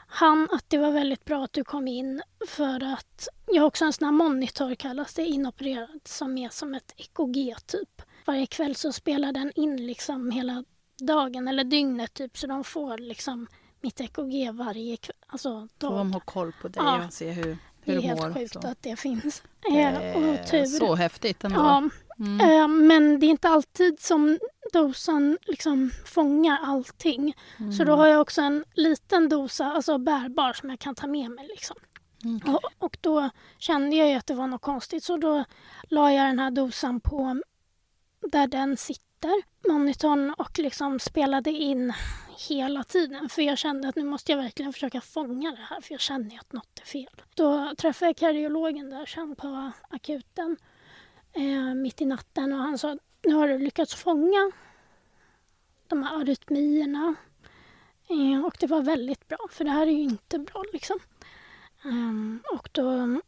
han 0.08 0.48
att 0.52 0.70
det 0.70 0.78
var 0.78 0.92
väldigt 0.92 1.26
bra 1.26 1.44
att 1.44 1.54
du 1.54 1.64
kom 1.64 1.88
in 1.88 2.22
för 2.48 2.84
att 2.84 3.28
jag 3.48 3.62
har 3.62 3.68
också 3.68 3.86
en 3.86 3.94
sån 3.94 4.06
här 4.06 4.12
monitor 4.12 4.76
kallas 4.76 5.14
det 5.14 5.26
inopererad 5.26 6.02
som 6.04 6.38
är 6.38 6.50
som 6.50 6.74
ett 6.74 6.94
EKG 6.98 7.56
typ. 7.66 8.02
Varje 8.28 8.46
kväll 8.46 8.76
så 8.76 8.92
spelar 8.92 9.32
den 9.32 9.52
in 9.56 9.78
liksom 9.88 10.32
hela 10.32 10.64
dagen 11.02 11.48
eller 11.48 11.64
dygnet 11.64 12.14
typ 12.14 12.38
så 12.38 12.48
de 12.48 12.64
får 12.64 12.98
liksom 12.98 13.48
mitt 13.82 14.02
EKG 14.02 14.52
varje 14.52 14.98
kväll. 14.98 15.16
Alltså 15.28 15.68
Så 15.80 15.88
dag. 15.88 15.98
de 15.98 16.14
har 16.14 16.20
koll 16.20 16.54
på 16.62 16.68
dig 16.68 16.84
Ja. 16.86 17.06
och 17.06 17.14
ser 17.14 17.32
hur, 17.34 17.46
Det 17.46 17.58
hur 17.92 17.94
är 17.98 18.02
du 18.02 18.08
helt 18.08 18.22
mår. 18.22 18.34
sjukt 18.34 18.54
så. 18.54 18.68
att 18.68 18.82
det 18.84 18.96
finns. 18.96 19.44
Det 19.62 19.68
Eh, 19.82 20.54
är 20.54 20.66
så 20.66 20.96
häftigt 20.96 21.44
ändå. 21.44 21.60
Ja, 21.60 21.90
Mm. 22.20 22.40
eh, 22.62 22.68
men 22.68 23.20
det 23.20 23.26
är 23.26 23.30
inte 23.30 23.50
alltid 23.50 24.00
som 24.00 24.40
dosan 24.74 25.38
liksom 25.42 25.92
fångar 26.06 26.60
allting. 26.64 27.34
Så 27.58 27.84
då 27.84 27.92
Mm. 27.94 28.00
har 28.00 28.08
jag 28.08 28.22
också 28.22 28.42
en 28.42 28.64
liten 28.74 29.30
dosa, 29.30 29.66
alltså 29.66 29.98
bärbar, 29.98 30.54
som 30.54 30.70
jag 30.70 30.80
kan 30.80 30.96
ta 30.96 31.08
med 31.08 31.32
mig. 31.32 31.48
Liksom. 31.48 31.78
Mm. 32.24 32.42
Och, 32.56 32.62
och 32.80 32.98
då 33.02 33.30
kände 33.58 33.96
jag 33.96 34.14
att 34.14 34.28
det 34.28 34.34
var 34.34 34.48
något 34.48 34.62
konstigt 34.62 35.04
så 35.04 35.18
då 35.18 35.44
la 35.90 36.12
jag 36.14 36.26
den 36.28 36.40
här 36.40 36.52
dosan 36.52 37.00
på 37.00 37.42
där 38.32 38.48
den 38.48 38.78
sitter, 38.78 39.44
monitorn 39.68 40.34
och 40.38 40.60
liksom 40.60 41.00
spelade 41.00 41.52
in 41.52 41.94
hela 42.50 42.84
tiden. 42.84 43.30
För 43.30 43.42
jag 43.42 43.58
kände 43.58 43.90
att 43.90 43.96
nu 43.96 44.04
måste 44.04 44.32
jag 44.32 44.40
verkligen 44.40 44.74
försöka 44.74 45.02
fånga 45.02 45.52
det 45.52 45.66
här 45.70 45.82
för 45.82 45.94
jag 45.94 46.02
känner 46.02 46.40
att 46.40 46.54
något 46.54 46.80
är 46.82 46.86
fel. 46.86 47.22
Då 47.36 47.76
träffade 47.78 48.10
jag 48.10 48.18
kardiologen 48.18 48.90
där 48.90 49.06
sen 49.06 49.36
på 49.36 49.72
akuten 49.90 50.58
eh, 51.34 51.76
mitt 51.76 52.02
i 52.02 52.06
natten 52.06 52.54
och 52.54 52.60
han 52.60 52.78
sa 52.78 52.98
nu 53.24 53.34
har 53.34 53.48
du 53.48 53.58
lyckats 53.58 53.96
fånga 53.96 54.52
de 55.88 56.04
här 56.04 56.22
arytmierna. 56.22 57.16
Eh, 58.10 58.46
och 58.46 58.58
det 58.60 58.68
var 58.68 58.82
väldigt 58.82 59.28
bra 59.28 59.38
för 59.52 59.64
det 59.64 59.72
här 59.72 59.88
är 59.88 59.92
ju 59.92 60.02
inte 60.02 60.40
bra 60.40 60.64
liksom. 60.74 61.00
Eh, 61.84 62.56
och 62.58 62.70
då, 62.72 63.22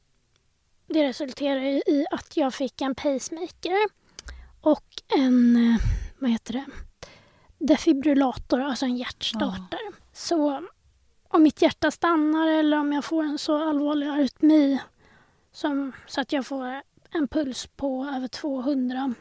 det 0.87 1.07
resulterade 1.07 1.67
i 1.69 2.05
att 2.11 2.37
jag 2.37 2.53
fick 2.53 2.81
en 2.81 2.95
pacemaker 2.95 3.98
och 4.61 4.85
en, 5.17 5.55
eh, 5.55 5.81
vad 6.19 6.29
heter 6.31 6.53
det, 6.53 6.65
defibrillator, 7.59 8.61
alltså 8.61 8.85
en 8.85 8.97
hjärtstartare. 8.97 9.91
Så 10.13 10.67
om 11.27 11.43
mitt 11.43 11.61
hjärta 11.61 11.91
stannar 11.91 12.47
eller 12.47 12.77
om 12.77 12.93
jag 12.93 13.05
får 13.05 13.23
en 13.23 13.37
så 13.37 13.69
allvarlig 13.69 14.07
arytmi 14.07 14.79
som, 15.51 15.91
så 16.07 16.21
att 16.21 16.31
jag 16.31 16.45
får 16.45 16.81
en 17.11 17.27
puls 17.27 17.67
på 17.75 18.05
över 18.15 18.27
200 18.27 19.13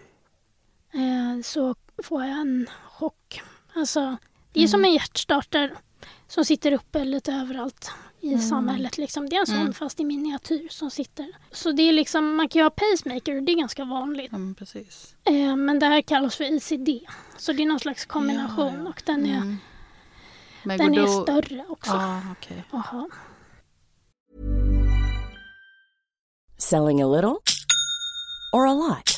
eh, 0.93 1.43
så 1.43 1.74
får 2.03 2.24
jag 2.24 2.39
en 2.39 2.70
chock. 2.84 3.43
Alltså, 3.74 4.16
det 4.53 4.62
är 4.62 4.68
som 4.68 4.84
en 4.84 4.93
hjärtstartare 4.93 5.70
som 6.26 6.45
sitter 6.45 6.72
uppe 6.72 7.05
lite 7.05 7.32
överallt 7.32 7.91
i 8.21 8.39
samhället. 8.39 8.99
Liksom. 8.99 9.29
Det 9.29 9.37
är 9.37 9.41
en 9.41 9.47
sån 9.47 9.57
Mm. 9.57 9.73
fast 9.75 10.01
i 10.01 10.05
miniatyr 10.05 10.69
som 10.71 10.91
sitter. 10.91 11.27
Så 11.53 11.73
det 11.73 11.83
är 11.83 11.93
liksom, 11.93 12.35
man 12.37 12.49
kan 12.49 12.61
ju 12.61 12.64
ha 12.64 12.71
pacemaker 12.71 13.37
och 13.37 13.43
det 13.43 13.53
är 13.53 13.57
ganska 13.57 13.85
vanligt. 13.85 14.33
Men 14.33 14.55
precis. 14.55 15.14
Eh, 15.25 15.57
men 15.57 15.79
det 15.79 15.87
här 15.87 16.03
kallas 16.03 16.37
för 16.37 16.45
ICD. 16.45 16.89
Så 17.37 17.53
det 17.53 17.62
är 17.62 17.66
någon 17.66 17.81
slags 17.81 18.07
kombination 18.07 18.73
Ja, 18.75 18.83
ja. 18.85 18.89
och 18.91 19.03
den 19.07 19.27
är, 19.27 19.37
Mm. 19.37 19.57
Men 20.62 20.79
den 20.79 20.95
är 20.95 21.03
då- 21.07 21.23
större 21.23 21.64
också. 21.69 21.91
Ja, 21.93 22.21
okej. 22.39 22.64
Jaha. 22.73 23.09
Selling 26.57 27.03
a 27.03 27.07
little 27.07 27.39
or 28.53 28.66
a 28.66 28.75
lot? 28.75 29.18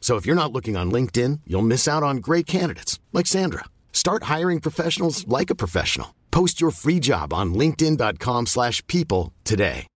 So 0.00 0.16
if 0.16 0.26
you're 0.26 0.42
not 0.42 0.52
looking 0.52 0.76
on 0.76 0.90
LinkedIn, 0.90 1.40
you'll 1.46 1.68
miss 1.68 1.86
out 1.88 2.02
on 2.02 2.16
great 2.16 2.46
candidates 2.46 2.98
like 3.12 3.28
Sandra. 3.28 3.64
Start 3.92 4.38
hiring 4.38 4.60
professionals 4.60 5.24
like 5.28 5.52
a 5.52 5.56
professional. 5.56 6.08
Post 6.30 6.60
your 6.60 6.72
free 6.72 7.00
job 7.02 7.32
on 7.32 7.54
linkedin.com/people 7.54 8.46
slash 8.46 8.82
people 8.86 9.32
today. 9.44 9.86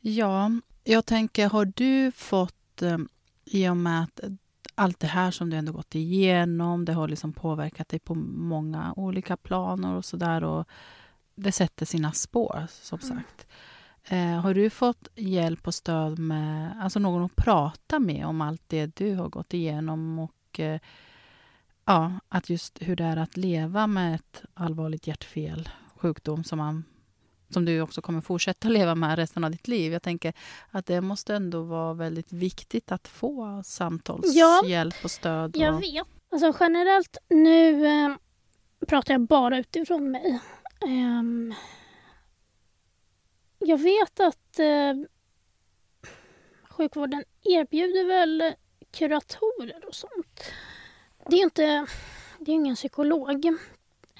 Ja, 0.00 0.50
jag 0.84 1.06
tänker, 1.06 1.48
har 1.48 1.64
du 1.64 2.12
fått, 2.12 2.82
eh, 2.82 2.98
i 3.44 3.68
och 3.68 3.76
med 3.76 4.02
att 4.02 4.20
allt 4.74 5.00
det 5.00 5.06
här 5.06 5.30
som 5.30 5.50
du 5.50 5.56
ändå 5.56 5.72
gått 5.72 5.94
igenom, 5.94 6.84
det 6.84 6.92
har 6.92 7.08
liksom 7.08 7.32
påverkat 7.32 7.88
dig 7.88 7.98
på 8.00 8.14
många 8.14 8.92
olika 8.96 9.36
planer 9.36 9.94
och 9.94 10.04
sådär 10.04 10.44
och 10.44 10.68
det 11.34 11.52
sätter 11.52 11.86
sina 11.86 12.12
spår, 12.12 12.66
som 12.82 12.98
sagt. 12.98 13.46
Eh, 14.04 14.40
har 14.40 14.54
du 14.54 14.70
fått 14.70 15.08
hjälp 15.14 15.66
och 15.66 15.74
stöd 15.74 16.18
med, 16.18 16.76
alltså 16.80 16.98
någon 16.98 17.24
att 17.24 17.36
prata 17.36 17.98
med 17.98 18.26
om 18.26 18.40
allt 18.40 18.62
det 18.66 18.96
du 18.96 19.14
har 19.14 19.28
gått 19.28 19.54
igenom 19.54 20.18
och 20.18 20.60
eh, 20.60 20.80
ja, 21.84 22.12
att 22.28 22.50
just 22.50 22.78
hur 22.80 22.96
det 22.96 23.04
är 23.04 23.16
att 23.16 23.36
leva 23.36 23.86
med 23.86 24.14
ett 24.14 24.42
allvarligt 24.54 25.06
hjärtfel, 25.06 25.68
sjukdom 25.96 26.44
som 26.44 26.58
man 26.58 26.84
som 27.50 27.64
du 27.64 27.80
också 27.80 28.02
kommer 28.02 28.20
fortsätta 28.20 28.68
leva 28.68 28.94
med 28.94 29.16
resten 29.16 29.44
av 29.44 29.50
ditt 29.50 29.68
liv. 29.68 29.92
Jag 29.92 30.02
tänker 30.02 30.32
att 30.70 30.86
det 30.86 31.00
måste 31.00 31.34
ändå 31.34 31.62
vara 31.62 31.94
väldigt 31.94 32.32
viktigt 32.32 32.92
att 32.92 33.08
få 33.08 33.62
samtalshjälp 33.64 34.94
och 35.04 35.10
stöd. 35.10 35.56
Jag 35.56 35.74
och, 35.74 35.82
vet. 35.82 36.06
Alltså 36.32 36.52
generellt, 36.60 37.16
nu 37.28 37.86
eh, 37.86 38.16
pratar 38.88 39.14
jag 39.14 39.20
bara 39.20 39.58
utifrån 39.58 40.10
mig. 40.10 40.40
Ehm, 40.86 41.54
jag 43.60 43.78
vet 43.78 44.20
att 44.20 44.58
eh, 44.58 44.94
sjukvården 46.70 47.24
erbjuder 47.42 48.04
väl 48.04 48.54
kuratorer 48.90 49.88
och 49.88 49.94
sånt. 49.94 50.52
Det 51.26 51.36
är 51.36 51.42
inte, 51.42 51.86
det 52.38 52.50
är 52.50 52.54
ingen 52.54 52.76
psykolog 52.76 53.46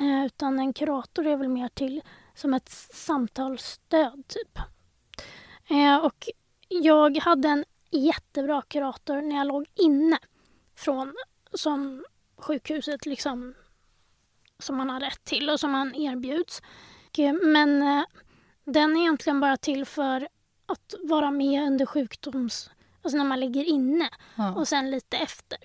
eh, 0.00 0.26
utan 0.26 0.58
en 0.58 0.72
kurator 0.72 1.26
är 1.26 1.36
väl 1.36 1.48
mer 1.48 1.68
till 1.68 2.02
som 2.34 2.54
ett 2.54 2.68
samtalsstöd 2.92 4.24
typ. 4.28 4.58
Eh, 5.70 5.96
och 5.96 6.28
jag 6.68 7.18
hade 7.18 7.48
en 7.48 7.64
jättebra 7.90 8.62
kurator 8.62 9.20
när 9.20 9.36
jag 9.36 9.46
låg 9.46 9.66
inne 9.74 10.18
från 10.74 11.14
som 11.54 12.04
sjukhuset 12.36 13.06
liksom 13.06 13.54
som 14.58 14.76
man 14.76 14.90
har 14.90 15.00
rätt 15.00 15.24
till 15.24 15.50
och 15.50 15.60
som 15.60 15.70
man 15.70 15.94
erbjuds. 15.94 16.62
Eh, 17.18 17.32
men 17.32 17.82
eh, 17.82 18.04
den 18.64 18.96
är 18.96 19.00
egentligen 19.00 19.40
bara 19.40 19.56
till 19.56 19.84
för 19.84 20.28
att 20.66 20.94
vara 21.02 21.30
med 21.30 21.66
under 21.66 21.86
sjukdoms... 21.86 22.70
Alltså 23.02 23.18
när 23.18 23.24
man 23.24 23.40
ligger 23.40 23.64
inne 23.64 24.10
ja. 24.36 24.54
och 24.54 24.68
sen 24.68 24.90
lite 24.90 25.16
efter. 25.16 25.58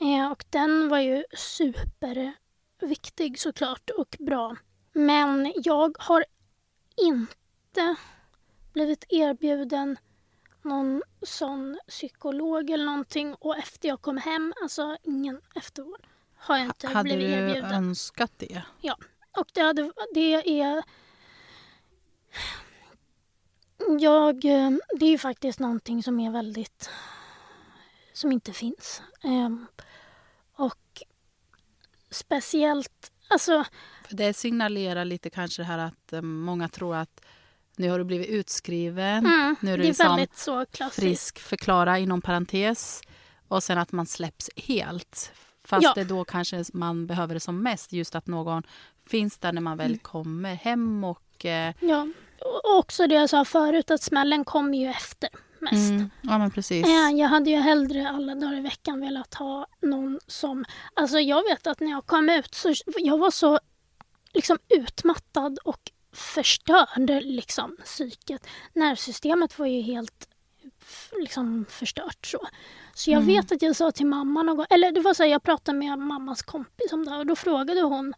Eh, 0.00 0.32
och 0.32 0.44
den 0.50 0.88
var 0.88 0.98
ju 0.98 1.24
superviktig 1.36 3.40
såklart 3.40 3.90
och 3.90 4.16
bra. 4.18 4.56
Men 4.92 5.52
jag 5.56 5.96
har 5.98 6.24
inte 6.96 7.96
blivit 8.72 9.04
erbjuden 9.08 9.98
någon 10.62 11.02
sån 11.22 11.78
psykolog 11.88 12.70
eller 12.70 12.84
någonting 12.84 13.34
och 13.34 13.58
efter 13.58 13.88
jag 13.88 14.02
kom 14.02 14.16
hem, 14.16 14.54
alltså 14.62 14.96
ingen 15.02 15.40
eftervård, 15.54 16.06
har 16.36 16.56
jag 16.56 16.66
inte 16.66 16.86
hade 16.86 17.02
blivit 17.02 17.28
erbjuden. 17.28 17.64
Hade 17.64 17.74
du 17.74 17.88
önskat 17.88 18.32
det? 18.36 18.62
Ja, 18.80 18.96
och 19.38 19.46
det, 19.54 19.60
hade, 19.60 19.92
det 20.14 20.60
är... 20.60 20.82
Jag, 24.00 24.40
det 24.98 25.04
är 25.04 25.10
ju 25.10 25.18
faktiskt 25.18 25.58
någonting 25.58 26.02
som 26.02 26.20
är 26.20 26.30
väldigt... 26.30 26.90
som 28.12 28.32
inte 28.32 28.52
finns. 28.52 29.02
Ehm, 29.22 29.66
och 30.56 31.02
speciellt, 32.10 33.12
alltså... 33.28 33.64
För 34.08 34.16
det 34.16 34.34
signalerar 34.34 35.04
lite 35.04 35.30
kanske 35.30 35.62
det 35.62 35.66
här 35.66 35.78
att 35.78 36.12
eh, 36.12 36.22
många 36.22 36.68
tror 36.68 36.96
att 36.96 37.20
nu 37.76 37.90
har 37.90 37.98
du 37.98 38.04
blivit 38.04 38.28
utskriven. 38.28 39.26
Mm, 39.26 39.56
nu 39.60 39.72
är 39.72 39.76
du 39.76 39.82
det 39.82 39.88
är 39.88 40.90
frisk, 40.90 41.38
förklara 41.38 41.98
inom 41.98 42.22
parentes. 42.22 43.00
Och 43.48 43.62
sen 43.62 43.78
att 43.78 43.92
man 43.92 44.06
släpps 44.06 44.50
helt. 44.56 45.32
Fast 45.64 45.84
ja. 45.84 45.92
det 45.94 46.04
då 46.04 46.24
kanske 46.24 46.64
man 46.72 47.06
behöver 47.06 47.34
det 47.34 47.40
som 47.40 47.62
mest. 47.62 47.92
Just 47.92 48.14
att 48.14 48.26
någon 48.26 48.62
finns 49.06 49.38
där 49.38 49.52
när 49.52 49.60
man 49.60 49.76
väl 49.76 49.86
mm. 49.86 49.98
kommer 49.98 50.54
hem. 50.54 51.04
och... 51.04 51.22
Eh... 51.44 51.74
Ja, 51.80 52.06
och 52.40 52.78
också 52.78 53.06
det 53.06 53.14
jag 53.14 53.30
sa 53.30 53.44
förut 53.44 53.90
att 53.90 54.02
smällen 54.02 54.44
kommer 54.44 54.78
ju 54.78 54.86
efter 54.90 55.28
mest. 55.60 55.90
Mm. 55.90 56.10
Ja, 56.22 56.38
men 56.38 56.50
precis. 56.50 56.86
Jag 57.16 57.28
hade 57.28 57.50
ju 57.50 57.56
hellre 57.56 58.08
alla 58.08 58.34
dagar 58.34 58.56
i 58.56 58.60
veckan 58.60 59.00
velat 59.00 59.34
ha 59.34 59.66
någon 59.80 60.20
som... 60.26 60.64
Alltså 60.94 61.18
jag 61.18 61.42
vet 61.42 61.66
att 61.66 61.80
när 61.80 61.90
jag 61.90 62.06
kom 62.06 62.28
ut 62.28 62.54
så 62.54 62.74
jag 62.98 63.18
var 63.18 63.30
så 63.30 63.60
liksom 64.32 64.58
utmattad 64.68 65.58
och 65.64 65.90
förstörde 66.12 67.20
liksom 67.20 67.76
psyket. 67.84 68.46
Nervsystemet 68.72 69.58
var 69.58 69.66
ju 69.66 69.80
helt 69.80 70.28
liksom 71.20 71.66
förstört 71.68 72.26
så. 72.26 72.48
Så 72.94 73.10
jag 73.10 73.22
mm. 73.22 73.34
vet 73.34 73.52
att 73.52 73.62
jag 73.62 73.76
sa 73.76 73.90
till 73.90 74.06
mamma 74.06 74.42
någon 74.42 74.56
gång, 74.56 74.66
eller 74.70 74.92
det 74.92 75.00
var 75.00 75.14
så 75.14 75.22
här, 75.22 75.30
jag 75.30 75.42
pratade 75.42 75.78
med 75.78 75.98
mammas 75.98 76.42
kompis 76.42 76.92
om 76.92 77.04
det 77.04 77.10
här 77.10 77.18
och 77.18 77.26
då 77.26 77.36
frågade 77.36 77.80
hon 77.80 78.14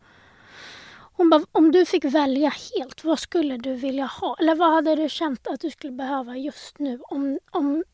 hon 1.20 1.30
bara, 1.30 1.46
om 1.52 1.72
du 1.72 1.86
fick 1.86 2.04
välja 2.04 2.48
helt, 2.48 3.04
vad 3.04 3.18
skulle 3.18 3.56
du 3.56 3.74
vilja 3.74 4.06
ha? 4.06 4.36
Eller 4.38 4.54
vad 4.54 4.72
hade 4.72 4.94
du 4.94 5.08
känt 5.08 5.46
att 5.46 5.60
du 5.60 5.70
skulle 5.70 5.92
behöva 5.92 6.36
just 6.36 6.78
nu? 6.78 7.00
Om, 7.02 7.38
om 7.50 7.84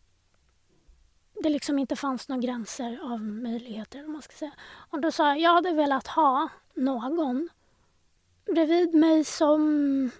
det 1.43 1.49
liksom 1.49 1.79
inte 1.79 1.97
fanns 1.97 2.29
några 2.29 2.43
gränser 2.43 3.01
av 3.03 3.21
möjligheter. 3.21 4.05
Om 4.05 4.13
man 4.13 4.23
ska 4.23 4.33
säga. 4.33 4.53
Och 4.91 5.01
då 5.01 5.13
sa 5.13 5.29
jag, 5.29 5.41
jag 5.41 5.55
hade 5.55 5.73
velat 5.73 6.07
ha 6.07 6.49
någon 6.75 7.49
bredvid 8.47 8.95
mig 8.95 9.25
som 9.25 10.11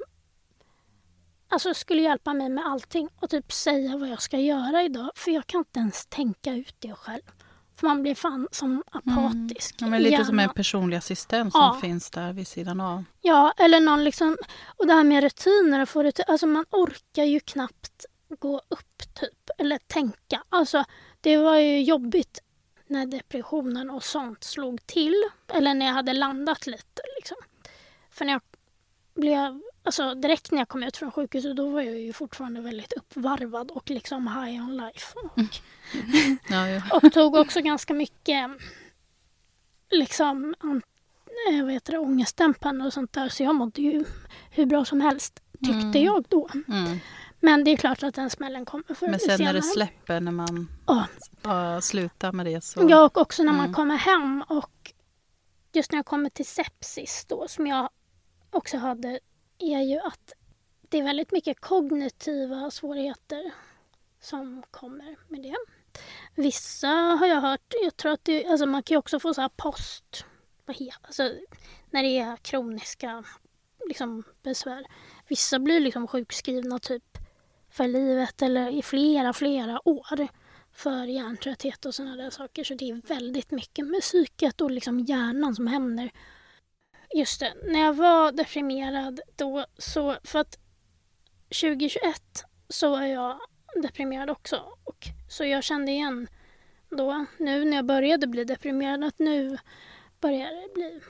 alltså, 1.49 1.75
skulle 1.75 2.03
hjälpa 2.03 2.35
mig 2.35 2.49
med 2.49 2.67
allting 2.67 3.09
och 3.21 3.31
typ 3.31 3.53
säga 3.53 3.97
vad 3.97 4.09
jag 4.09 4.23
ska 4.23 4.39
göra 4.39 4.83
idag. 4.83 5.11
För 5.15 5.31
jag 5.31 5.47
kan 5.47 5.59
inte 5.59 5.81
ens 5.81 6.07
tänka 6.07 6.55
ut 6.55 6.77
det 6.79 6.95
själv. 6.95 7.36
För 7.77 7.87
man 7.87 8.03
blir 8.03 8.15
fan 8.15 8.49
som 8.51 8.83
apatisk. 8.91 9.81
Mm. 9.81 9.87
Ja, 9.87 9.87
men 9.91 10.03
lite 10.03 10.25
som 10.25 10.39
en 10.39 10.51
personlig 10.51 10.97
assistent 10.97 11.53
som 11.53 11.61
ja. 11.61 11.79
finns 11.81 12.11
där 12.11 12.33
vid 12.33 12.49
sidan 12.49 12.81
av. 12.81 13.05
Ja, 13.21 13.53
eller 13.59 13.81
någon 13.81 14.05
liksom... 14.05 14.37
Och 14.67 14.87
det 14.87 14.93
här 14.93 15.05
med 15.05 15.23
rutiner. 15.23 15.83
Och 15.83 15.89
få 15.89 16.03
det, 16.03 16.21
alltså 16.27 16.47
man 16.47 16.65
orkar 16.71 17.25
ju 17.25 17.41
knappt 17.41 18.05
gå 18.39 18.57
upp 18.69 19.15
typ. 19.15 19.51
Eller 19.59 19.79
tänka. 19.79 20.43
Alltså 20.49 20.85
det 21.21 21.37
var 21.37 21.57
ju 21.57 21.83
jobbigt 21.83 22.41
när 22.87 23.07
depressionen 23.07 23.91
och 23.91 24.05
sånt 24.05 24.45
slog 24.45 24.87
till. 24.87 25.23
Eller 25.55 25.75
när 25.75 25.87
jag 25.87 25.95
hade 25.95 26.13
landat 26.13 26.67
lite 26.67 27.03
liksom. 27.17 27.37
För 28.11 28.25
när 28.25 28.33
jag 28.33 28.43
blev, 29.15 29.63
alltså 29.87 30.15
direkt 30.15 30.51
när 30.51 30.59
jag 30.59 30.69
kom 30.69 30.83
ut 30.83 30.97
från 30.97 31.11
sjukhuset 31.11 31.57
då 31.57 31.71
var 31.71 31.81
jag 31.81 31.99
ju 32.01 32.13
fortfarande 32.13 32.61
väldigt 32.61 32.93
uppvarvad 32.93 33.71
och 33.71 33.91
liksom 33.91 34.29
high 34.29 34.65
on 34.65 34.77
life. 34.77 35.19
Och, 35.19 35.39
mm. 35.39 36.39
ja, 36.49 36.69
ja. 36.69 36.83
och 36.91 37.13
tog 37.13 37.35
också 37.35 37.61
ganska 37.61 37.95
mycket 37.95 38.51
liksom 39.91 40.55
jag 41.53 41.65
vet 41.65 41.85
det, 41.85 41.99
ångestdämpande 41.99 42.85
och 42.85 42.93
sånt 42.93 43.13
där 43.13 43.29
så 43.29 43.43
jag 43.43 43.55
mådde 43.55 43.83
ju 43.83 44.05
hur 44.51 44.67
bra 44.67 44.85
som 44.85 45.01
helst 45.01 45.43
tyckte 45.53 45.99
mm. 45.99 46.05
jag 46.05 46.25
då. 46.29 46.49
Mm. 46.69 46.99
Men 47.41 47.65
det 47.65 47.71
är 47.71 47.77
klart 47.77 48.03
att 48.03 48.15
den 48.15 48.31
smällen 48.31 48.65
kommer 48.65 48.95
förr 48.95 49.09
Men 49.09 49.21
sen 49.21 49.45
när 49.45 49.53
det 49.53 49.63
släpper, 49.63 50.21
när 50.21 50.33
man 50.33 50.69
ja. 50.87 51.81
slutar 51.81 52.33
med 52.33 52.47
det 52.47 52.65
så... 52.65 52.87
Ja, 52.91 53.05
och 53.05 53.19
också 53.19 53.43
när 53.43 53.53
man 53.53 53.65
mm. 53.65 53.75
kommer 53.75 53.97
hem 53.97 54.45
och 54.49 54.93
just 55.73 55.93
när 55.93 55.99
jag 55.99 56.07
kommer 56.07 56.31
till 56.31 56.47
sepsis 56.47 57.25
då 57.29 57.49
som 57.49 57.67
jag 57.67 57.91
också 58.51 58.79
hade 58.79 59.21
är 59.59 59.81
ju 59.81 59.99
att 59.99 60.33
det 60.89 60.99
är 60.99 61.03
väldigt 61.03 61.33
mycket 61.33 61.61
kognitiva 61.61 62.71
svårigheter 62.71 63.51
som 64.21 64.63
kommer 64.71 65.17
med 65.29 65.43
det. 65.43 65.57
Vissa 66.35 66.89
har 66.89 67.27
jag 67.27 67.41
hört, 67.41 67.75
jag 67.83 67.97
tror 67.97 68.13
att 68.13 68.25
det, 68.25 68.47
alltså 68.47 68.67
man 68.67 68.83
kan 68.83 68.95
ju 68.95 68.99
också 68.99 69.21
få 69.21 69.35
så 69.35 69.41
här 69.41 69.51
post, 69.57 70.25
alltså 71.03 71.33
när 71.91 72.03
det 72.03 72.19
är 72.19 72.37
kroniska 72.37 73.25
liksom, 73.89 74.23
besvär. 74.43 74.87
Vissa 75.29 75.59
blir 75.59 75.81
liksom 75.81 76.09
sjukskrivna 76.09 76.79
typ 76.79 77.19
för 77.71 77.89
livet 77.89 78.43
eller 78.43 78.69
i 78.69 78.83
flera, 78.83 79.33
flera 79.33 79.89
år 79.89 80.29
för 80.73 81.05
hjärntrötthet 81.07 81.87
och 81.87 81.95
sådana 81.95 82.17
där 82.17 82.31
saker. 82.31 82.65
Så 82.65 82.75
det 82.75 82.91
är 82.91 83.09
väldigt 83.09 83.51
mycket 83.51 83.87
med 83.87 84.01
psyket 84.01 84.61
och 84.61 84.71
liksom 84.71 85.01
hjärnan 85.01 85.55
som 85.55 85.67
händer 85.67 86.11
Just 87.17 87.41
det, 87.41 87.55
när 87.65 87.81
jag 87.81 87.93
var 87.93 88.33
deprimerad 88.33 89.21
då 89.37 89.67
så, 89.79 90.17
för 90.25 90.39
att 90.39 90.59
2021 91.61 92.45
så 92.69 92.91
var 92.91 93.03
jag 93.03 93.39
deprimerad 93.83 94.31
också. 94.31 94.63
Och, 94.85 95.07
så 95.29 95.45
jag 95.45 95.65
kände 95.65 95.93
igen 95.93 96.29
då, 96.91 97.27
nu 97.39 97.65
när 97.65 97.77
jag 97.77 97.85
började 97.85 98.27
bli 98.27 98.45
deprimerad, 98.45 99.05
att 99.05 99.19
nu 99.19 99.59
börjar 100.21 100.51
det 100.51 100.75
bli 100.75 101.01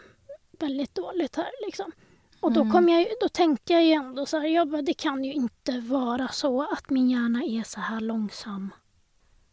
väldigt 0.59 0.95
dåligt 0.95 1.37
här 1.37 1.51
liksom. 1.67 1.93
Och 2.41 2.53
då, 2.53 2.61
mm. 2.61 2.73
kom 2.73 2.89
jag, 2.89 3.07
då 3.21 3.29
tänkte 3.29 3.73
jag 3.73 3.85
ju 3.85 3.93
ändå 3.93 4.27
så 4.27 4.39
här, 4.39 4.49
jag 4.49 4.69
bara, 4.69 4.83
det 4.83 4.95
kan 4.95 5.25
ju 5.25 5.33
inte 5.33 5.81
vara 5.81 6.29
så 6.29 6.63
att 6.63 6.91
min 6.91 7.11
hjärna 7.11 7.43
är 7.45 7.63
så 7.63 7.81
här 7.81 8.01
långsam. 8.01 8.71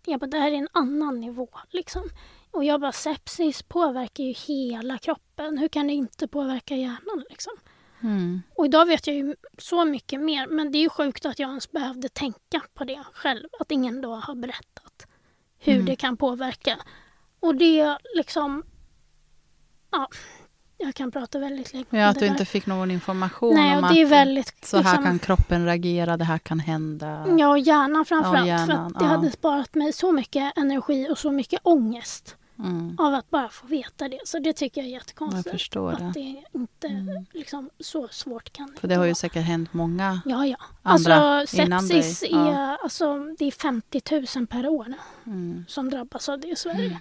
Jag 0.05 0.19
bara, 0.19 0.27
det 0.27 0.37
här 0.37 0.51
är 0.51 0.55
en 0.55 0.67
annan 0.71 1.19
nivå 1.19 1.49
liksom. 1.69 2.03
Och 2.51 2.63
jag 2.63 2.81
bara, 2.81 2.91
sepsis 2.91 3.61
påverkar 3.61 4.23
ju 4.23 4.33
hela 4.33 4.97
kroppen. 4.97 5.57
Hur 5.57 5.67
kan 5.67 5.87
det 5.87 5.93
inte 5.93 6.27
påverka 6.27 6.75
hjärnan 6.75 7.25
liksom? 7.29 7.53
Mm. 8.03 8.41
Och 8.55 8.65
idag 8.65 8.85
vet 8.85 9.07
jag 9.07 9.15
ju 9.15 9.35
så 9.57 9.85
mycket 9.85 10.21
mer. 10.21 10.47
Men 10.47 10.71
det 10.71 10.77
är 10.77 10.83
ju 10.83 10.89
sjukt 10.89 11.25
att 11.25 11.39
jag 11.39 11.49
ens 11.49 11.71
behövde 11.71 12.09
tänka 12.09 12.61
på 12.73 12.83
det 12.83 13.03
själv. 13.13 13.47
Att 13.59 13.71
ingen 13.71 14.01
då 14.01 14.15
har 14.15 14.35
berättat 14.35 15.07
hur 15.57 15.73
mm. 15.73 15.85
det 15.85 15.95
kan 15.95 16.17
påverka. 16.17 16.79
Och 17.39 17.55
det 17.55 17.97
liksom... 18.15 18.63
Ja, 19.91 20.07
jag 20.84 20.95
kan 20.95 21.11
prata 21.11 21.39
väldigt 21.39 21.73
länge 21.73 21.86
Ja, 21.89 22.07
att 22.07 22.19
du 22.19 22.25
inte 22.25 22.45
fick 22.45 22.65
någon 22.65 22.91
information 22.91 23.55
Nej, 23.55 23.77
om 23.77 23.84
att 23.84 23.93
det 23.93 24.01
är 24.01 24.05
väldigt, 24.05 24.65
så 24.65 24.77
här 24.77 24.84
liksom, 24.84 25.03
kan 25.03 25.19
kroppen 25.19 25.65
reagera, 25.65 26.17
det 26.17 26.25
här 26.25 26.38
kan 26.38 26.59
hända. 26.59 27.25
Ja, 27.38 27.49
och 27.49 27.59
hjärnan 27.59 28.05
framförallt. 28.05 28.38
Ja, 28.38 28.45
hjärnan, 28.45 28.67
för 28.67 28.73
att 28.73 28.99
det 28.99 29.05
ja. 29.05 29.11
hade 29.11 29.31
sparat 29.31 29.75
mig 29.75 29.93
så 29.93 30.11
mycket 30.11 30.57
energi 30.57 31.07
och 31.11 31.17
så 31.17 31.31
mycket 31.31 31.59
ångest. 31.63 32.36
Mm. 32.59 32.95
Av 32.99 33.13
att 33.13 33.29
bara 33.29 33.49
få 33.49 33.67
veta 33.67 34.09
det. 34.09 34.19
Så 34.25 34.39
det 34.39 34.53
tycker 34.53 34.81
jag 34.81 34.88
är 34.88 34.93
jättekonstigt. 34.93 35.75
Jag. 35.75 35.93
Att 35.93 36.13
det 36.13 36.43
inte 36.53 36.88
mm. 36.88 37.25
liksom, 37.31 37.69
så 37.79 38.07
svårt 38.07 38.53
kan 38.53 38.75
För 38.81 38.88
det 38.88 38.95
har 38.95 39.05
ju 39.05 39.15
säkert 39.15 39.43
hänt 39.43 39.73
många 39.73 40.21
ja, 40.25 40.45
ja. 40.45 40.57
andra 40.81 41.15
alltså, 41.15 41.61
innan 41.61 41.81
sepsis 41.84 42.19
dig. 42.19 42.29
Ja. 42.31 42.47
Är, 42.49 42.77
alltså, 42.84 43.36
det 43.39 43.45
är 43.45 43.51
50 43.51 44.01
000 44.36 44.47
per 44.47 44.67
år 44.67 44.93
mm. 45.25 45.65
som 45.67 45.89
drabbas 45.89 46.29
av 46.29 46.39
det 46.39 46.47
i 46.47 46.55
Sverige. 46.55 46.86
Mm. 46.86 46.97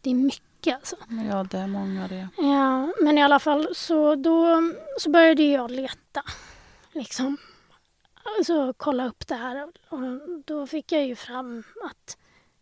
Det 0.00 0.10
är 0.10 0.14
mycket 0.14 0.53
alltså. 0.72 0.96
Ja, 1.30 1.46
det 1.50 1.58
är 1.58 1.66
många 1.66 2.08
det. 2.08 2.28
Ja, 2.36 2.92
men 3.00 3.18
i 3.18 3.22
alla 3.22 3.38
fall 3.38 3.68
så 3.74 4.14
då 4.14 4.62
så 5.00 5.10
började 5.10 5.42
jag 5.42 5.70
leta. 5.70 6.22
Liksom. 6.92 7.36
Alltså 8.38 8.74
kolla 8.76 9.06
upp 9.06 9.26
det 9.26 9.34
här. 9.34 9.68
Och 9.88 9.98
då 10.44 10.66
fick 10.66 10.92
jag 10.92 11.06
ju 11.06 11.16
fram 11.16 11.62
att 11.84 12.16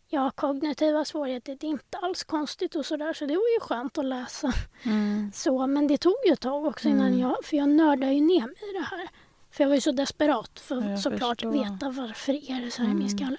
jag 0.07 0.21
har 0.21 0.31
kognitiva 0.31 1.05
svårigheter. 1.05 1.57
Det 1.59 1.67
är 1.67 1.69
inte 1.69 1.97
alls 1.97 2.23
konstigt 2.23 2.75
och 2.75 2.85
sådär. 2.85 3.13
Så 3.13 3.25
det 3.25 3.33
var 3.35 3.53
ju 3.53 3.59
skönt 3.61 3.97
att 3.97 4.05
läsa. 4.05 4.53
Mm. 4.83 5.31
Så, 5.33 5.67
men 5.67 5.87
det 5.87 5.97
tog 5.97 6.15
ju 6.27 6.33
ett 6.33 6.39
tag 6.41 6.65
också 6.65 6.87
innan 6.89 7.07
Mm. 7.07 7.19
jag... 7.19 7.35
För 7.45 7.57
jag 7.57 7.69
nördade 7.69 8.13
ju 8.13 8.21
ner 8.21 8.41
mig 8.41 8.55
i 8.71 8.77
det 8.77 8.85
här. 8.91 9.07
För 9.51 9.63
jag 9.63 9.69
var 9.69 9.75
ju 9.75 9.81
så 9.81 9.91
desperat 9.91 10.59
för 10.59 10.93
att 10.93 11.01
såklart 11.01 11.41
förstår. 11.41 11.51
veta 11.51 11.89
varför 11.89 12.33
är 12.51 12.65
det 12.65 12.71
så 12.71 12.81
här 12.81 12.89
i 12.89 12.93
min 12.93 13.07
Mm. 13.07 13.17
skalle. 13.17 13.37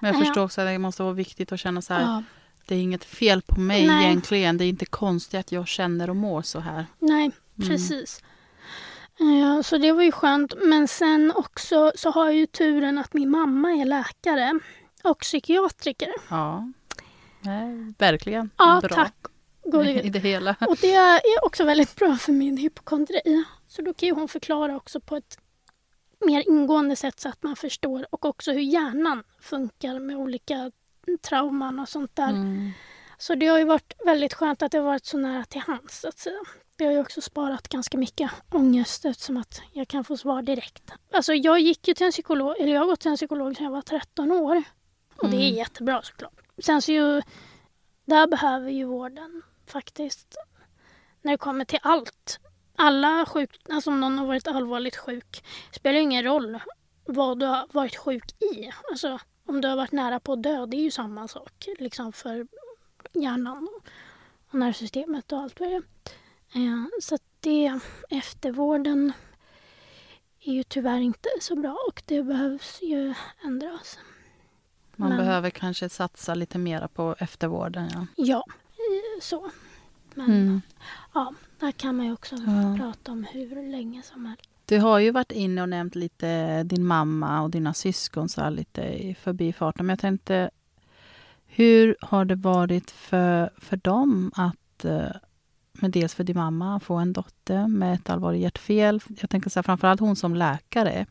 Men 0.00 0.12
jag 0.12 0.20
Ja. 0.20 0.24
förstår 0.24 0.44
också 0.44 0.60
att 0.60 0.66
det 0.66 0.78
måste 0.78 1.02
vara 1.02 1.12
viktigt 1.12 1.52
att 1.52 1.60
känna 1.60 1.82
så 1.82 1.94
här. 1.94 2.02
Ja, 2.02 2.22
Det 2.66 2.74
är 2.74 2.78
inget 2.78 3.04
fel 3.04 3.42
på 3.42 3.60
mig 3.60 3.86
Nej. 3.86 4.04
egentligen. 4.06 4.58
Det 4.58 4.64
är 4.64 4.68
inte 4.68 4.86
konstigt 4.86 5.40
att 5.40 5.52
jag 5.52 5.68
känner 5.68 6.10
och 6.10 6.16
mår 6.16 6.42
så 6.42 6.60
här. 6.60 6.86
nej, 6.98 7.30
Mm. 7.58 7.68
precis. 7.70 8.22
Ja, 9.18 9.62
så 9.62 9.78
det 9.78 9.92
var 9.92 10.02
ju 10.02 10.12
skönt. 10.12 10.54
Men 10.62 10.88
sen 10.88 11.32
också 11.34 11.92
så 11.94 12.10
har 12.10 12.24
jag 12.24 12.34
ju 12.34 12.46
turen 12.46 12.98
att 12.98 13.14
min 13.14 13.30
mamma 13.30 13.70
är 13.70 13.84
läkare 13.84 14.60
och 15.04 15.18
psykiatriker. 15.18 16.12
Ja, 16.30 16.72
Nej, 17.40 17.92
verkligen 17.98 18.50
Ja, 18.58 18.80
bra 18.82 18.94
tack 18.94 19.14
i 20.04 20.08
det 20.08 20.18
hela. 20.18 20.56
Och 20.68 20.76
det 20.80 20.94
är 20.94 21.20
också 21.44 21.64
väldigt 21.64 21.96
bra 21.96 22.16
för 22.16 22.32
min 22.32 22.56
hypokondri. 22.56 23.44
Så 23.68 23.82
då 23.82 23.94
kan 23.94 24.06
ju 24.06 24.14
hon 24.14 24.28
förklara 24.28 24.76
också 24.76 25.00
på 25.00 25.16
ett 25.16 25.38
mer 26.26 26.48
ingående 26.48 26.96
sätt 26.96 27.20
så 27.20 27.28
att 27.28 27.42
man 27.42 27.56
förstår 27.56 28.06
och 28.10 28.24
också 28.24 28.52
hur 28.52 28.60
hjärnan 28.60 29.22
funkar 29.40 29.98
med 29.98 30.16
olika 30.16 30.70
trauman 31.22 31.78
och 31.78 31.88
sånt 31.88 32.16
där. 32.16 32.28
Mm. 32.30 32.70
Så 33.18 33.34
det 33.34 33.46
har 33.46 33.58
ju 33.58 33.64
varit 33.64 33.92
väldigt 34.04 34.34
skönt 34.34 34.62
att 34.62 34.72
det 34.72 34.78
har 34.78 34.84
varit 34.84 35.04
så 35.04 35.18
nära 35.18 35.44
till 35.44 35.60
hands 35.60 36.00
så 36.00 36.08
att 36.08 36.18
säga. 36.18 36.38
Det 36.76 36.84
har 36.84 36.92
ju 36.92 37.00
också 37.00 37.20
sparat 37.20 37.68
ganska 37.68 37.98
mycket 37.98 38.30
ångest 38.50 39.04
eftersom 39.04 39.36
att 39.36 39.60
jag 39.72 39.88
kan 39.88 40.04
få 40.04 40.16
svar 40.16 40.42
direkt. 40.42 40.92
Alltså 41.12 41.34
jag 41.34 41.60
gick 41.60 41.88
ju 41.88 41.94
till 41.94 42.06
en 42.06 42.12
psykolog, 42.12 42.60
eller 42.60 42.72
jag 42.72 42.80
har 42.80 42.86
gått 42.86 43.00
till 43.00 43.10
en 43.10 43.16
psykolog 43.16 43.56
sedan 43.56 43.64
jag 43.64 43.70
var 43.72 43.82
13 43.82 44.32
år. 44.32 44.62
Och 45.16 45.28
det 45.30 45.36
är 45.36 45.48
Mm. 45.48 45.54
jättebra 45.54 46.02
såklart. 46.02 46.40
Sen 46.62 46.82
så 46.82 46.92
ju, 46.92 47.22
där 48.04 48.26
behöver 48.26 48.70
ju 48.70 48.84
vården 48.84 49.42
faktiskt, 49.66 50.36
när 51.22 51.32
det 51.32 51.38
kommer 51.38 51.64
till 51.64 51.78
allt. 51.82 52.38
Alla 52.76 53.26
sjuk, 53.26 53.60
alltså 53.70 53.90
om 53.90 54.00
någon 54.00 54.18
har 54.18 54.26
varit 54.26 54.48
allvarligt 54.48 54.96
sjuk, 54.96 55.44
spelar 55.72 55.96
ju 55.96 56.02
ingen 56.02 56.24
roll 56.24 56.58
vad 57.04 57.38
du 57.40 57.46
har 57.46 57.66
varit 57.72 57.96
sjuk 57.96 58.42
i. 58.42 58.70
Alltså 58.90 59.18
om 59.46 59.60
du 59.60 59.68
har 59.68 59.76
varit 59.76 59.92
nära 59.92 60.20
på 60.20 60.32
att 60.32 60.42
dö, 60.42 60.66
det 60.66 60.76
är 60.76 60.80
ju 60.82 60.90
samma 60.90 61.28
sak 61.28 61.68
liksom 61.78 62.12
för 62.12 62.46
hjärnan 63.12 63.68
och, 63.76 64.54
nervsystemet 64.58 65.32
och 65.32 65.38
allt 65.38 65.60
vad 65.60 65.68
det 65.68 65.74
är. 65.74 65.82
Eh, 66.54 66.84
så 67.02 67.18
det, 67.40 67.78
eftervården 68.10 69.12
är 70.40 70.52
ju 70.52 70.62
tyvärr 70.62 70.98
inte 71.00 71.28
så 71.40 71.56
bra 71.56 71.76
och 71.88 72.02
det 72.06 72.22
behövs 72.22 72.78
ju 72.82 73.14
ändras. 73.44 73.98
Man 74.96 75.08
Men- 75.08 75.18
behöver 75.18 75.50
kanske 75.50 75.88
satsa 75.88 76.34
lite 76.34 76.58
mera 76.58 76.88
på 76.88 77.16
eftervården. 77.18 77.88
Ja. 77.94 78.06
Ja, 78.16 78.44
eh, 78.72 79.20
så. 79.20 79.50
Men 80.14 80.26
Mm. 80.30 80.60
ja, 81.14 81.34
där 81.58 81.72
kan 81.72 81.96
man 81.96 82.06
ju 82.06 82.12
också 82.12 82.36
Ja. 82.36 82.76
prata 82.78 83.12
om 83.12 83.24
hur 83.24 83.70
länge 83.70 84.02
som 84.02 84.26
helst. 84.26 84.50
Du 84.66 84.78
har 84.78 84.98
ju 84.98 85.10
varit 85.10 85.32
inne 85.32 85.62
och 85.62 85.68
nämnt 85.68 85.94
lite 85.94 86.62
din 86.62 86.84
mamma 86.84 87.42
och 87.42 87.50
dina 87.50 87.74
syskon 87.74 88.28
så 88.28 88.40
här 88.40 88.50
lite 88.50 88.82
i 88.82 89.14
förbifarten. 89.14 89.86
Men 89.86 89.92
jag 89.92 89.98
tänkte, 89.98 90.50
hur 91.46 91.96
har 92.00 92.24
det 92.24 92.34
varit 92.34 92.90
för, 92.90 93.50
för 93.56 93.76
dem 93.76 94.32
att, 94.34 94.84
eh, 94.84 95.16
med 95.72 95.90
dels 95.90 96.14
för 96.14 96.24
din 96.24 96.36
mamma, 96.36 96.80
få 96.80 96.94
en 96.94 97.12
dotter 97.12 97.68
med 97.68 97.94
ett 97.94 98.10
allvarligt 98.10 98.42
hjärtfel? 98.42 99.00
Jag 99.20 99.30
tänker 99.30 99.50
så 99.50 99.58
här, 99.58 99.62
framförallt 99.62 100.00
hon 100.00 100.16
som 100.16 100.34
läkare. 100.34 101.06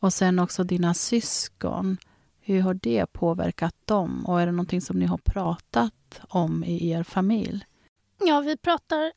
Och 0.00 0.12
sen 0.12 0.38
också 0.38 0.64
dina 0.64 0.94
syskon. 0.94 1.96
Hur 2.40 2.60
har 2.60 2.74
det 2.74 3.06
påverkat 3.12 3.74
dem? 3.84 4.26
Och 4.26 4.40
är 4.40 4.46
det 4.46 4.52
någonting 4.52 4.80
som 4.80 4.98
ni 4.98 5.06
har 5.06 5.18
pratat 5.18 6.20
om 6.28 6.64
i 6.64 6.90
er 6.90 7.02
familj? 7.02 7.64
Ja, 8.20 8.40
vi 8.40 8.56
pratar, 8.56 9.12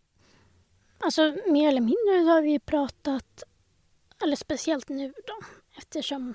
alltså 1.00 1.22
mer 1.48 1.68
eller 1.68 1.82
mindre 1.82 2.32
har 2.32 2.42
vi 2.42 2.60
pratat, 2.60 3.44
eller 4.24 4.36
speciellt 4.36 4.90
nu 4.90 5.14
då, 5.28 5.40
eftersom 5.78 6.34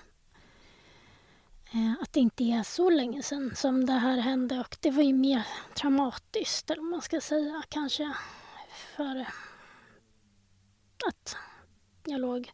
eh, 1.73 2.03
att 2.03 2.13
det 2.13 2.21
inte 2.21 2.45
är 2.45 2.63
så 2.63 2.91
länge 2.91 3.23
sedan 3.23 3.53
som 3.57 3.87
det 3.87 3.93
här 3.93 4.17
hände 4.19 4.61
och 4.61 4.77
det 4.81 4.91
var 4.91 5.03
ju 5.03 5.13
mer 5.13 5.47
traumatiskt, 5.75 6.71
eller 6.71 6.83
man 6.83 7.03
ska 7.03 7.21
säga, 7.21 7.63
kanske 7.69 8.13
för 8.97 9.27
att 11.09 11.37
jag 12.05 12.21
låg 12.21 12.53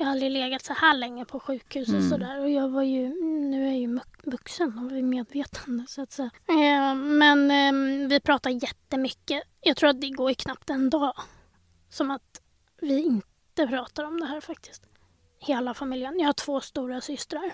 jag 0.00 0.06
har 0.06 0.12
aldrig 0.12 0.30
legat 0.32 0.64
så 0.64 0.72
här 0.72 0.96
länge 0.96 1.24
på 1.24 1.40
sjukhus 1.40 1.88
och 1.88 1.94
Mm. 1.94 2.10
sådär. 2.10 2.40
Och 2.40 2.50
jag 2.50 2.68
var 2.68 2.82
ju, 2.82 3.08
nu 3.24 3.62
är 3.62 3.66
jag 3.66 3.78
ju 3.78 4.00
vuxen 4.22 4.78
och 4.78 4.92
vid 4.92 5.04
medvetande 5.04 5.84
så 5.88 6.02
att 6.02 6.12
säga. 6.12 6.30
Eh, 6.48 6.94
men 6.94 7.50
eh, 7.50 8.08
vi 8.08 8.20
pratar 8.20 8.50
jättemycket. 8.50 9.42
Jag 9.60 9.76
tror 9.76 9.90
att 9.90 10.00
det 10.00 10.10
går 10.10 10.28
ju 10.30 10.34
knappt 10.34 10.70
en 10.70 10.90
dag 10.90 11.12
som 11.88 12.10
att 12.10 12.42
vi 12.80 13.02
inte 13.02 13.28
pratar 13.66 14.04
om 14.04 14.20
det 14.20 14.26
här 14.26 14.40
faktiskt. 14.40 14.82
Hela 15.38 15.74
familjen. 15.74 16.18
Jag 16.18 16.26
har 16.26 16.32
två 16.32 16.60
stora 16.60 17.00
systrar. 17.00 17.52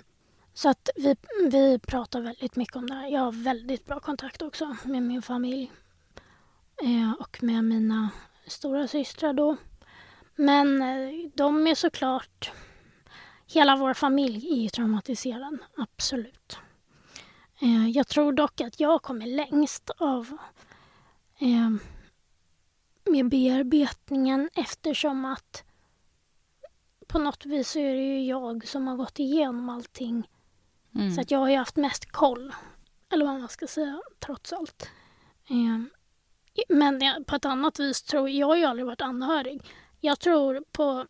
Så 0.54 0.68
att 0.68 0.88
vi, 0.96 1.16
vi 1.50 1.78
pratar 1.78 2.20
väldigt 2.20 2.56
mycket 2.56 2.76
om 2.76 2.86
det 2.86 2.94
här. 2.94 3.08
Jag 3.08 3.20
har 3.20 3.32
väldigt 3.32 3.86
bra 3.86 4.00
kontakt 4.00 4.42
också 4.42 4.76
med 4.84 5.02
min 5.02 5.22
familj. 5.22 5.72
Eh, 6.82 7.12
och 7.20 7.42
med 7.42 7.64
mina 7.64 8.10
stora 8.46 8.88
systrar 8.88 9.32
då. 9.32 9.56
Men 10.36 10.82
eh, 10.82 11.30
de 11.34 11.66
är 11.66 11.74
såklart... 11.74 12.50
Hela 13.46 13.76
vår 13.76 13.94
familj 13.94 14.48
är 14.52 14.56
ju 14.56 14.68
traumatiserad, 14.68 15.58
absolut. 15.76 16.58
Eh, 17.60 17.88
jag 17.88 18.08
tror 18.08 18.32
dock 18.32 18.60
att 18.60 18.80
jag 18.80 19.02
kommer 19.02 19.26
längst 19.26 19.90
av 19.90 20.36
eh, 21.38 21.70
med 23.04 23.28
bearbetningen 23.28 24.50
eftersom 24.54 25.24
att 25.24 25.63
på 27.14 27.18
något 27.20 27.46
vis 27.46 27.70
så 27.70 27.78
är 27.78 27.94
det 27.94 28.00
ju 28.02 28.24
jag 28.26 28.68
som 28.68 28.86
har 28.86 28.96
gått 28.96 29.18
igenom 29.18 29.68
allting. 29.68 30.28
Mm. 30.94 31.14
Så 31.14 31.20
att 31.20 31.30
jag 31.30 31.38
har 31.38 31.48
ju 31.48 31.56
haft 31.56 31.76
mest 31.76 32.12
koll. 32.12 32.54
Eller 33.12 33.24
vad 33.26 33.40
man 33.40 33.48
ska 33.48 33.66
säga, 33.66 34.00
trots 34.18 34.52
allt. 34.52 34.90
Eh, 35.48 35.82
men 36.68 37.00
jag- 37.00 37.26
på 37.26 37.36
ett 37.36 37.44
annat 37.44 37.78
vis 37.80 38.02
tror 38.02 38.28
jag, 38.28 38.36
jag 38.38 38.46
har 38.46 38.56
ju 38.56 38.64
aldrig 38.64 38.86
varit 38.86 39.00
anhörig. 39.00 39.62
Jag 40.00 40.20
tror 40.20 40.64
på 40.72 41.06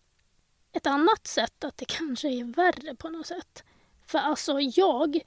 ett 0.73 0.87
annat 0.87 1.27
sätt 1.27 1.65
att 1.65 1.77
det 1.77 1.85
kanske 1.85 2.29
är 2.29 2.45
värre 2.45 2.95
på 2.97 3.09
något 3.09 3.27
sätt. 3.27 3.65
För 4.07 4.19
alltså 4.19 4.61
jag 4.61 5.21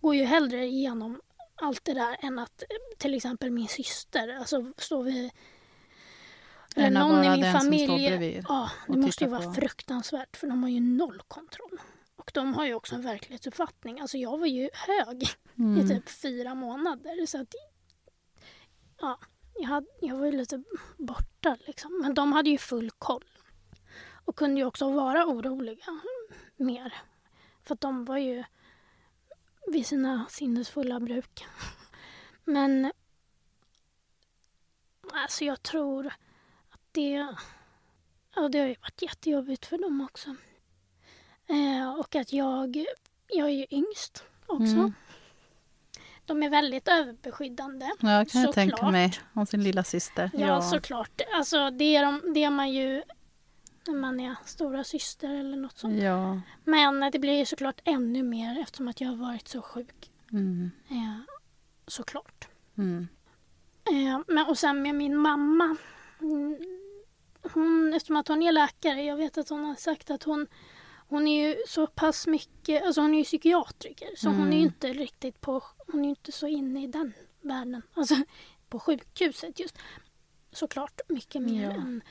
går 0.00 0.14
ju 0.14 0.24
hellre 0.24 0.66
igenom 0.66 1.20
allt 1.54 1.84
det 1.84 1.94
där 1.94 2.16
än 2.20 2.38
att 2.38 2.62
eh, 2.62 2.66
till 2.98 3.14
exempel 3.14 3.50
min 3.50 3.68
syster, 3.68 4.36
alltså 4.38 4.72
står 4.76 5.02
vi 5.02 5.30
eller 6.76 7.00
någon 7.00 7.24
i 7.24 7.30
min 7.30 7.52
familj. 7.52 8.42
Ja, 8.48 8.70
det 8.88 8.96
måste 8.98 9.24
ju 9.24 9.30
vara 9.30 9.42
på. 9.42 9.52
fruktansvärt 9.52 10.36
för 10.36 10.46
de 10.46 10.62
har 10.62 10.70
ju 10.70 10.80
noll 10.80 11.22
kontroll. 11.28 11.80
Och 12.16 12.30
de 12.34 12.54
har 12.54 12.66
ju 12.66 12.74
också 12.74 12.94
en 12.94 13.02
verklighetsuppfattning. 13.02 14.00
Alltså 14.00 14.18
jag 14.18 14.38
var 14.38 14.46
ju 14.46 14.70
hög 14.72 15.22
i 15.22 15.28
Mm. 15.58 15.88
typ 15.88 16.08
fyra 16.08 16.54
månader. 16.54 17.26
Så 17.26 17.40
att, 17.40 17.54
ja, 19.00 19.18
jag, 19.54 19.68
hade, 19.68 19.86
jag 20.00 20.16
var 20.16 20.26
ju 20.26 20.32
lite 20.32 20.62
borta 20.98 21.56
liksom. 21.66 21.98
Men 22.02 22.14
de 22.14 22.32
hade 22.32 22.50
ju 22.50 22.58
full 22.58 22.90
koll. 22.90 23.24
Och 24.24 24.36
kunde 24.36 24.60
ju 24.60 24.66
också 24.66 24.90
vara 24.92 25.26
oroliga 25.26 26.00
mer. 26.56 26.94
För 27.64 27.74
att 27.74 27.80
de 27.80 28.04
var 28.04 28.18
ju 28.18 28.44
vid 29.66 29.86
sina 29.86 30.26
sinnesfulla 30.30 31.00
bruk. 31.00 31.46
Men 32.44 32.92
alltså 35.12 35.44
jag 35.44 35.62
tror 35.62 36.12
det, 36.96 37.26
ja, 38.34 38.48
det 38.48 38.58
har 38.58 38.66
ju 38.66 38.74
varit 38.82 39.02
jättejobbigt 39.02 39.66
för 39.66 39.78
dem 39.78 40.00
också. 40.00 40.36
Eh, 41.46 41.98
och 41.98 42.14
att 42.14 42.32
jag, 42.32 42.84
jag 43.28 43.46
är 43.46 43.52
ju 43.52 43.66
yngst 43.70 44.24
också. 44.46 44.74
Mm. 44.74 44.92
De 46.26 46.42
är 46.42 46.50
väldigt 46.50 46.88
överbeskyddande. 46.88 47.86
Ja, 48.00 48.24
kan 48.24 48.42
jag 48.42 48.52
tänka 48.52 48.90
mig. 48.90 49.12
Om 49.32 49.46
sin 49.46 49.62
lilla 49.62 49.84
syster. 49.84 50.30
Ja, 50.34 50.62
såklart. 50.62 51.20
Alltså, 51.34 51.70
det, 51.70 51.96
är 51.96 52.04
de, 52.04 52.32
det 52.34 52.44
är 52.44 52.50
man 52.50 52.72
ju 52.72 53.02
när 53.86 53.94
man 53.94 54.20
är 54.20 54.34
stora 54.44 54.84
syster 54.84 55.30
eller 55.30 55.56
något 55.56 55.78
sånt. 55.78 56.02
Ja. 56.02 56.40
Men 56.64 57.10
det 57.10 57.18
blir 57.18 57.38
ju 57.38 57.46
såklart 57.46 57.80
ännu 57.84 58.22
mer 58.22 58.60
eftersom 58.60 58.88
att 58.88 59.00
jag 59.00 59.08
har 59.08 59.16
varit 59.16 59.48
så 59.48 59.62
sjuk. 59.62 60.10
Mm. 60.32 60.70
Eh, 60.88 61.34
såklart. 61.86 62.48
Mm. 62.78 63.08
Eh, 63.84 64.20
men, 64.26 64.46
och 64.46 64.58
sen 64.58 64.82
med 64.82 64.94
min 64.94 65.16
mamma. 65.16 65.76
Mm, 67.54 67.68
Hon, 67.82 67.94
eftersom 67.94 68.16
att 68.16 68.28
hon 68.28 68.42
är 68.42 68.52
läkare, 68.52 69.02
jag 69.02 69.16
vet 69.16 69.38
att 69.38 69.48
hon 69.48 69.64
har 69.64 69.74
sagt 69.74 70.10
att 70.10 70.22
hon 70.22 70.46
hon 71.08 71.28
är 71.28 71.48
ju 71.48 71.56
så 71.68 71.86
pass 71.86 72.26
mycket, 72.26 72.84
alltså 72.84 73.00
hon 73.00 73.14
är 73.14 73.18
ju 73.18 73.24
psykiatriker 73.24 74.08
så 74.16 74.28
hon 74.28 74.40
är 74.48 74.52
ju 74.56 74.62
Mm. 74.62 74.64
inte 74.66 74.92
riktigt 74.92 75.40
på, 75.40 75.62
hon 75.92 76.04
är 76.04 76.08
inte 76.08 76.32
så 76.32 76.46
inne 76.46 76.82
i 76.84 76.86
den 76.86 77.12
världen. 77.40 77.82
Alltså 77.94 78.14
på 78.68 78.78
sjukhuset 78.78 79.60
just. 79.60 79.78
Såklart 80.52 81.00
mycket 81.08 81.42
mer 81.42 81.64
Ja. 81.64 81.70
än 81.70 82.02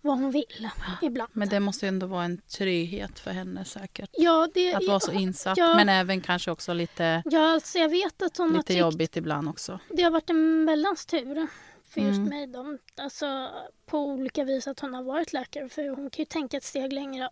vad 0.00 0.18
hon 0.18 0.30
vill 0.30 0.68
ibland. 1.02 1.30
Men 1.34 1.48
det 1.48 1.60
måste 1.60 1.86
ju 1.86 1.88
ändå 1.88 2.06
vara 2.06 2.24
en 2.24 2.38
trygghet 2.38 3.18
för 3.18 3.30
henne 3.30 3.64
säkert. 3.64 4.10
ja, 4.12 4.48
det, 4.54 4.74
Att 4.74 4.86
vara 4.88 5.00
så 5.00 5.12
insatt. 5.12 5.58
ja. 5.58 5.76
Men 5.76 5.88
även 5.88 6.20
kanske 6.20 6.50
också 6.50 6.72
lite, 6.72 7.22
Ja, 7.24 7.52
alltså 7.52 7.78
jag 7.78 7.88
vet 7.88 8.22
att 8.22 8.36
hon 8.36 8.50
har 8.50 8.56
lite 8.56 8.66
tyckt 8.66 8.80
jobbigt 8.80 9.16
ibland 9.16 9.48
också. 9.48 9.78
det 9.88 10.02
har 10.02 10.10
varit 10.10 10.30
en 10.30 10.66
väldans 10.66 11.06
tur 11.06 11.46
för 11.94 12.00
just 12.00 12.18
Mm. 12.18 12.28
mig. 12.28 12.46
Då. 12.46 12.78
Alltså, 12.96 13.50
på 13.86 13.98
olika 13.98 14.44
vis 14.44 14.66
att 14.68 14.80
hon 14.80 14.94
har 14.94 15.02
varit 15.02 15.32
läkare. 15.32 15.68
För 15.68 15.88
hon 15.88 16.10
kan 16.10 16.22
ju 16.22 16.24
tänka 16.24 16.56
ett 16.56 16.64
steg 16.64 16.92
längre. 16.92 17.28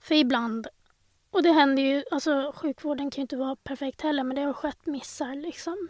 För 0.00 0.14
ibland, 0.14 0.66
och 1.30 1.42
det 1.42 1.52
händer 1.52 1.82
ju, 1.82 2.04
alltså 2.10 2.52
sjukvården 2.56 3.10
kan 3.10 3.20
ju 3.20 3.22
inte 3.22 3.36
vara 3.36 3.56
perfekt 3.56 4.00
heller 4.00 4.24
men 4.24 4.36
det 4.36 4.42
har 4.42 4.52
skett 4.52 4.86
missar 4.86 5.34
liksom 5.34 5.88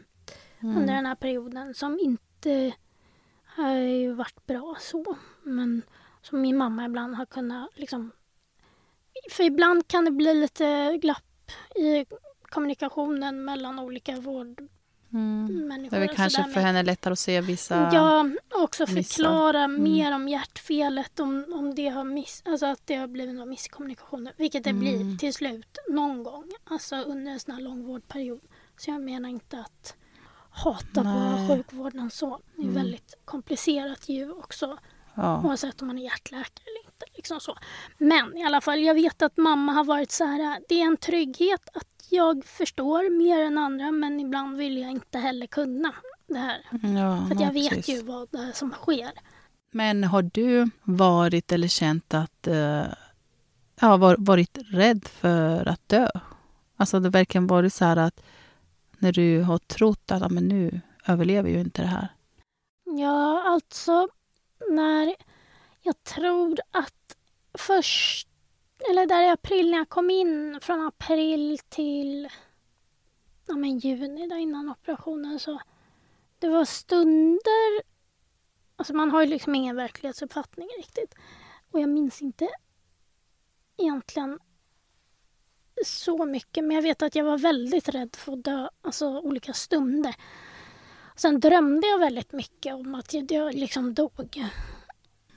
Mm. 0.61 0.77
under 0.79 0.95
den 0.95 1.07
här 1.07 1.15
perioden 1.15 1.75
som 1.75 1.99
inte 2.01 2.73
har 3.45 4.15
varit 4.15 4.47
bra 4.47 4.77
så. 4.81 5.17
Men 5.43 5.83
som 6.23 6.41
min 6.41 6.57
mamma 6.57 6.85
ibland 6.85 7.15
har 7.15 7.27
kunnat 7.27 7.71
liksom... 7.75 8.11
För 9.31 9.43
ibland 9.45 9.89
kan 9.89 10.05
det 10.05 10.11
bli 10.11 10.35
lite 10.35 10.99
glapp 11.03 11.51
i 11.75 12.07
kommunikationen 12.43 13.45
mellan 13.45 13.79
olika 13.79 14.17
vårdmänniskor. 14.21 14.78
Mm. 15.13 15.69
Det 15.91 15.97
är 15.97 16.01
väl 16.01 16.17
kanske 16.17 16.43
för 16.43 16.55
med- 16.55 16.65
henne 16.65 16.83
lättare 16.83 17.13
att 17.13 17.19
se 17.19 17.41
vissa... 17.41 17.91
Ja, 17.93 18.31
också 18.55 18.83
missar. 18.83 19.03
förklara 19.03 19.65
Mm. 19.65 19.83
mer 19.83 20.15
om 20.15 20.29
hjärtfelet, 20.29 21.21
om, 21.21 21.45
om 21.55 21.75
det 21.75 21.89
har 21.89 22.05
miss, 22.05 22.43
alltså 22.47 22.67
att 22.67 22.81
det 22.87 22.95
har 22.95 23.07
blivit 23.07 23.35
någon 23.35 23.49
misskommunikation. 23.49 24.29
Vilket 24.37 24.65
det 24.65 24.71
Mm. 24.71 24.81
blir 24.81 25.19
till 25.19 25.35
slut 25.35 25.79
någon 25.89 26.23
gång, 26.23 26.45
alltså 26.65 26.97
under 26.97 27.33
en 27.33 27.41
sån 27.41 27.55
här 27.55 27.61
lång 27.63 27.85
vårdperiod. 27.87 28.41
Så 28.77 28.91
jag 28.91 29.01
menar 29.01 29.29
inte 29.29 29.59
att 29.61 29.95
hata 30.51 31.03
på 31.03 31.09
Nej. 31.09 31.49
sjukvården 31.49 32.11
så. 32.11 32.41
Det 32.57 32.63
är 32.63 32.65
Mm. 32.65 32.75
väldigt 32.75 33.15
komplicerat 33.25 34.09
ju 34.09 34.33
också 34.33 34.79
Ja. 35.19 35.43
oavsett 35.45 35.83
om 35.83 35.87
man 35.89 35.99
är 35.99 36.03
hjärtläkare 36.03 36.65
eller 36.67 36.87
inte. 36.87 37.05
Liksom 37.15 37.41
så. 37.41 37.57
Men 37.99 38.37
i 38.37 38.45
alla 38.45 38.61
fall, 38.61 38.81
jag 38.81 38.95
vet 38.95 39.23
att 39.23 39.37
mamma 39.37 39.73
har 39.73 39.85
varit 39.85 40.11
så 40.13 40.25
här, 40.25 40.61
det 40.69 40.81
är 40.81 40.87
en 40.87 40.97
trygghet 40.97 41.69
att 41.75 42.07
jag 42.11 42.45
förstår 42.45 43.19
mer 43.19 43.41
än 43.41 43.59
andra 43.59 43.91
men 43.91 44.21
ibland 44.21 44.57
vill 44.57 44.79
jag 44.79 44.91
inte 44.91 45.19
heller 45.19 45.47
kunna 45.47 45.93
det 46.27 46.39
här. 46.39 46.59
Ja, 46.71 47.27
För 47.29 47.35
jag 47.35 47.43
ja, 47.43 47.51
vet 47.51 47.71
precis. 47.71 47.99
ju 47.99 48.03
vad 48.03 48.29
det 48.31 48.39
är 48.39 48.53
som 48.53 48.71
sker. 48.71 49.11
Men 49.71 50.05
har 50.05 50.23
du 50.23 50.71
varit 50.83 51.53
eller 51.53 51.69
känt 51.69 52.15
att... 52.15 52.47
eh, 52.47 52.85
ja, 53.81 53.97
var, 53.97 54.17
varit 54.19 54.59
rädd 54.71 55.09
för 55.09 55.69
att 55.69 55.89
dö? 55.89 56.09
Alltså 56.77 57.01
det 57.01 57.11
verkligen 57.11 57.47
varit 57.47 57.73
så 57.73 57.85
här 57.85 57.97
att 57.97 58.23
när 58.99 59.13
du 59.13 59.43
har 59.43 59.59
trott 59.59 60.11
att 60.11 60.33
men 60.33 60.49
nu 60.49 60.81
överlever 61.07 61.51
ju 61.51 61.61
inte 61.61 61.83
det 61.83 61.89
här. 61.89 62.09
Ja, 62.85 63.43
alltså 63.47 64.09
när 64.71 65.15
jag 65.83 66.05
tror 66.05 66.59
att 66.71 67.17
först, 67.59 68.29
eller 68.91 69.07
där 69.07 69.23
i 69.23 69.29
april 69.29 69.71
när 69.71 69.79
jag 69.79 69.89
kom 69.89 70.11
in 70.11 70.59
från 70.63 70.87
april 70.87 71.59
till 71.69 72.29
ja, 73.47 73.57
men 73.57 73.79
juni 73.79 74.27
där 74.27 74.37
innan 74.37 74.71
operationen 74.71 75.39
så 75.39 75.61
det 76.39 76.49
var 76.49 76.65
stunder, 76.65 77.83
alltså 78.77 78.95
man 78.95 79.11
har 79.11 79.21
ju 79.21 79.27
liksom 79.27 79.55
ingen 79.55 79.77
verklighetsuppfattning 79.77 80.69
riktigt 80.79 81.15
och 81.71 81.81
jag 81.81 81.89
minns 81.89 82.23
inte 82.23 82.49
egentligen 83.77 84.39
så 85.87 86.27
mycket 86.27 86.65
men 86.65 86.75
jag 86.75 86.83
vet 86.83 87.03
att 87.03 87.15
jag 87.15 87.25
var 87.25 87.39
väldigt 87.39 87.89
rädd 87.89 88.17
för 88.17 88.33
att 88.33 88.45
dö, 88.45 88.69
alltså 88.83 89.19
olika 89.19 89.53
stunder. 89.53 90.15
Sen 91.19 91.41
drömde 91.41 91.87
jag 91.87 91.99
väldigt 91.99 92.33
mycket 92.33 92.75
om 92.75 92.95
att 92.95 93.15
jag, 93.15 93.33
jag 93.33 93.55
liksom 93.55 93.95
dog. 93.95 94.45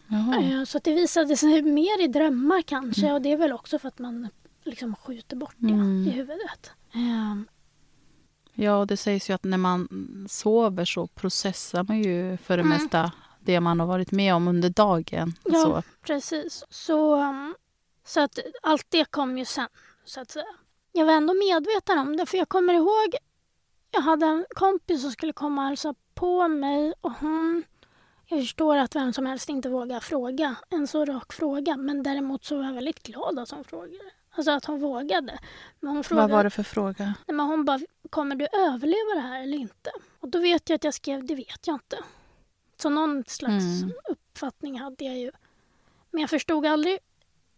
Jaha. 0.07 0.41
Eh, 0.43 0.63
Så 0.63 0.77
att 0.77 0.84
det 0.84 0.93
visade 0.93 1.38
sig 1.38 1.61
mer 1.61 2.01
i 2.03 2.07
drömmar 2.07 2.61
kanske 2.61 3.11
och 3.11 3.21
det 3.21 3.32
är 3.32 3.38
väl 3.38 3.51
också 3.53 3.79
för 3.79 3.88
att 3.88 3.99
man 3.99 4.27
liksom 4.63 4.95
skjuter 4.95 5.36
bort 5.36 5.55
det 5.57 5.73
Mm. 5.73 6.07
i 6.07 6.09
huvudet. 6.09 6.71
Eh, 6.93 7.41
Ja, 8.53 8.77
och 8.77 8.88
det 8.88 8.97
sägs 8.97 9.29
ju 9.29 9.34
att 9.34 9.43
när 9.43 9.57
man 9.57 9.88
sover 10.29 10.86
så 10.86 11.07
processar 11.07 11.84
man 11.84 11.99
ju 12.03 12.38
för 12.38 12.57
det 12.57 12.63
Mm. 12.63 12.77
mesta 12.77 13.11
det 13.39 13.59
man 13.59 13.79
har 13.79 13.88
varit 13.88 14.11
med 14.11 14.36
om 14.36 14.47
under 14.47 14.69
dagen. 14.69 15.34
Ja. 15.43 15.51
Så. 15.63 15.84
Precis. 16.01 16.63
Så, 16.69 17.15
um, 17.15 17.55
så 18.05 18.19
att 18.19 18.39
allt 18.61 18.86
det 18.89 19.05
kom 19.11 19.38
ju 19.38 19.45
sen, 19.45 19.67
så 20.05 20.21
att 20.21 20.32
säga. 20.32 20.45
Jag 20.91 21.05
var 21.05 21.13
ändå 21.13 21.34
medveten 21.34 21.99
om 21.99 22.17
det, 22.17 22.25
för 22.25 22.38
jag 22.38 22.49
kommer 22.49 22.73
ihåg 22.73 23.15
jag 23.91 24.01
hade 24.01 24.25
en 24.25 24.45
kompis 24.49 25.01
som 25.01 25.11
skulle 25.11 25.33
komma 25.33 25.61
och 25.61 25.67
hälsa 25.67 25.95
på 26.13 26.47
mig 26.47 26.93
och 27.01 27.11
hon... 27.11 27.63
Jag 28.27 28.39
förstår 28.39 28.77
att 28.77 28.95
vem 28.95 29.13
som 29.13 29.25
helst 29.25 29.49
inte 29.49 29.69
vågar 29.69 29.99
fråga 29.99 30.55
en 30.69 30.87
så 30.87 31.05
rak 31.05 31.33
fråga 31.33 31.77
men 31.77 32.03
däremot 32.03 32.45
så 32.45 32.57
var 32.57 32.63
jag 32.63 32.73
väldigt 32.73 33.03
glad 33.03 33.39
att 33.39 33.51
hon 33.51 33.63
frågade. 33.63 34.11
Alltså 34.31 34.51
att 34.51 34.65
hon 34.65 34.79
vågade. 34.79 35.39
Men 35.79 35.93
hon 35.93 36.03
frågade, 36.03 36.27
Vad 36.27 36.37
var 36.37 36.43
det 36.43 36.49
för 36.49 36.63
fråga? 36.63 37.05
Nej, 37.27 37.35
men 37.35 37.45
hon 37.45 37.65
bara, 37.65 37.79
kommer 38.09 38.35
du 38.35 38.47
överleva 38.53 39.13
det 39.15 39.19
här 39.19 39.41
eller 39.43 39.57
inte? 39.57 39.91
Och 40.19 40.27
då 40.27 40.39
vet 40.39 40.69
jag 40.69 40.75
att 40.75 40.83
jag 40.83 40.93
skrev, 40.93 41.25
det 41.25 41.35
vet 41.35 41.67
jag 41.67 41.75
inte. 41.75 41.97
Så 42.81 42.89
någon 42.89 43.23
slags 43.27 43.81
Mm. 43.81 43.93
uppfattning 44.09 44.79
hade 44.79 45.05
jag 45.05 45.17
ju. 45.17 45.31
Men 46.11 46.21
jag 46.21 46.29
förstod 46.29 46.65
aldrig, 46.65 46.99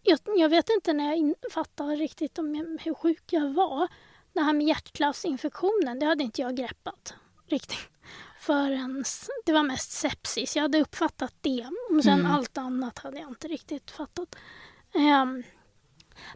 jag, 0.03 0.19
jag 0.37 0.49
vet 0.49 0.69
inte 0.69 0.93
när 0.93 1.15
jag 1.15 1.35
fattade 1.51 1.95
riktigt 1.95 2.39
om 2.39 2.55
jag, 2.55 2.77
hur 2.83 2.93
sjuk 2.93 3.23
jag 3.29 3.53
var. 3.53 3.87
Det 4.33 4.41
här 4.41 4.53
med 4.53 4.67
hjärtklaffsinfektionen, 4.67 5.99
det 5.99 6.05
hade 6.05 6.23
inte 6.23 6.41
jag 6.41 6.55
greppat 6.55 7.13
riktigt. 7.47 7.89
Förrän, 8.39 9.03
det 9.45 9.53
var 9.53 9.63
mest 9.63 9.91
sepsis, 9.91 10.55
jag 10.55 10.61
hade 10.63 10.81
uppfattat 10.81 11.33
det. 11.41 11.69
Och 11.89 12.03
sen 12.03 12.19
Mm. 12.19 12.31
allt 12.31 12.57
annat 12.57 12.99
hade 12.99 13.19
jag 13.19 13.29
inte 13.29 13.47
riktigt 13.47 13.91
fattat. 13.91 14.35
Ehm, 14.93 15.43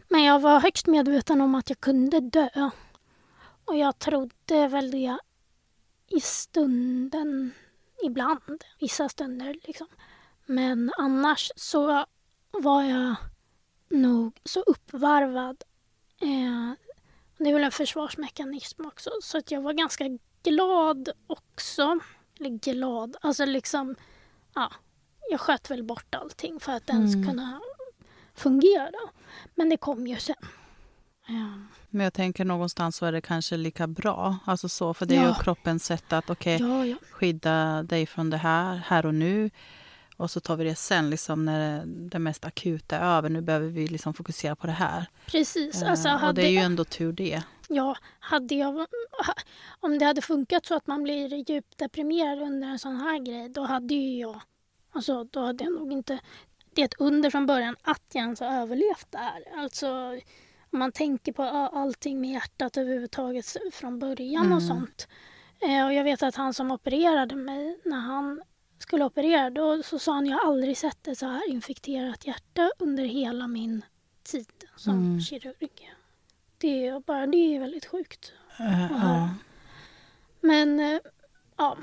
men 0.08 0.22
jag 0.24 0.40
var 0.40 0.60
högst 0.60 0.86
medveten 0.86 1.40
om 1.40 1.54
att 1.54 1.68
jag 1.70 1.80
kunde 1.80 2.20
dö. 2.20 2.70
Och 3.64 3.76
jag 3.76 3.98
trodde 3.98 4.68
väl 4.68 4.90
det 4.90 5.18
i 6.08 6.20
stunden, 6.20 7.52
ibland, 8.04 8.64
vissa 8.78 9.08
stunder 9.08 9.56
liksom. 9.64 9.86
Men 10.46 10.92
annars 10.98 11.50
så 11.56 12.04
var 12.50 12.82
jag 12.82 13.14
nog 13.90 14.40
så 14.44 14.60
uppvarvad. 14.60 15.64
Eh, 16.20 16.72
det 17.38 17.48
är 17.48 17.52
väl 17.54 17.64
en 17.64 17.70
försvarsmekanism 17.72 18.86
också. 18.86 19.10
Så 19.22 19.38
att 19.38 19.50
jag 19.50 19.60
var 19.62 19.72
ganska 19.72 20.04
glad 20.42 21.08
också. 21.26 21.98
Eller 22.40 22.50
glad, 22.50 23.16
alltså 23.20 23.44
liksom, 23.44 23.94
ja. 24.54 24.72
Jag 25.30 25.40
sköt 25.40 25.70
väl 25.70 25.82
bort 25.84 26.14
allting 26.14 26.60
för 26.60 26.72
att 26.72 26.90
ens 26.90 27.14
Mm. 27.14 27.28
kunna 27.28 27.60
fungera. 28.34 28.98
Men 29.54 29.68
det 29.68 29.76
kom 29.76 30.06
ju 30.06 30.16
sen. 30.16 30.36
Ja. 31.26 31.52
Men 31.90 32.04
jag 32.04 32.12
tänker 32.14 32.44
någonstans 32.44 32.96
så 32.96 33.06
är 33.06 33.12
det 33.12 33.20
kanske 33.20 33.56
lika 33.56 33.86
bra. 33.86 34.38
Alltså 34.44 34.68
så, 34.68 34.94
för 34.94 35.06
det 35.06 35.16
är 35.16 35.22
Ja. 35.22 35.28
ju 35.28 35.34
kroppens 35.44 35.84
sätt 35.84 36.12
att 36.12 36.30
okej, 36.30 36.56
Ja, 36.60 36.86
ja. 36.86 36.96
skydda 37.10 37.82
dig 37.82 38.06
från 38.06 38.30
det 38.30 38.36
här, 38.36 38.76
här 38.76 39.06
och 39.06 39.14
nu. 39.14 39.50
Och 40.20 40.30
så 40.30 40.40
tar 40.40 40.56
vi 40.56 40.64
det 40.64 40.74
sen 40.74 41.10
liksom 41.10 41.44
när 41.44 41.86
det 41.86 42.18
mest 42.18 42.44
akuta 42.44 42.96
är 42.96 43.16
över. 43.18 43.28
Nu 43.28 43.40
behöver 43.40 43.66
vi 43.68 43.86
liksom 43.88 44.14
fokusera 44.14 44.56
på 44.56 44.66
det 44.66 44.72
här. 44.72 45.06
Precis. 45.26 45.82
Alltså, 45.82 46.08
Eh, 46.08 46.24
och 46.28 46.34
det 46.34 46.42
är 46.46 46.50
ju 46.50 46.56
ändå 46.58 46.84
tur 46.84 47.12
det. 47.12 47.42
ja, 47.68 47.96
hade 48.18 48.54
jag, 48.54 48.86
om 49.80 49.98
det 49.98 50.04
hade 50.04 50.22
funkat 50.22 50.66
så 50.66 50.74
att 50.74 50.86
man 50.86 51.02
blir 51.02 51.50
djupt 51.50 51.78
deprimerad 51.78 52.42
under 52.42 52.68
en 52.68 52.78
sån 52.78 52.96
här 52.96 53.18
grej, 53.18 53.48
då 53.48 53.62
hade 53.62 53.94
ju 53.94 54.18
jag... 54.20 54.40
Alltså, 54.92 55.24
då 55.24 55.40
hade 55.40 55.64
jag 55.64 55.72
nog 55.72 55.92
inte... 55.92 56.18
Det 56.74 56.80
är 56.80 56.84
ett 56.84 56.94
under 57.00 57.30
från 57.30 57.46
början 57.46 57.76
att 57.82 58.02
jag 58.12 58.22
ens 58.22 58.40
har 58.40 58.46
överlevt 58.62 59.06
det 59.10 59.18
här. 59.18 59.42
Alltså, 59.56 59.88
om 60.70 60.78
man 60.78 60.92
tänker 60.92 61.32
på 61.32 61.42
allting 61.42 62.20
med 62.20 62.30
hjärtat 62.30 62.76
överhuvudtaget 62.76 63.56
från 63.72 63.98
början 63.98 64.52
och 64.52 64.60
Mm. 64.62 64.68
sånt. 64.68 65.08
Eh, 65.60 65.86
och 65.86 65.92
jag 65.92 66.04
vet 66.04 66.22
att 66.22 66.34
han 66.34 66.54
som 66.54 66.70
opererade 66.70 67.34
mig, 67.36 67.78
när 67.84 67.98
han 68.00 68.42
skulle 68.88 69.04
operera, 69.04 69.50
då 69.50 69.82
så 69.82 69.98
sa 69.98 70.12
han 70.14 70.26
jag 70.26 70.38
har 70.38 70.48
aldrig 70.52 70.76
sett 70.76 71.08
ett 71.08 71.18
så 71.18 71.26
här 71.26 71.50
infekterat 71.50 72.26
hjärta 72.26 72.70
under 72.78 73.04
hela 73.04 73.46
min 73.46 73.82
tid 74.22 74.46
som 74.76 74.94
Mm. 74.94 75.20
kirurg. 75.20 75.68
Det 76.58 76.86
är 76.86 77.00
bara 77.00 77.26
det 77.26 77.36
är 77.56 77.60
väldigt 77.60 77.86
sjukt. 77.86 78.32
Eh, 78.60 78.86
ja. 78.90 79.30
Men 80.40 80.80
eh, 80.80 80.98
ja, 81.56 81.76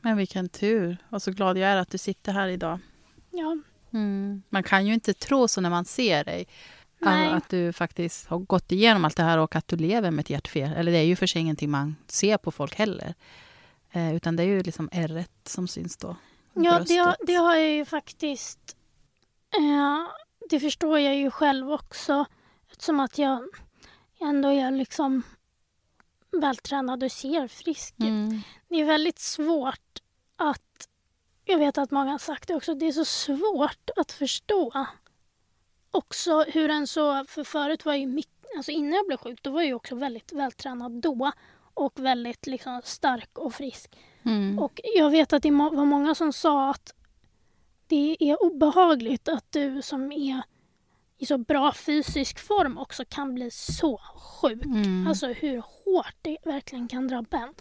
Men 0.00 0.16
vilken 0.16 0.48
tur. 0.48 0.96
Och 1.10 1.22
så 1.22 1.30
glad 1.30 1.58
jag 1.58 1.70
är 1.70 1.76
att 1.76 1.90
du 1.90 1.98
sitter 1.98 2.32
här 2.32 2.48
idag. 2.48 2.78
ja, 3.30 3.56
Mm. 3.92 4.42
Man 4.48 4.62
kan 4.62 4.86
ju 4.86 4.94
inte 4.94 5.14
tro 5.14 5.48
så 5.48 5.60
när 5.60 5.70
man 5.70 5.84
ser 5.84 6.24
dig. 6.24 6.46
Nej. 6.98 7.28
Att 7.32 7.48
du 7.50 7.72
faktiskt 7.72 8.26
har 8.26 8.38
gått 8.38 8.72
igenom 8.72 9.04
allt 9.04 9.16
det 9.16 9.22
här 9.22 9.38
och 9.38 9.56
att 9.56 9.68
du 9.68 9.76
lever 9.76 10.10
med 10.10 10.22
ett 10.22 10.30
hjärtfel. 10.30 10.72
Eller 10.72 10.92
det 10.92 10.98
är 10.98 11.02
ju 11.02 11.16
för 11.16 11.26
sig 11.26 11.40
ingenting 11.40 11.70
man 11.70 11.96
ser 12.06 12.36
på 12.38 12.50
folk 12.50 12.74
heller. 12.74 13.14
Eh, 13.94 14.14
utan 14.14 14.36
det 14.36 14.42
är 14.42 14.46
ju 14.46 14.62
liksom 14.62 14.88
ärret 14.92 15.30
som 15.44 15.68
syns 15.68 15.96
då. 15.96 16.16
ja 16.52 16.78
det, 16.88 16.96
har, 16.96 17.16
det 17.26 17.34
har 17.34 17.54
jag 17.54 17.70
ju 17.70 17.84
faktiskt... 17.84 18.76
Eh, 19.56 20.08
det 20.50 20.60
förstår 20.60 20.98
jag 20.98 21.16
ju 21.16 21.30
själv 21.30 21.72
också. 21.72 22.24
Eftersom 22.70 23.00
att 23.00 23.18
jag 23.18 23.48
ändå 24.20 24.48
är 24.48 24.70
liksom 24.70 25.22
vältränad 26.40 27.02
och 27.02 27.12
ser 27.12 27.48
frisk 27.48 27.94
ut. 27.98 28.04
Mm. 28.04 28.40
Det 28.68 28.74
är 28.74 28.84
väldigt 28.84 29.18
svårt 29.18 30.02
att 30.36 30.88
jag 31.44 31.58
vet 31.58 31.78
att 31.78 31.90
många 31.90 32.10
har 32.10 32.18
sagt 32.18 32.48
det 32.48 32.54
också, 32.54 32.74
det 32.74 32.86
är 32.86 32.92
så 32.92 33.04
svårt 33.04 33.90
att 33.96 34.12
förstå 34.12 34.86
också 35.90 36.42
hur 36.42 36.70
en 36.70 36.86
så, 36.86 37.24
för 37.24 37.44
förut 37.44 37.84
var 37.84 37.92
jag 37.92 38.00
ju 38.00 38.06
mycket, 38.06 38.56
alltså 38.56 38.70
innan 38.70 38.92
jag 38.92 39.06
blev 39.06 39.16
sjuk, 39.16 39.42
då 39.42 39.50
var 39.50 39.60
jag 39.60 39.66
ju 39.66 39.74
också 39.74 39.94
väldigt 39.94 40.32
vältränad 40.32 40.92
då 40.92 41.32
och 41.74 41.92
väldigt 42.00 42.46
liksom 42.46 42.80
stark 42.84 43.38
och 43.38 43.54
frisk. 43.54 43.96
Mm. 44.22 44.58
Och 44.58 44.80
jag 44.94 45.10
vet 45.10 45.32
att 45.32 45.42
det 45.42 45.50
var 45.50 45.84
många 45.84 46.14
som 46.14 46.32
sa 46.32 46.70
att 46.70 46.94
det 47.86 48.16
är 48.20 48.42
obehagligt 48.42 49.28
att 49.28 49.52
du 49.52 49.82
som 49.82 50.12
är 50.12 50.42
i 51.18 51.26
så 51.26 51.38
bra 51.38 51.72
fysisk 51.72 52.38
form 52.38 52.78
också 52.78 53.04
kan 53.08 53.34
bli 53.34 53.50
så 53.50 54.00
sjuk. 54.16 54.64
Mm. 54.64 55.06
Alltså 55.06 55.26
hur 55.26 55.58
hårt 55.58 56.16
det 56.22 56.38
verkligen 56.44 56.88
kan 56.88 57.08
drabba 57.08 57.36
en. 57.36 57.54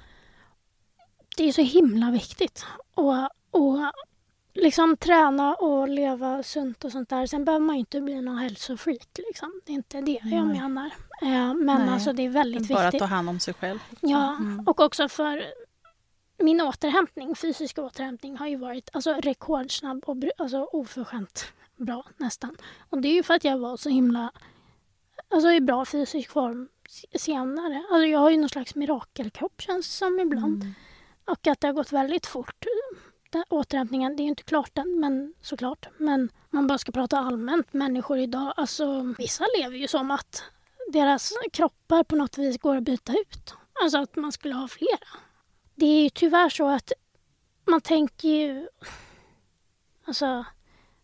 Det 1.38 1.44
är 1.44 1.52
så 1.52 1.62
himla 1.62 2.12
viktigt. 2.12 2.66
Och, 2.94 3.30
och 3.52 3.78
liksom 4.54 4.98
träna 4.98 5.56
och 5.56 5.88
leva 5.88 6.44
sunt 6.44 6.84
och 6.86 6.92
sånt 6.92 7.10
där. 7.10 7.26
Sen 7.26 7.46
behöver 7.46 7.66
man 7.66 7.76
ju 7.76 7.80
inte 7.80 8.02
bli 8.02 8.22
någon 8.22 8.38
hälsofreak. 8.38 9.08
Liksom. 9.28 9.62
Det 9.66 9.72
är 9.72 9.76
inte 9.76 10.02
det 10.02 10.20
jag 10.24 10.48
Nej. 10.48 10.62
menar. 10.62 10.86
Eh, 11.22 11.54
men 11.54 11.66
Nej. 11.66 11.90
alltså 11.90 12.14
det 12.14 12.26
är 12.26 12.30
väldigt 12.30 12.68
Bara 12.68 12.84
viktigt. 12.84 13.00
ta 13.00 13.06
hand 13.06 13.30
om 13.30 13.40
sig 13.40 13.54
själv. 13.54 13.80
Ja, 14.02 14.36
Mm. 14.40 14.68
och 14.68 14.80
också 14.82 15.10
för 15.10 15.44
min 16.38 16.62
återhämtning, 16.62 17.36
fysisk 17.36 17.78
återhämtning 17.78 18.38
har 18.38 18.48
ju 18.48 18.56
varit 18.56 18.90
alltså, 18.94 19.14
rekordsnabb 19.14 20.04
och 20.06 20.18
alltså, 20.38 20.64
oförskämt 20.72 21.46
bra 21.78 22.06
nästan. 22.18 22.56
Och 22.90 23.02
det 23.02 23.08
är 23.08 23.14
ju 23.14 23.24
för 23.24 23.34
att 23.34 23.44
jag 23.44 23.58
var 23.58 23.78
så 23.78 23.90
himla 23.90 24.32
alltså, 25.30 25.52
i 25.52 25.62
bra 25.62 25.86
fysisk 25.86 26.30
form 26.32 26.70
senare. 27.16 27.84
Alltså, 27.92 28.06
jag 28.06 28.20
har 28.20 28.30
ju 28.30 28.38
någon 28.38 28.50
slags 28.50 28.76
mirakelkropp 28.76 29.62
känns 29.62 29.88
det 29.88 29.94
som 29.94 30.20
ibland. 30.20 30.62
Mm. 30.64 30.74
Och 31.26 31.48
att 31.48 31.62
det 31.62 31.68
har 31.68 31.74
gått 31.74 31.92
väldigt 31.92 32.26
fort. 32.26 32.66
Den 33.34 33.44
återhämtningen, 33.50 34.16
det 34.16 34.22
är 34.22 34.24
ju 34.24 34.30
inte 34.30 34.44
klart 34.44 34.78
än, 34.78 35.00
men 35.00 35.34
såklart. 35.42 35.88
Men 35.98 36.30
man 36.50 36.68
bara 36.68 36.78
ska 36.78 36.92
prata 36.92 37.18
allmänt. 37.18 37.74
Människor 37.74 38.18
idag, 38.18 38.54
alltså 38.58 39.14
vissa 39.18 39.46
lever 39.58 39.78
ju 39.78 39.88
som 39.88 40.12
att 40.12 40.44
deras 40.92 41.34
kroppar 41.54 42.04
på 42.04 42.16
något 42.16 42.38
vis 42.38 42.58
går 42.58 42.78
att 42.78 42.84
byta 42.84 43.12
ut. 43.12 43.54
Alltså 43.84 43.98
att 43.98 44.16
man 44.16 44.32
skulle 44.32 44.54
ha 44.54 44.68
flera. 44.68 45.08
Det 45.76 45.86
är 45.86 46.04
ju 46.04 46.10
tyvärr 46.10 46.50
så 46.50 46.68
att 46.68 46.92
man 47.66 47.82
tänker 47.82 48.30
ju... 48.30 48.68
Alltså 50.06 50.46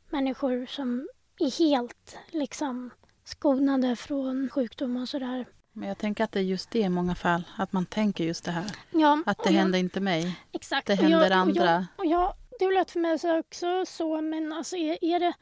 människor 0.09 0.65
som 0.65 1.07
är 1.39 1.59
helt 1.59 2.17
liksom 2.29 2.91
skonade 3.23 3.95
från 3.95 4.49
sjukdom 4.49 4.97
och 4.97 5.09
sådär. 5.09 5.45
Men 5.79 5.87
jag 5.87 5.97
tänker 5.97 6.23
att 6.23 6.31
det 6.31 6.39
är 6.39 6.43
just 6.43 6.71
det 6.71 6.79
i 6.79 6.89
många 6.89 7.15
fall, 7.15 7.43
att 7.57 7.71
man 7.73 7.85
tänker 7.85 8.23
just 8.23 8.43
det 8.45 8.51
här. 8.51 8.71
Ja, 8.91 9.23
Att 9.25 9.39
och 9.39 9.45
det 9.47 9.53
jag- 9.53 9.59
händer 9.59 9.79
inte 9.79 9.99
mig. 9.99 10.39
Exakt. 10.51 10.87
Det 10.87 10.93
Och 10.93 10.99
händer 10.99 11.21
jag, 11.21 11.31
andra. 11.31 11.87
Och 11.97 12.05
jag, 12.05 12.05
och 12.05 12.05
jag, 12.05 12.33
det 12.59 12.65
är 12.65 12.73
lätt 12.73 12.91
för 12.91 12.99
mig 12.99 13.13
att 13.13 13.21
säga 13.21 13.39
också 13.39 13.85
så, 13.87 14.21
men 14.21 14.53
alltså 14.53 14.75
är, 14.75 14.97
är 15.03 15.19
det... 15.19 15.33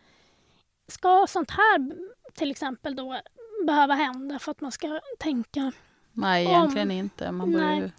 Ska 0.87 1.25
sånt 1.29 1.51
här 1.51 1.91
till 2.33 2.51
exempel 2.51 2.95
då 2.95 3.19
behöva 3.65 3.93
hända 3.93 4.39
för 4.39 4.51
att 4.51 4.61
man 4.61 4.71
ska 4.71 4.99
tänka? 5.19 5.71
Nej, 6.13 6.45
Om- 6.47 6.51
egentligen 6.53 6.91
inte. 6.91 7.31
Man 7.31 7.51
borde 7.51 7.65
Nej. 7.65 7.79
ju... 7.79 7.91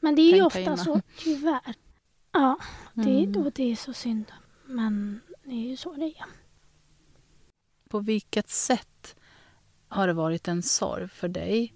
Men 0.00 0.14
det 0.14 0.22
är 0.22 0.34
ju 0.36 0.42
ofta 0.42 0.60
innan. 0.60 0.78
så, 0.78 1.00
tyvärr. 1.18 1.74
Ja, 2.32 2.58
det, 2.94 3.24
Mm. 3.24 3.46
och 3.46 3.52
det 3.52 3.72
är 3.72 3.76
så 3.76 3.92
synd. 3.92 4.32
Men 4.66 5.20
det 5.44 5.50
är 5.54 5.68
ju 5.68 5.76
så 5.76 5.92
det 5.92 6.04
är. 6.06 6.24
På 7.88 7.98
vilket 8.00 8.50
sätt 8.50 9.16
har 9.88 10.06
det 10.06 10.12
varit 10.12 10.48
en 10.48 10.62
sorg 10.62 11.08
för 11.08 11.28
dig 11.28 11.74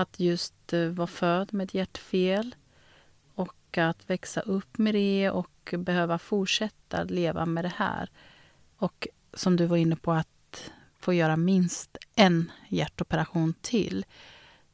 att 0.00 0.20
just 0.20 0.72
eh, 0.72 0.86
vara 0.86 1.06
född 1.06 1.54
med 1.54 1.64
ett 1.64 1.74
hjärtfel 1.74 2.54
och 3.34 3.78
att 3.78 4.10
växa 4.10 4.40
upp 4.40 4.78
med 4.78 4.94
det 4.94 5.30
och 5.30 5.74
behöva 5.78 6.18
fortsätta 6.18 7.04
leva 7.04 7.46
med 7.46 7.64
det 7.64 7.72
här? 7.76 8.10
Och 8.76 9.08
som 9.34 9.56
du 9.56 9.66
var 9.66 9.76
inne 9.76 9.96
på, 9.96 10.12
att 10.12 10.70
få 10.98 11.12
göra 11.12 11.36
minst 11.36 11.96
en 12.14 12.52
hjärtoperation 12.68 13.54
till. 13.60 14.04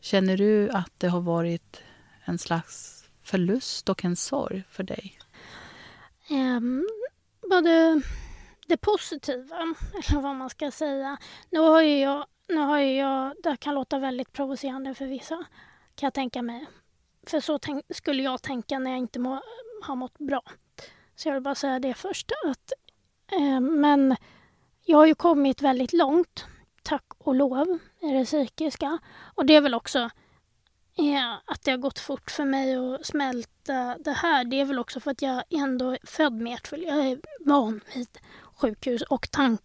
Känner 0.01 0.37
du 0.37 0.71
att 0.71 0.93
det 0.99 1.09
har 1.09 1.21
varit 1.21 1.83
en 2.25 2.39
slags 2.39 3.05
förlust 3.23 3.89
och 3.89 4.05
en 4.05 4.17
sorg 4.17 4.63
för 4.71 4.83
dig? 4.83 5.19
Um, 6.31 6.89
både 7.51 8.03
det 8.67 8.77
positiva, 8.77 9.57
eller 10.09 10.21
vad 10.21 10.37
man 10.37 10.51
ska 10.51 10.71
säga. 10.71 11.17
Nu 11.51 11.59
har 11.59 11.83
ju 11.83 11.99
jag, 11.99 12.27
nu 12.49 12.57
har 12.57 12.79
ju 12.79 12.97
jag, 12.97 13.35
det 13.43 13.57
kan 13.57 13.75
låta 13.75 13.99
väldigt 13.99 14.33
provocerande 14.33 14.95
för 14.95 15.07
vissa, 15.07 15.45
kan 15.95 16.07
jag 16.07 16.15
tänka 16.15 16.43
mig. 16.43 16.67
För 17.27 17.41
så 17.41 17.59
tänk, 17.59 17.85
skulle 17.91 18.23
jag 18.23 18.43
tänka 18.43 18.79
när 18.79 18.91
jag 18.91 18.99
inte 18.99 19.19
må, 19.19 19.41
har 19.83 19.97
mått 19.97 20.19
bra. 20.19 20.43
Så 21.17 21.29
jag 21.29 21.35
vill 21.35 21.43
bara 21.43 21.55
säga 21.55 21.79
det 21.79 21.95
först. 21.95 22.33
Att, 22.47 22.73
eh, 23.33 23.61
men 23.61 24.17
jag 24.85 24.99
har 24.99 25.07
ju 25.07 25.15
kommit 25.15 25.63
väldigt 25.63 25.93
långt, 25.93 26.45
tack 26.83 27.05
och 27.19 27.35
lov, 27.35 27.79
i 28.01 28.13
det 28.13 28.25
psykiska. 28.25 28.99
Och 29.35 29.47
det 29.47 29.55
är 29.55 29.61
väl 29.61 29.75
också 29.75 29.99
eh, 30.99 31.35
att 31.45 31.63
det 31.63 31.71
har 31.71 31.79
gått 31.79 31.99
fort 31.99 32.31
för 32.31 32.45
mig 32.45 32.77
att 32.77 33.07
smälta 33.07 33.97
det 33.99 34.13
här. 34.13 34.45
Det 34.45 34.61
är 34.61 34.65
väl 34.65 34.79
också 34.79 35.01
för 35.01 35.11
att 35.11 35.23
jag 35.23 35.43
ändå 35.51 35.91
är 35.91 35.99
född 36.05 36.33
med 36.33 36.51
hjärtfel. 36.51 36.83
Jag 36.83 36.99
är 36.99 37.13
eh, 37.13 37.19
van 37.41 37.81
vid 37.95 38.19
sjukhus 38.55 39.03
och 39.03 39.31
tank, 39.31 39.61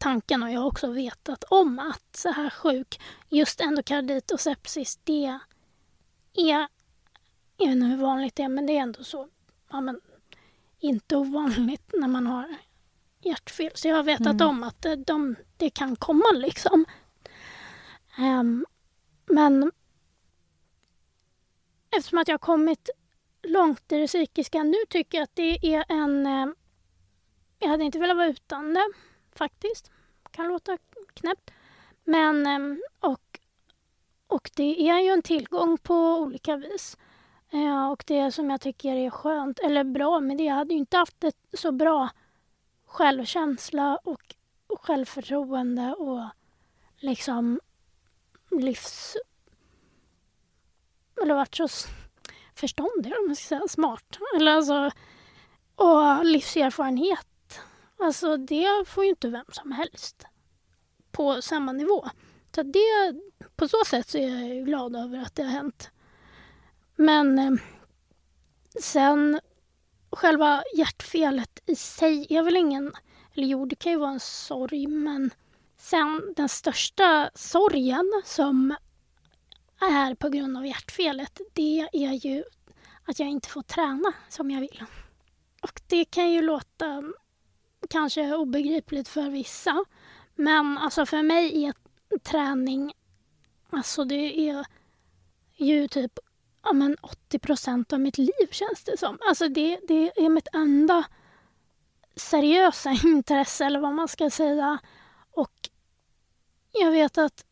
tanken 0.00 0.42
och 0.42 0.50
jag 0.50 0.60
har 0.60 0.66
också 0.66 0.90
vetat 0.90 1.44
om 1.44 1.78
att 1.78 2.16
så 2.16 2.28
här 2.30 2.50
sjuk, 2.50 3.00
just 3.28 3.60
endokardit 3.60 4.30
och 4.30 4.40
sepsis, 4.40 4.98
det 5.04 5.24
är, 5.26 5.38
jag 6.32 6.58
vet 6.58 6.68
inte 7.58 7.86
hur 7.86 7.96
vanligt 7.96 8.36
det 8.36 8.42
är, 8.42 8.48
men 8.48 8.66
det 8.66 8.72
är 8.76 8.82
ändå 8.82 9.04
så, 9.04 9.28
ja 9.70 9.80
men 9.80 10.00
inte 10.78 11.16
ovanligt 11.16 11.90
när 11.94 12.08
man 12.08 12.26
har 12.26 12.56
hjärtfel. 13.20 13.70
Så 13.74 13.88
jag 13.88 13.96
har 13.96 14.02
vetat 14.02 14.26
Mm. 14.26 14.48
om 14.48 14.62
att 14.62 14.82
det, 14.82 14.96
de, 14.96 15.36
det 15.56 15.70
kan 15.70 15.96
komma 15.96 16.32
liksom. 16.34 16.84
Ehm, 18.18 18.66
men 19.26 19.72
eftersom 21.96 22.18
att 22.18 22.28
jag 22.28 22.34
har 22.34 22.38
kommit 22.38 22.90
långt 23.42 23.92
i 23.92 23.98
det 23.98 24.06
psykiska 24.06 24.62
nu 24.62 24.76
tycker 24.88 25.18
jag 25.18 25.22
att 25.24 25.36
det 25.36 25.74
är 25.74 25.84
en... 25.88 26.26
Eh, 26.26 26.46
jag 27.58 27.68
hade 27.68 27.84
inte 27.84 27.98
velat 27.98 28.16
vara 28.16 28.26
utan 28.28 28.74
det, 28.74 28.92
faktiskt. 29.34 29.90
Kan 30.30 30.48
låta 30.48 30.78
knäppt. 31.14 31.50
Men, 32.04 32.46
ehm, 32.46 32.82
och, 33.00 33.40
och 34.26 34.50
det 34.54 34.88
är 34.88 34.98
ju 34.98 35.08
en 35.08 35.22
tillgång 35.22 35.78
på 35.78 35.94
olika 35.94 36.56
vis. 36.56 36.96
Eh, 37.50 37.90
och 37.90 38.04
det 38.06 38.32
som 38.32 38.50
jag 38.50 38.60
tycker 38.60 38.94
är 38.94 39.10
skönt, 39.10 39.58
eller 39.58 39.84
bra 39.84 40.20
med 40.20 40.36
det, 40.36 40.44
jag 40.44 40.54
hade 40.54 40.74
ju 40.74 40.78
inte 40.78 40.96
haft 40.96 41.24
ett 41.24 41.36
så 41.52 41.72
bra 41.72 42.08
självkänsla 42.86 43.98
och, 44.04 44.34
och 44.66 44.84
självförtroende 44.84 45.94
och 45.94 46.24
liksom 46.96 47.60
livs... 48.50 49.16
Eller 51.22 51.34
varit 51.34 51.54
så 51.54 51.68
förståndig, 52.54 53.12
om 53.18 53.26
man 53.26 53.36
ska 53.36 53.44
säga, 53.44 53.68
smart. 53.68 54.18
Eller 54.36 54.52
alltså, 54.52 54.90
och 55.74 56.24
livserfarenhet. 56.24 57.26
Alltså 58.02 58.36
det 58.36 58.88
får 58.88 59.04
ju 59.04 59.10
inte 59.10 59.28
vem 59.28 59.44
som 59.52 59.72
helst 59.72 60.26
på 61.10 61.42
samma 61.42 61.72
nivå. 61.72 62.08
Så 62.54 62.62
det, 62.62 63.20
på 63.56 63.68
så 63.68 63.84
sätt 63.86 64.08
så 64.08 64.18
är 64.18 64.54
jag 64.54 64.66
glad 64.66 64.96
över 64.96 65.18
att 65.18 65.34
det 65.34 65.42
har 65.42 65.50
hänt. 65.50 65.90
Men 66.96 67.38
eh, 67.38 67.52
sen 68.80 69.40
själva 70.10 70.62
hjärtfelet 70.76 71.60
i 71.66 71.76
sig 71.76 72.26
är 72.30 72.42
väl 72.42 72.56
ingen... 72.56 72.92
Eller 73.34 73.46
jo, 73.46 73.66
det 73.66 73.76
kan 73.76 73.92
ju 73.92 73.98
vara 73.98 74.10
en 74.10 74.20
sorg, 74.20 74.86
men 74.86 75.30
sen 75.76 76.34
den 76.36 76.48
största 76.48 77.30
sorgen 77.34 78.22
som 78.24 78.76
är 79.80 80.14
på 80.14 80.28
grund 80.28 80.56
av 80.56 80.66
hjärtfelet, 80.66 81.40
det 81.52 81.88
är 81.92 82.26
ju 82.26 82.44
att 83.04 83.18
jag 83.18 83.28
inte 83.28 83.48
får 83.48 83.62
träna 83.62 84.12
som 84.28 84.50
jag 84.50 84.60
vill. 84.60 84.84
Och 85.62 85.80
det 85.86 86.04
kan 86.04 86.30
ju 86.30 86.42
låta 86.42 87.02
kanske 87.92 88.34
obegripligt 88.34 89.08
för 89.08 89.30
vissa. 89.30 89.84
Men 90.34 90.78
alltså 90.78 91.06
för 91.06 91.22
mig 91.22 91.64
är 91.64 91.74
träning, 92.18 92.92
alltså 93.70 94.04
det 94.04 94.48
är 94.50 94.64
ju 95.56 95.88
typ 95.88 96.18
ja, 96.62 96.72
men 96.72 96.96
80 97.00 97.38
procent 97.38 97.92
av 97.92 98.00
mitt 98.00 98.18
liv 98.18 98.48
känns 98.50 98.84
det 98.84 98.98
som. 98.98 99.18
Alltså 99.28 99.48
det, 99.48 99.80
det 99.88 100.24
är 100.24 100.28
mitt 100.28 100.48
enda 100.52 101.04
seriösa 102.16 102.90
intresse 103.04 103.64
eller 103.64 103.80
vad 103.80 103.94
man 103.94 104.08
ska 104.08 104.30
säga. 104.30 104.78
Och 105.30 105.70
jag 106.72 106.90
vet 106.90 107.18
att 107.18 107.44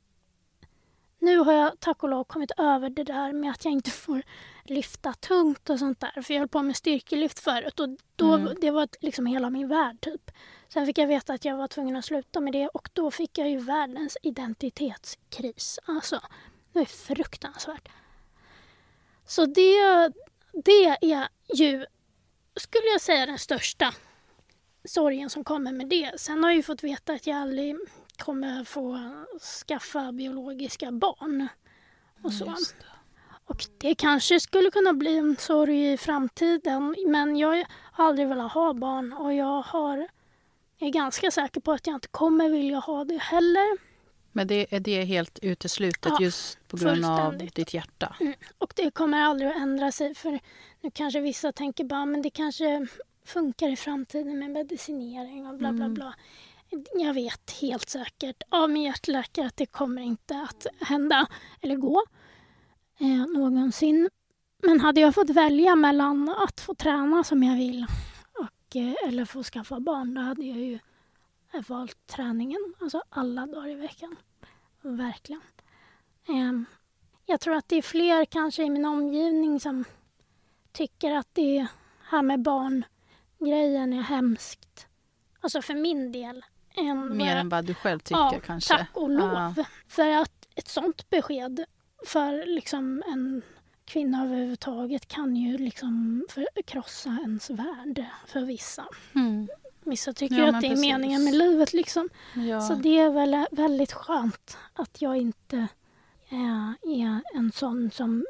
nu 1.18 1.38
har 1.38 1.52
jag 1.52 1.80
tack 1.80 2.02
och 2.02 2.08
lov 2.08 2.24
kommit 2.24 2.50
över 2.58 2.90
det 2.90 3.04
där 3.04 3.32
med 3.32 3.50
att 3.50 3.64
jag 3.64 3.72
inte 3.72 3.90
får 3.90 4.22
lyfta 4.70 5.12
tungt 5.12 5.70
och 5.70 5.78
sånt 5.78 6.00
där. 6.00 6.22
För 6.22 6.34
jag 6.34 6.38
höll 6.40 6.48
på 6.48 6.62
med 6.62 6.76
styrkelyft 6.76 7.38
förut 7.38 7.80
och 7.80 7.88
då, 8.16 8.34
Mm. 8.34 8.54
det 8.60 8.70
var 8.70 8.88
liksom 9.00 9.26
hela 9.26 9.50
min 9.50 9.68
värld 9.68 9.96
typ. 10.00 10.30
Sen 10.68 10.86
fick 10.86 10.98
jag 10.98 11.06
veta 11.06 11.32
att 11.32 11.44
jag 11.44 11.56
var 11.56 11.68
tvungen 11.68 11.96
att 11.96 12.04
sluta 12.04 12.40
med 12.40 12.52
det 12.52 12.68
och 12.68 12.88
då 12.92 13.10
fick 13.10 13.38
jag 13.38 13.50
ju 13.50 13.58
världens 13.58 14.16
identitetskris. 14.22 15.78
Alltså, 15.84 16.20
det 16.72 16.78
är 16.80 16.84
fruktansvärt. 16.84 17.88
Så 19.26 19.46
det, 19.46 20.12
det 20.52 20.86
är 21.12 21.28
ju 21.54 21.86
skulle 22.56 22.86
jag 22.92 23.00
säga 23.00 23.26
den 23.26 23.38
största 23.38 23.94
sorgen 24.84 25.30
som 25.30 25.44
kommer 25.44 25.72
med 25.72 25.88
det. 25.88 26.20
Sen 26.20 26.42
har 26.42 26.50
jag 26.50 26.56
ju 26.56 26.62
fått 26.62 26.84
veta 26.84 27.12
att 27.12 27.26
jag 27.26 27.36
aldrig 27.36 27.76
kommer 28.18 28.64
få 28.64 29.12
skaffa 29.66 30.12
biologiska 30.12 30.92
barn. 30.92 31.48
Och 32.22 32.32
så. 32.32 32.44
Och 33.50 33.66
det 33.78 33.94
kanske 33.94 34.40
skulle 34.40 34.70
kunna 34.70 34.92
bli 34.92 35.16
en 35.18 35.36
sorg 35.36 35.92
i 35.92 35.96
framtiden 35.96 36.96
men 37.06 37.36
jag 37.36 37.64
har 37.92 38.04
aldrig 38.04 38.28
velat 38.28 38.52
ha 38.52 38.74
barn 38.74 39.12
och 39.12 39.34
jag 39.34 39.62
har, 39.62 40.08
är 40.78 40.90
ganska 40.90 41.30
säker 41.30 41.60
på 41.60 41.72
att 41.72 41.86
jag 41.86 41.96
inte 41.96 42.08
kommer 42.08 42.48
vilja 42.48 42.78
ha 42.78 43.04
det 43.04 43.18
heller. 43.18 43.78
Men 44.32 44.46
det, 44.46 44.74
är 44.74 44.80
det 44.80 45.04
helt 45.04 45.38
uteslutet 45.42 46.12
Ja, 46.12 46.18
just 46.20 46.68
på 46.68 46.76
grund 46.76 47.04
av 47.04 47.38
ditt 47.38 47.74
hjärta? 47.74 48.16
Mm. 48.20 48.34
Och 48.58 48.72
det 48.76 48.90
kommer 48.90 49.22
aldrig 49.22 49.50
att 49.50 49.56
ändra 49.56 49.92
sig 49.92 50.14
för 50.14 50.38
nu 50.80 50.90
kanske 50.90 51.20
vissa 51.20 51.52
tänker 51.52 51.84
bara 51.84 52.06
men 52.06 52.22
det 52.22 52.30
kanske 52.30 52.86
funkar 53.24 53.68
i 53.68 53.76
framtiden 53.76 54.38
med 54.38 54.50
medicinering 54.50 55.46
och 55.46 55.54
bla 55.54 55.72
bla 55.72 55.84
Mm. 55.84 55.94
bla. 55.94 56.14
Jag 56.94 57.14
vet 57.14 57.50
helt 57.60 57.88
säkert 57.88 58.42
av 58.48 58.70
min 58.70 58.82
hjärtläkare 58.82 59.46
att 59.46 59.56
det 59.56 59.66
kommer 59.66 60.02
inte 60.02 60.34
att 60.50 60.66
hända 60.80 61.26
eller 61.60 61.76
gå 61.76 62.02
eh, 63.00 63.26
någonsin. 63.26 64.10
Men 64.62 64.80
hade 64.80 65.00
jag 65.00 65.14
fått 65.14 65.30
välja 65.30 65.76
mellan 65.76 66.28
att 66.28 66.60
få 66.60 66.74
träna 66.74 67.24
som 67.24 67.42
jag 67.42 67.56
vill 67.56 67.86
och, 68.38 68.76
eh, 68.76 68.94
eller 69.08 69.24
få 69.24 69.42
skaffa 69.42 69.80
barn 69.80 70.14
då 70.14 70.20
hade 70.20 70.44
jag 70.44 70.58
ju 70.58 70.78
eh, 71.54 71.60
valt 71.68 72.06
träningen. 72.06 72.74
Alltså 72.80 73.02
alla 73.10 73.46
dagar 73.46 73.68
i 73.68 73.74
veckan. 73.74 74.16
Verkligen. 74.82 75.40
Ehm, 76.28 76.64
jag 77.26 77.40
tror 77.40 77.54
att 77.54 77.68
det 77.68 77.76
är 77.76 77.82
fler 77.82 78.24
kanske 78.24 78.62
i 78.62 78.70
min 78.70 78.84
omgivning 78.84 79.60
som 79.60 79.84
tycker 80.72 81.12
att 81.12 81.28
det 81.32 81.66
här 82.02 82.22
med 82.22 82.42
barngrejen 82.42 83.92
är 83.92 84.02
hemskt. 84.02 84.86
Alltså 85.40 85.62
för 85.62 85.74
min 85.74 86.12
del. 86.12 86.44
Än 86.74 87.00
vad 87.00 87.16
Mer 87.16 87.26
jag- 87.30 87.38
än 87.40 87.48
vad 87.48 87.64
du 87.64 87.74
själv 87.74 87.98
tycker 87.98 88.20
ja, 88.20 88.40
kanske? 88.46 88.76
tack 88.76 88.88
och 88.96 89.10
lov. 89.10 89.54
Ja. 89.56 89.64
För 89.86 90.08
att 90.10 90.48
ett 90.54 90.68
sånt 90.68 91.10
besked 91.10 91.64
för 92.06 92.46
liksom 92.46 93.02
en 93.06 93.42
kvinna 93.84 94.24
överhuvudtaget 94.24 95.08
kan 95.08 95.36
ju 95.36 95.58
liksom 95.58 96.24
för- 96.28 96.62
krossa 96.66 97.16
ens 97.22 97.50
värld 97.50 98.04
för 98.26 98.40
vissa. 98.40 98.86
Mm. 99.14 99.48
Vissa 99.84 100.12
tycker 100.12 100.36
Ja, 100.38 100.48
att 100.48 100.60
det 100.60 100.66
är 100.66 100.70
precis. 100.70 100.86
meningen 100.86 101.24
med 101.24 101.34
livet 101.34 101.72
liksom. 101.72 102.08
Ja. 102.34 102.60
Så 102.60 102.74
det 102.74 102.98
är 102.98 103.10
väl 103.10 103.46
väldigt 103.50 103.92
skönt 103.92 104.56
att 104.72 105.02
jag 105.02 105.16
inte 105.16 105.56
eh, 106.28 106.70
är 106.82 107.20
en 107.34 107.52
sån 107.52 107.90
som 107.90 108.26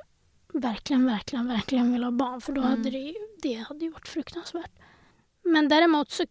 verkligen, 0.52 1.06
verkligen, 1.06 1.48
verkligen 1.48 1.92
vill 1.92 2.04
ha 2.04 2.10
barn. 2.10 2.40
För 2.40 2.52
då 2.52 2.60
Mm. 2.60 2.70
hade 2.70 2.90
det, 2.90 3.14
det 3.42 3.54
hade 3.54 3.84
ju 3.84 3.90
varit 3.90 4.08
fruktansvärt. 4.08 4.70
Men 5.42 5.68
däremot 5.68 6.10
så 6.10 6.22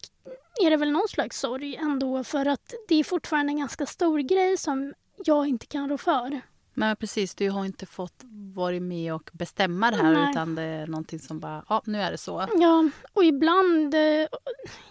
är 0.66 0.70
det 0.70 0.78
väl 0.78 0.92
någon 0.92 1.08
slags 1.10 1.40
sorg 1.40 1.76
ändå 1.76 2.24
för 2.24 2.46
att 2.46 2.74
det 2.88 2.96
är 2.96 3.04
fortfarande 3.04 3.52
en 3.52 3.58
ganska 3.60 3.86
stor 3.86 4.20
grej 4.20 4.58
som 4.58 4.94
jag 5.26 5.48
inte 5.48 5.66
kan 5.66 5.90
rå 5.90 5.98
för. 5.98 6.42
Men 6.80 6.96
precis, 6.96 7.36
du 7.36 7.50
har 7.50 7.66
inte 7.66 7.86
fått 7.86 8.24
vara 8.56 8.80
med 8.80 9.14
och 9.14 9.30
bestämma 9.34 9.92
det 9.92 9.98
här 9.98 10.14
Nej. 10.14 10.30
utan 10.32 10.56
det 10.56 10.62
är 10.62 10.88
någonting 10.88 11.20
som 11.20 11.40
bara, 11.40 11.66
ja 11.70 11.82
nu 11.86 12.02
är 12.02 12.12
det 12.12 12.18
så. 12.18 12.46
Ja, 12.56 12.90
och 13.14 13.24
ibland... 13.24 13.94
eh, 13.94 14.28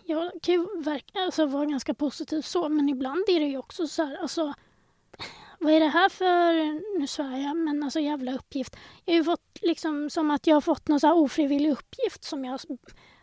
Jag 0.04 0.30
kan 0.42 0.54
ju 0.54 0.66
verka, 0.82 1.20
alltså, 1.20 1.46
vara 1.46 1.64
ganska 1.64 1.94
positiv 1.94 2.42
så, 2.42 2.68
men 2.68 2.88
ibland 2.88 3.24
är 3.28 3.40
det 3.40 3.46
ju 3.46 3.58
också 3.58 3.86
så 3.86 4.02
här... 4.04 4.16
Alltså, 4.16 4.54
vad 5.58 5.72
är 5.72 5.80
det 5.80 5.88
här 5.88 6.08
för, 6.08 6.54
nu 7.00 7.06
svär 7.06 7.36
jag, 7.38 7.56
men 7.56 7.82
alltså 7.82 8.00
jävla 8.00 8.34
uppgift. 8.34 8.76
Jag 9.04 9.12
har 9.14 9.18
ju 9.18 9.24
fått 9.24 9.58
liksom 9.62 10.10
som 10.10 10.30
att 10.30 10.46
jag 10.46 10.56
har 10.56 10.60
fått 10.60 10.88
någon 10.88 11.00
så 11.00 11.12
ofrivillig 11.12 11.70
uppgift 11.72 12.24
som 12.24 12.44
jag... 12.44 12.60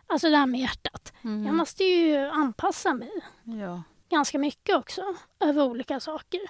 Alltså 0.06 0.30
det 0.30 0.36
här 0.36 0.46
med 0.46 0.60
hjärtat. 0.60 1.12
Mm. 1.24 1.46
Jag 1.46 1.54
måste 1.54 1.84
ju 1.84 2.16
anpassa 2.16 2.94
mig 2.94 3.10
Ja. 3.44 3.82
ganska 4.10 4.38
mycket 4.38 4.76
också 4.76 5.02
över 5.40 5.64
olika 5.64 6.00
saker 6.00 6.40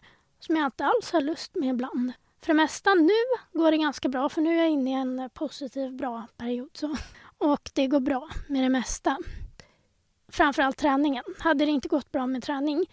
som 0.46 0.56
jag 0.56 0.66
inte 0.66 0.84
alls 0.84 1.12
har 1.12 1.20
lust 1.20 1.54
med 1.54 1.68
ibland. 1.68 2.12
För 2.40 2.46
det 2.46 2.54
mesta 2.54 2.94
nu 2.94 3.58
går 3.58 3.70
det 3.70 3.76
ganska 3.76 4.08
bra 4.08 4.28
för 4.28 4.40
nu 4.40 4.54
är 4.54 4.62
jag 4.62 4.70
inne 4.70 4.90
i 4.90 4.94
en 4.94 5.30
positiv 5.34 5.92
bra 5.92 6.26
period. 6.36 6.70
Så. 6.72 6.96
Och 7.38 7.70
det 7.74 7.86
går 7.86 8.00
bra 8.00 8.28
med 8.48 8.62
det 8.62 8.68
mesta. 8.68 9.18
Framförallt 10.28 10.76
träningen. 10.76 11.24
Hade 11.38 11.64
det 11.64 11.70
inte 11.70 11.88
gått 11.88 12.12
bra 12.12 12.26
med 12.26 12.42
träningen 12.42 12.86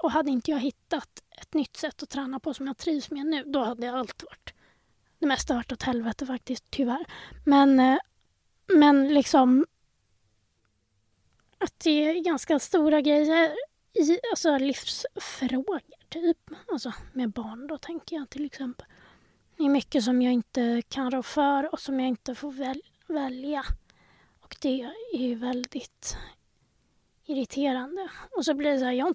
och 0.00 0.10
hade 0.10 0.30
inte 0.30 0.50
jag 0.50 0.58
hittat 0.58 1.22
ett 1.40 1.54
nytt 1.54 1.76
sätt 1.76 2.02
att 2.02 2.08
träna 2.08 2.40
på 2.40 2.54
som 2.54 2.66
jag 2.66 2.76
trivs 2.76 3.10
med 3.10 3.26
nu, 3.26 3.42
då 3.46 3.64
hade 3.64 3.92
allt 3.92 4.22
varit... 4.22 4.52
Det 5.18 5.26
mesta 5.26 5.54
varit 5.54 5.72
åt 5.72 5.82
helvete 5.82 6.26
faktiskt, 6.26 6.64
tyvärr. 6.70 7.06
Men, 7.44 7.80
eh, 7.80 7.98
men 8.66 9.14
liksom 9.14 9.66
att 11.58 11.80
det 11.80 11.90
är 11.90 12.20
ganska 12.20 12.58
stora 12.58 13.00
grejer 13.00 13.54
i 13.92 14.18
alltså 14.30 14.58
livsfrågor, 14.58 15.80
typ. 16.20 16.50
Alltså 16.72 16.92
med 17.12 17.30
barn 17.30 17.66
då, 17.66 17.78
tänker 17.78 18.16
jag 18.16 18.30
till 18.30 18.44
exempel. 18.44 18.86
Det 19.56 19.64
är 19.64 19.68
mycket 19.68 20.04
som 20.04 20.22
jag 20.22 20.32
inte 20.32 20.82
kan 20.88 21.10
rå 21.10 21.22
för 21.22 21.72
och 21.72 21.80
som 21.80 22.00
jag 22.00 22.08
inte 22.08 22.34
får 22.34 22.52
väl 22.52 22.82
välja. 23.06 23.64
Och 24.40 24.56
det 24.60 24.82
är 25.12 25.18
ju 25.18 25.34
väldigt 25.34 26.16
irriterande. 27.24 28.08
Och 28.36 28.44
så 28.44 28.54
blir 28.54 28.72
det 28.72 28.78
så 28.78 28.84
här, 28.84 28.92
jag, 28.92 29.14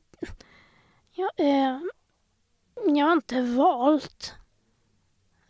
jag, 1.11 1.31
eh, 1.37 1.79
jag 2.85 3.05
har 3.05 3.13
inte 3.13 3.41
valt 3.41 4.33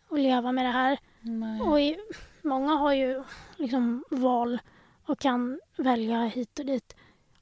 att 0.09 0.19
leva 0.19 0.51
med 0.51 0.65
det 0.65 0.71
här. 0.71 0.99
Nej. 1.21 1.61
Och 1.61 1.81
i, 1.81 1.97
många 2.41 2.73
har 2.73 2.93
ju 2.93 3.23
liksom 3.55 4.03
val 4.09 4.59
och 5.05 5.19
kan 5.19 5.59
välja 5.77 6.23
hit 6.23 6.59
och 6.59 6.65
dit. 6.65 6.95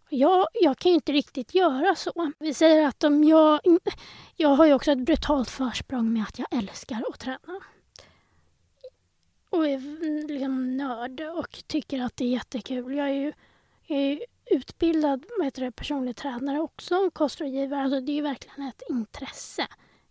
Jag, 0.10 0.48
jag 0.54 0.78
kan 0.78 0.90
ju 0.92 0.96
inte 0.96 1.12
riktigt 1.12 1.54
göra 1.54 1.96
så. 1.96 2.32
Vi 2.40 2.54
säger 2.54 2.88
att 2.88 3.04
om 3.04 3.24
jag... 3.24 3.60
Jag 4.36 4.50
har 4.50 4.66
ju 4.66 4.74
också 4.74 4.92
ett 4.92 5.00
brutalt 5.06 5.50
försprång 5.50 6.14
med 6.14 6.24
att 6.24 6.40
jag 6.40 6.48
älskar 6.52 7.04
att 7.10 7.20
träna. 7.20 7.60
Och 9.50 9.68
är 9.68 10.28
liksom 10.28 10.78
nörd 10.78 11.22
och 11.22 11.64
tycker 11.68 12.02
att 12.02 12.18
det 12.18 12.26
är 12.26 12.30
jättekul. 12.30 12.96
Jag 12.96 13.10
är 13.10 13.14
ju 13.14 13.34
jag 13.88 14.00
är 14.00 14.10
ju 14.10 14.20
utbildad 14.46 15.26
det, 15.54 15.72
personlig 15.72 16.16
tränare 16.16 16.60
också, 16.60 17.12
kostrådgivare. 17.12 17.82
Alltså 17.82 18.02
det 18.02 18.12
är 18.12 18.14
ju 18.14 18.22
verkligen 18.22 18.68
ett 18.68 18.82
intresse, 18.90 19.68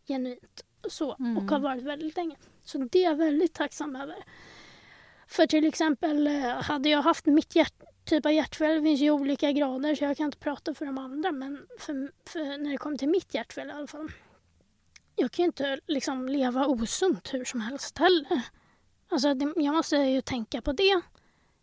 genuint. 0.08 0.64
Så, 0.88 1.16
Mm. 1.18 1.36
och 1.36 1.42
har 1.50 1.60
varit 1.60 1.82
väldigt 1.82 2.16
länge. 2.16 2.36
Så 2.64 2.78
det 2.78 2.98
är 2.98 3.04
jag 3.04 3.16
väldigt 3.16 3.54
tacksam 3.54 3.96
över. 3.96 4.16
För 5.26 5.46
till 5.46 5.66
exempel 5.66 6.26
eh, 6.26 6.62
hade 6.62 6.88
jag 6.88 7.02
haft 7.02 7.26
mitt 7.26 7.56
hjärt, 7.56 7.74
typ 8.08 8.26
av 8.26 8.32
hjärtfel, 8.32 8.82
finns 8.82 9.00
ju 9.00 9.10
olika 9.10 9.52
grader 9.52 9.94
så 9.94 10.04
jag 10.04 10.16
kan 10.16 10.26
inte 10.26 10.38
prata 10.38 10.74
för 10.74 10.86
de 10.86 10.98
andra 10.98 11.32
men 11.32 11.66
för, 11.78 12.10
för 12.30 12.58
när 12.58 12.70
det 12.70 12.78
kommer 12.78 12.98
till 12.98 13.08
mitt 13.08 13.34
hjärtfel 13.34 13.68
i 13.68 13.72
alla 13.72 13.86
fall. 13.86 14.12
Jag 15.16 15.32
kan 15.32 15.42
ju 15.42 15.46
inte 15.46 15.80
liksom 15.86 16.28
leva 16.28 16.66
osunt 16.66 17.34
hur 17.34 17.44
som 17.44 17.60
helst 17.60 17.98
heller. 17.98 18.42
Alltså 19.08 19.34
det, 19.34 19.52
jag 19.56 19.74
måste 19.74 19.96
ju 19.96 20.20
tänka 20.20 20.60
på 20.62 20.72
det. 20.72 21.00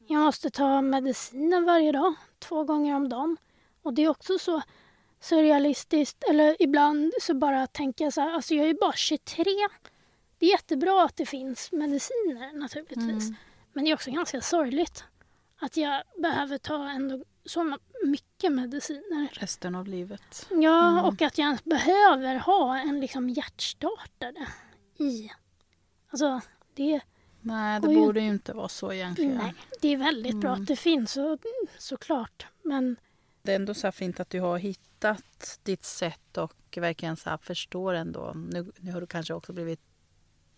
Jag 0.08 0.20
måste 0.20 0.50
ta 0.50 0.82
medicinen 0.82 1.66
varje 1.66 1.92
dag, 1.92 2.14
två 2.40 2.64
gånger 2.64 2.96
om 2.96 3.10
dagen. 3.10 3.38
Och 3.82 3.94
det 3.94 4.04
är 4.04 4.10
också 4.10 4.38
så 4.40 4.62
surrealistiskt, 5.20 6.24
eller 6.24 6.56
ibland 6.60 7.14
så 7.22 7.34
bara 7.34 7.68
tänker 7.68 8.04
jag 8.04 8.14
så 8.14 8.22
här, 8.22 8.34
alltså 8.34 8.56
jag 8.56 8.64
är 8.64 8.68
ju 8.68 8.78
bara 8.82 8.94
23. 8.94 9.44
Det 10.38 10.46
är 10.46 10.50
jättebra 10.50 11.04
att 11.04 11.18
det 11.18 11.26
finns 11.26 11.72
mediciner 11.72 12.60
naturligtvis. 12.60 13.30
Mm. 13.30 13.36
Men 13.74 13.84
det 13.84 13.92
är 13.92 13.96
också 13.96 14.12
ganska 14.12 14.42
sorgligt 14.42 15.04
att 15.66 15.78
jag 15.78 16.04
behöver 16.22 16.58
ta 16.58 16.90
ändå 16.90 17.24
så 17.46 17.78
mycket 18.06 18.52
mediciner. 18.52 19.28
Resten 19.34 19.76
av 19.76 19.88
livet. 19.88 20.48
Ja, 20.52 20.90
Mm. 20.90 21.04
och 21.06 21.22
att 21.22 21.38
jag 21.38 21.46
ens 21.46 21.64
behöver 21.64 22.36
ha 22.36 22.78
en 22.78 23.00
liksom 23.00 23.30
hjärtstartare 23.30 24.48
i. 25.00 25.30
Alltså, 26.10 26.42
det, 26.74 27.00
Nej, 27.42 27.82
det 27.82 27.88
borde 27.88 28.20
ju 28.22 28.28
inte 28.28 28.54
vara 28.54 28.70
så 28.70 28.94
egentligen. 28.94 29.38
nej, 29.38 29.54
det 29.82 29.88
är 29.88 29.98
väldigt 29.98 30.36
bra 30.36 30.50
Mm. 30.50 30.62
att 30.62 30.68
det 30.68 30.76
finns, 30.76 31.12
så, 31.12 31.38
såklart. 31.78 32.46
Men 32.64 32.96
Det 33.42 33.52
är 33.52 33.56
ändå 33.56 33.74
så 33.74 33.92
fint 33.92 34.20
att 34.20 34.30
du 34.30 34.40
har 34.40 34.58
hittat 34.58 35.60
ditt 35.64 35.84
sätt 35.84 36.38
och 36.38 36.54
verkligen 36.78 37.18
så 37.18 37.38
förstår 37.42 37.94
ändå. 37.94 38.34
Nu, 38.36 38.72
nu 38.80 38.92
har 38.92 39.02
du 39.02 39.08
kanske 39.08 39.34
också 39.34 39.54
blivit 39.54 39.80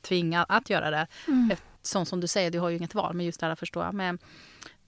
tvingad 0.01 0.45
att 0.49 0.69
göra 0.69 0.91
det. 0.91 1.07
mm, 1.27 1.51
Eftersom 1.51 2.05
som 2.05 2.21
du 2.21 2.27
säger, 2.27 2.51
du 2.51 2.59
har 2.59 2.69
ju 2.69 2.77
inget 2.77 2.95
val. 2.95 3.13
Men 3.13 3.25
just 3.25 3.39
det 3.39 3.45
här 3.45 3.53
att 3.53 3.59
förstå. 3.59 3.91
Men 3.91 4.19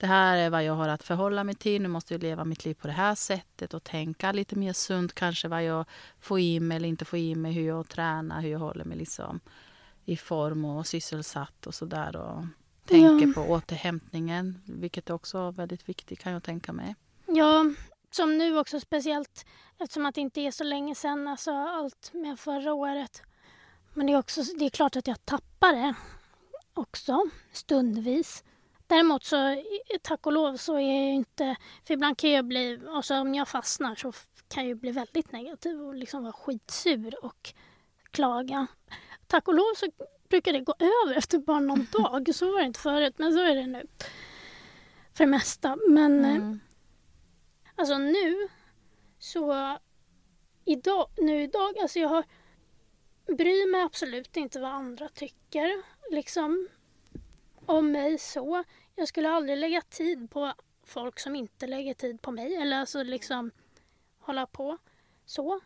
det 0.00 0.06
här 0.06 0.36
är 0.36 0.50
vad 0.50 0.64
jag 0.64 0.74
har 0.74 0.88
att 0.88 1.02
förhålla 1.02 1.44
mig 1.44 1.54
till. 1.54 1.82
Nu 1.82 1.88
måste 1.88 2.14
jag 2.14 2.22
leva 2.22 2.44
mitt 2.44 2.64
liv 2.64 2.74
på 2.74 2.86
det 2.86 2.92
här 2.92 3.14
sättet 3.14 3.74
och 3.74 3.84
tänka 3.84 4.32
lite 4.32 4.56
mer 4.56 4.72
sunt 4.72 5.14
kanske 5.14 5.48
vad 5.48 5.64
jag 5.64 5.84
får 6.20 6.40
i 6.40 6.60
mig 6.60 6.76
eller 6.76 6.88
inte 6.88 7.04
får 7.04 7.18
i 7.18 7.34
mig. 7.34 7.52
Hur 7.52 7.66
jag 7.66 7.88
tränar, 7.88 8.40
hur 8.40 8.48
jag 8.50 8.58
håller 8.58 8.84
mig 8.84 8.98
liksom 8.98 9.40
i 10.04 10.16
form 10.16 10.64
och 10.64 10.86
sysselsatt 10.86 11.66
och 11.66 11.74
sådär. 11.74 12.16
Och 12.16 12.44
tänker 12.86 13.26
Ja. 13.26 13.32
på 13.34 13.40
återhämtningen, 13.52 14.62
vilket 14.64 15.10
också 15.10 15.38
är 15.38 15.52
väldigt 15.52 15.88
viktigt 15.88 16.18
kan 16.18 16.32
jag 16.32 16.42
tänka 16.42 16.72
mig. 16.72 16.94
ja, 17.26 17.64
som 18.10 18.38
nu 18.38 18.58
också 18.58 18.80
speciellt 18.80 19.46
eftersom 19.78 20.06
att 20.06 20.14
det 20.14 20.20
inte 20.20 20.40
är 20.40 20.50
så 20.50 20.64
länge 20.64 20.94
sedan, 20.94 21.28
alltså 21.28 21.50
allt 21.52 22.10
med 22.12 22.38
förra 22.40 22.74
året. 22.74 23.22
Men 23.94 24.06
det 24.06 24.12
är 24.12 24.18
också 24.18 24.42
det 24.58 24.64
är 24.64 24.70
klart 24.70 24.96
att 24.96 25.06
jag 25.06 25.24
tappar 25.26 25.72
det 25.72 25.94
också 26.74 27.20
stundvis. 27.52 28.44
Däremot 28.90 29.24
så 29.24 29.62
tack 30.02 30.26
och 30.26 30.32
lov 30.32 30.56
så 30.56 30.74
är 30.74 31.04
jag 31.04 31.14
inte, 31.14 31.56
för 31.86 31.94
ibland 31.94 32.18
kan 32.18 32.30
jag 32.30 32.44
bli, 32.44 32.80
alltså 32.88 33.14
om 33.14 33.34
jag 33.34 33.48
fastnar 33.48 33.94
så 33.94 34.12
kan 34.48 34.68
jag 34.68 34.78
bli 34.78 34.90
väldigt 34.90 35.32
negativ 35.32 35.80
och 35.80 35.94
liksom 35.94 36.22
vara 36.22 36.32
skitsur 36.32 37.24
och 37.24 37.52
klaga. 38.10 38.66
Tack 39.26 39.48
och 39.48 39.54
lov 39.54 39.74
så 39.76 39.86
brukar 40.28 40.52
det 40.52 40.60
gå 40.60 40.74
över 40.78 41.18
efter 41.18 41.38
bara 41.38 41.60
någon 41.60 41.86
dag. 41.92 42.34
Så 42.34 42.52
var 42.52 42.60
det 42.60 42.66
inte 42.66 42.80
förut, 42.80 43.14
men 43.18 43.32
så 43.32 43.40
är 43.40 43.54
det 43.54 43.66
nu. 43.66 43.86
För 45.12 45.24
det 45.24 45.30
mesta. 45.30 45.78
Men 45.88 46.24
mm. 46.24 46.60
alltså 47.76 47.98
nu 47.98 48.48
så 49.18 49.76
idag, 50.64 51.10
nu 51.16 51.42
idag, 51.42 51.78
alltså 51.78 51.98
jag 51.98 52.08
har 52.08 52.24
bryr 53.26 53.70
mig 53.72 53.82
absolut 53.82 54.36
inte 54.36 54.60
vad 54.60 54.70
andra 54.70 55.08
tycker 55.08 55.82
liksom 56.10 56.68
om 57.70 57.92
mig 57.92 58.18
så. 58.18 58.64
Jag 58.94 59.08
skulle 59.08 59.30
aldrig 59.30 59.58
lägga 59.58 59.80
tid 59.80 60.30
på 60.30 60.52
folk 60.84 61.20
som 61.20 61.36
inte 61.36 61.66
lägger 61.66 61.94
tid 61.94 62.22
på 62.22 62.30
mig 62.30 62.56
eller 62.56 62.80
alltså 62.80 63.02
liksom 63.02 63.50
hålla 64.18 64.46
på 64.46 64.78
så. 65.24 65.60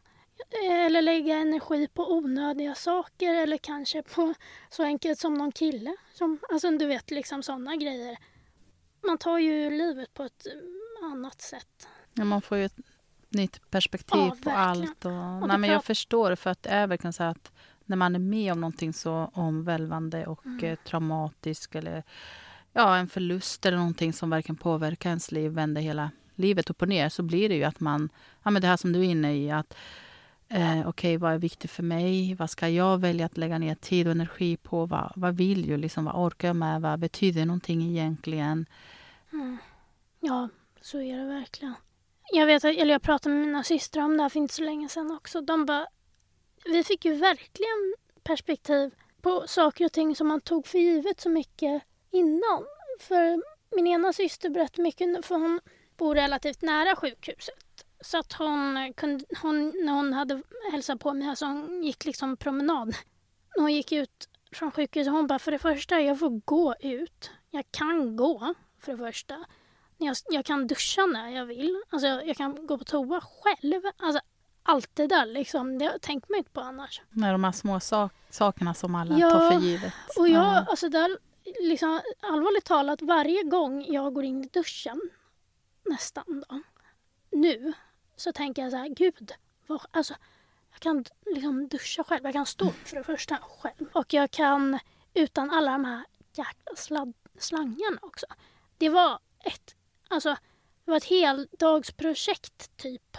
Eller 0.64 1.02
lägga 1.02 1.36
energi 1.36 1.88
på 1.88 2.12
onödiga 2.12 2.74
saker 2.74 3.34
eller 3.34 3.56
kanske 3.56 4.02
på 4.02 4.34
så 4.70 4.82
enkelt 4.82 5.18
som 5.18 5.34
någon 5.34 5.52
kille. 5.52 5.96
Som, 6.12 6.38
alltså 6.52 6.70
du 6.70 6.86
vet 6.86 7.10
liksom 7.10 7.42
sådana 7.42 7.76
grejer. 7.76 8.18
Man 9.06 9.18
tar 9.18 9.38
ju 9.38 9.70
livet 9.70 10.14
på 10.14 10.22
ett 10.22 10.46
annat 11.02 11.40
sätt. 11.40 11.88
Ja, 12.12 12.24
man 12.24 12.42
får 12.42 12.58
ju 12.58 12.64
ett 12.64 12.76
nytt 13.28 13.70
perspektiv 13.70 14.20
ja, 14.20 14.36
på 14.44 14.50
allt. 14.50 15.04
Och, 15.04 15.12
och 15.42 15.48
nej, 15.48 15.58
men 15.58 15.70
jag 15.70 15.84
förstår, 15.84 16.34
för 16.34 16.50
att 16.50 16.62
det 16.62 16.70
är 16.70 16.86
verkligen 16.86 17.12
så 17.12 17.22
att 17.22 17.52
när 17.86 17.96
man 17.96 18.14
är 18.14 18.18
med 18.18 18.52
om 18.52 18.60
någonting 18.60 18.92
så 18.92 19.30
omvälvande 19.32 20.26
och 20.26 20.46
mm. 20.46 20.64
eh, 20.64 20.78
traumatiskt 20.84 21.74
eller 21.74 22.02
ja, 22.72 22.96
en 22.96 23.08
förlust 23.08 23.66
eller 23.66 23.78
någonting 23.78 24.12
som 24.12 24.30
verkligen 24.30 24.56
påverkar 24.56 25.10
ens 25.10 25.32
liv, 25.32 25.52
vänder 25.52 25.80
hela 25.80 26.10
livet 26.34 26.70
upp 26.70 26.82
och 26.82 26.88
ner, 26.88 27.08
så 27.08 27.22
blir 27.22 27.48
det 27.48 27.54
ju 27.54 27.64
att 27.64 27.80
man, 27.80 28.08
ja 28.42 28.50
men 28.50 28.62
det 28.62 28.68
här 28.68 28.76
som 28.76 28.92
du 28.92 29.00
är 29.00 29.04
inne 29.04 29.36
i, 29.36 29.50
att 29.50 29.74
eh, 30.48 30.70
okej, 30.70 30.86
okay, 30.86 31.16
vad 31.16 31.32
är 31.32 31.38
viktigt 31.38 31.70
för 31.70 31.82
mig? 31.82 32.34
Vad 32.34 32.50
ska 32.50 32.68
jag 32.68 32.98
välja 32.98 33.26
att 33.26 33.36
lägga 33.36 33.58
ner 33.58 33.74
tid 33.74 34.06
och 34.06 34.12
energi 34.12 34.56
på? 34.56 34.86
Vad, 34.86 35.12
vad 35.16 35.36
vill 35.36 35.68
jag? 35.68 35.80
Liksom, 35.80 36.04
vad 36.04 36.26
orkar 36.26 36.48
jag 36.48 36.56
med? 36.56 36.80
Vad 36.80 36.98
betyder 36.98 37.46
någonting 37.46 37.82
egentligen? 37.82 38.66
Mm. 39.32 39.58
Ja, 40.20 40.48
så 40.80 41.00
är 41.00 41.18
det 41.18 41.24
verkligen. 41.24 41.74
Jag 42.32 42.46
vet, 42.46 42.64
eller 42.64 42.94
jag 42.94 43.02
pratade 43.02 43.34
med 43.34 43.46
mina 43.46 43.62
systrar 43.62 44.04
om 44.04 44.16
det 44.16 44.22
här 44.22 44.28
för 44.28 44.40
inte 44.40 44.54
så 44.54 44.62
länge 44.62 44.88
sedan 44.88 45.10
också. 45.10 45.40
De 45.40 45.66
bara, 45.66 45.86
vi 46.64 46.84
fick 46.84 47.04
ju 47.04 47.14
verkligen 47.14 47.94
perspektiv 48.22 48.94
på 49.22 49.44
saker 49.46 49.84
och 49.84 49.92
ting 49.92 50.16
som 50.16 50.28
man 50.28 50.40
tog 50.40 50.66
för 50.66 50.78
givet 50.78 51.20
så 51.20 51.28
mycket 51.28 51.82
innan. 52.10 52.66
För 53.00 53.42
min 53.76 53.86
ena 53.86 54.12
syster 54.12 54.50
berättade 54.50 54.82
mycket, 54.82 55.26
för 55.26 55.34
hon 55.34 55.60
bor 55.96 56.14
relativt 56.14 56.62
nära 56.62 56.96
sjukhuset. 56.96 57.84
Så 58.00 58.18
att 58.18 58.32
hon 58.32 58.92
kunde, 58.96 59.24
hon, 59.42 59.72
när 59.84 59.92
hon 59.92 60.12
hade 60.12 60.42
hälsat 60.72 61.00
på 61.00 61.12
mig, 61.12 61.28
alltså 61.28 61.46
hon 61.46 61.84
gick 61.84 62.04
liksom 62.04 62.36
promenad. 62.36 62.96
När 63.56 63.62
hon 63.62 63.72
gick 63.72 63.92
ut 63.92 64.28
från 64.52 64.70
sjukhuset, 64.70 65.12
hon 65.12 65.26
bara 65.26 65.38
för 65.38 65.50
det 65.50 65.58
första, 65.58 66.00
jag 66.00 66.18
får 66.18 66.40
gå 66.44 66.74
ut. 66.80 67.30
Jag 67.50 67.64
kan 67.70 68.16
gå, 68.16 68.54
för 68.78 68.92
det 68.92 68.98
första. 68.98 69.44
Jag, 69.98 70.16
jag 70.30 70.44
kan 70.44 70.66
duscha 70.66 71.06
när 71.06 71.30
jag 71.30 71.46
vill. 71.46 71.82
Alltså 71.90 72.06
jag 72.06 72.36
kan 72.36 72.66
gå 72.66 72.78
på 72.78 72.84
toa 72.84 73.20
själv. 73.20 73.82
Alltså 73.96 74.20
allt 74.64 74.90
det 74.94 75.06
där 75.06 75.26
liksom, 75.26 75.78
det 75.78 75.98
tänker 75.98 76.30
man 76.30 76.38
inte 76.38 76.50
på 76.50 76.60
annars. 76.60 77.02
Nej, 77.10 77.32
de 77.32 77.44
här 77.44 77.52
små 77.52 77.80
sak 77.80 78.12
sakerna 78.30 78.74
som 78.74 78.94
alla 78.94 79.18
ja, 79.18 79.30
tar 79.30 79.50
för 79.50 79.60
givet. 79.60 79.92
och 80.18 80.28
jag, 80.28 80.44
ja. 80.44 80.66
alltså 80.68 80.88
där, 80.88 81.18
liksom 81.60 82.00
allvarligt 82.20 82.64
talat, 82.64 83.02
varje 83.02 83.42
gång 83.42 83.84
jag 83.88 84.14
går 84.14 84.24
in 84.24 84.44
i 84.44 84.48
duschen, 84.48 85.00
nästan 85.84 86.44
då, 86.48 86.60
nu, 87.30 87.72
så 88.16 88.32
tänker 88.32 88.62
jag 88.62 88.70
så 88.70 88.76
här, 88.76 88.88
gud, 88.88 89.32
vad, 89.66 89.80
alltså, 89.90 90.14
jag 90.72 90.80
kan 90.80 91.04
liksom 91.26 91.68
duscha 91.68 92.04
själv, 92.04 92.24
jag 92.24 92.32
kan 92.32 92.46
stå 92.46 92.64
upp 92.64 92.88
för 92.88 92.96
det 92.96 93.04
första 93.04 93.36
själv 93.36 93.88
och 93.92 94.14
jag 94.14 94.30
kan 94.30 94.78
utan 95.14 95.50
alla 95.50 95.70
de 95.70 95.84
här 95.84 96.04
jäkla 96.32 96.76
sladd, 96.76 97.12
slangarna 97.38 97.98
också. 98.02 98.26
Det 98.78 98.88
var 98.88 99.18
ett, 99.40 99.74
alltså, 100.08 100.36
det 100.84 100.90
var 100.90 100.96
ett 100.96 101.04
heldagsprojekt 101.04 102.76
typ 102.76 103.16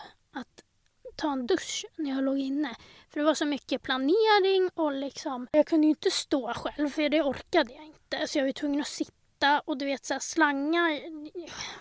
ta 1.16 1.32
en 1.32 1.48
dusch 1.48 1.86
när 1.96 2.10
jag 2.10 2.24
låg 2.24 2.40
inne. 2.40 2.76
För 3.10 3.20
det 3.20 3.26
var 3.26 3.34
så 3.34 3.46
mycket 3.46 3.82
planering 3.82 4.70
och 4.74 4.94
liksom, 4.94 5.48
jag 5.52 5.68
kunde 5.68 5.88
ju 5.88 5.90
inte 5.90 6.12
stå 6.12 6.54
själv 6.54 6.90
för 6.90 7.10
det 7.10 7.22
orkade 7.22 7.74
jag 7.74 7.86
inte. 7.86 8.28
Så 8.28 8.38
jag 8.38 8.46
var 8.46 8.52
tvungen 8.52 8.82
att 8.82 8.88
sitta 8.88 9.60
och 9.66 9.78
du 9.78 9.86
vet 9.86 10.06
så 10.06 10.14
här, 10.14 10.20
slangar, 10.20 11.02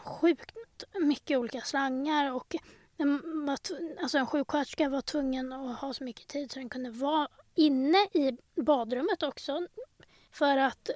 sjukt 0.04 0.52
mycket 1.00 1.38
olika 1.38 1.60
slangar 1.60 2.32
och 2.32 2.56
var, 3.46 3.58
alltså 4.02 4.18
en 4.18 4.26
sjuksköterska 4.26 4.88
var 4.88 5.00
tvungen 5.00 5.52
att 5.52 5.80
ha 5.80 5.94
så 5.94 6.04
mycket 6.04 6.28
tid 6.28 6.52
så 6.52 6.58
den 6.58 6.68
kunde 6.68 6.90
vara 6.90 7.28
inne 7.54 7.98
i 7.98 8.38
badrummet 8.56 9.22
också. 9.22 9.66
För 10.30 10.56
att 10.56 10.90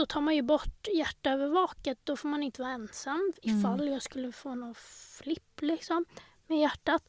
då 0.00 0.06
tar 0.06 0.20
man 0.20 0.36
ju 0.36 0.42
bort 0.42 0.88
hjärtövervaket. 0.94 1.98
Då 2.04 2.16
får 2.16 2.28
man 2.28 2.42
inte 2.42 2.62
vara 2.62 2.72
ensam 2.72 3.32
ifall 3.42 3.80
mm. 3.80 3.92
jag 3.92 4.02
skulle 4.02 4.32
få 4.32 4.54
någon 4.54 4.74
flipp 5.18 5.60
liksom 5.60 6.04
med 6.46 6.58
hjärtat. 6.60 7.02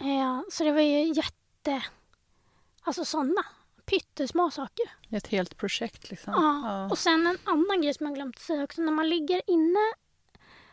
Eh, 0.00 0.40
så 0.50 0.64
det 0.64 0.72
var 0.72 0.80
ju 0.80 1.12
jätte... 1.12 1.84
Alltså 2.82 3.04
sådana 3.04 3.44
pyttesmå 3.88 4.50
saker. 4.50 4.86
Ett 5.10 5.26
helt 5.26 5.56
projekt 5.56 6.10
liksom. 6.10 6.32
Ja. 6.32 6.62
ja. 6.64 6.90
Och 6.90 6.98
sen 6.98 7.26
en 7.26 7.38
annan 7.44 7.82
grej 7.82 7.94
som 7.94 8.06
jag 8.06 8.14
glömt 8.14 8.38
säga 8.38 8.64
också. 8.64 8.82
När 8.82 8.92
man 8.92 9.08
ligger 9.08 9.42
inne, 9.46 9.92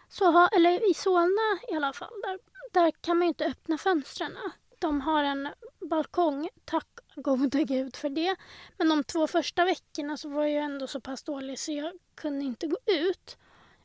så 0.09 0.47
eller 0.47 0.91
i 0.91 0.93
Solna 0.93 1.59
i 1.71 1.76
alla 1.76 1.93
fall, 1.93 2.13
där, 2.23 2.39
där 2.71 2.91
kan 2.91 3.17
man 3.17 3.26
ju 3.26 3.28
inte 3.28 3.45
öppna 3.45 3.78
fönstren. 3.78 4.38
De 4.80 5.01
har 5.01 5.23
en 5.23 5.49
balkong, 5.89 6.49
tack 6.65 6.88
gode 7.15 7.63
gud 7.63 7.95
för 7.95 8.09
det. 8.09 8.36
Men 8.78 8.89
de 8.89 9.03
två 9.03 9.28
första 9.28 9.65
veckorna 9.65 10.17
så 10.17 10.30
var 10.30 10.45
jag 10.45 10.63
ändå 10.63 10.88
så 10.88 11.01
pass 11.01 11.23
dålig 11.23 11.59
så 11.59 11.71
jag 11.71 11.93
kunde 12.15 12.45
inte 12.45 12.67
gå 12.67 12.78
ut. 12.86 13.38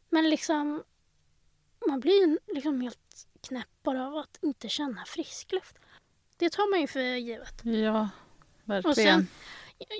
Men 0.09 0.30
liksom, 0.30 0.82
man 1.88 2.01
blir 2.01 2.26
ju 2.26 2.38
liksom 2.47 2.80
helt 2.80 3.28
knäpp 3.41 3.68
bara 3.82 4.07
av 4.07 4.16
att 4.16 4.38
inte 4.43 4.68
känna 4.68 5.05
frisk 5.05 5.53
luft. 5.53 5.76
Det 6.36 6.51
tar 6.51 6.70
man 6.70 6.80
ju 6.80 6.86
för 6.86 7.01
givet. 7.01 7.61
Ja, 7.64 8.09
verkligen. 8.64 8.91
Och 8.91 8.97
sen, 8.97 9.28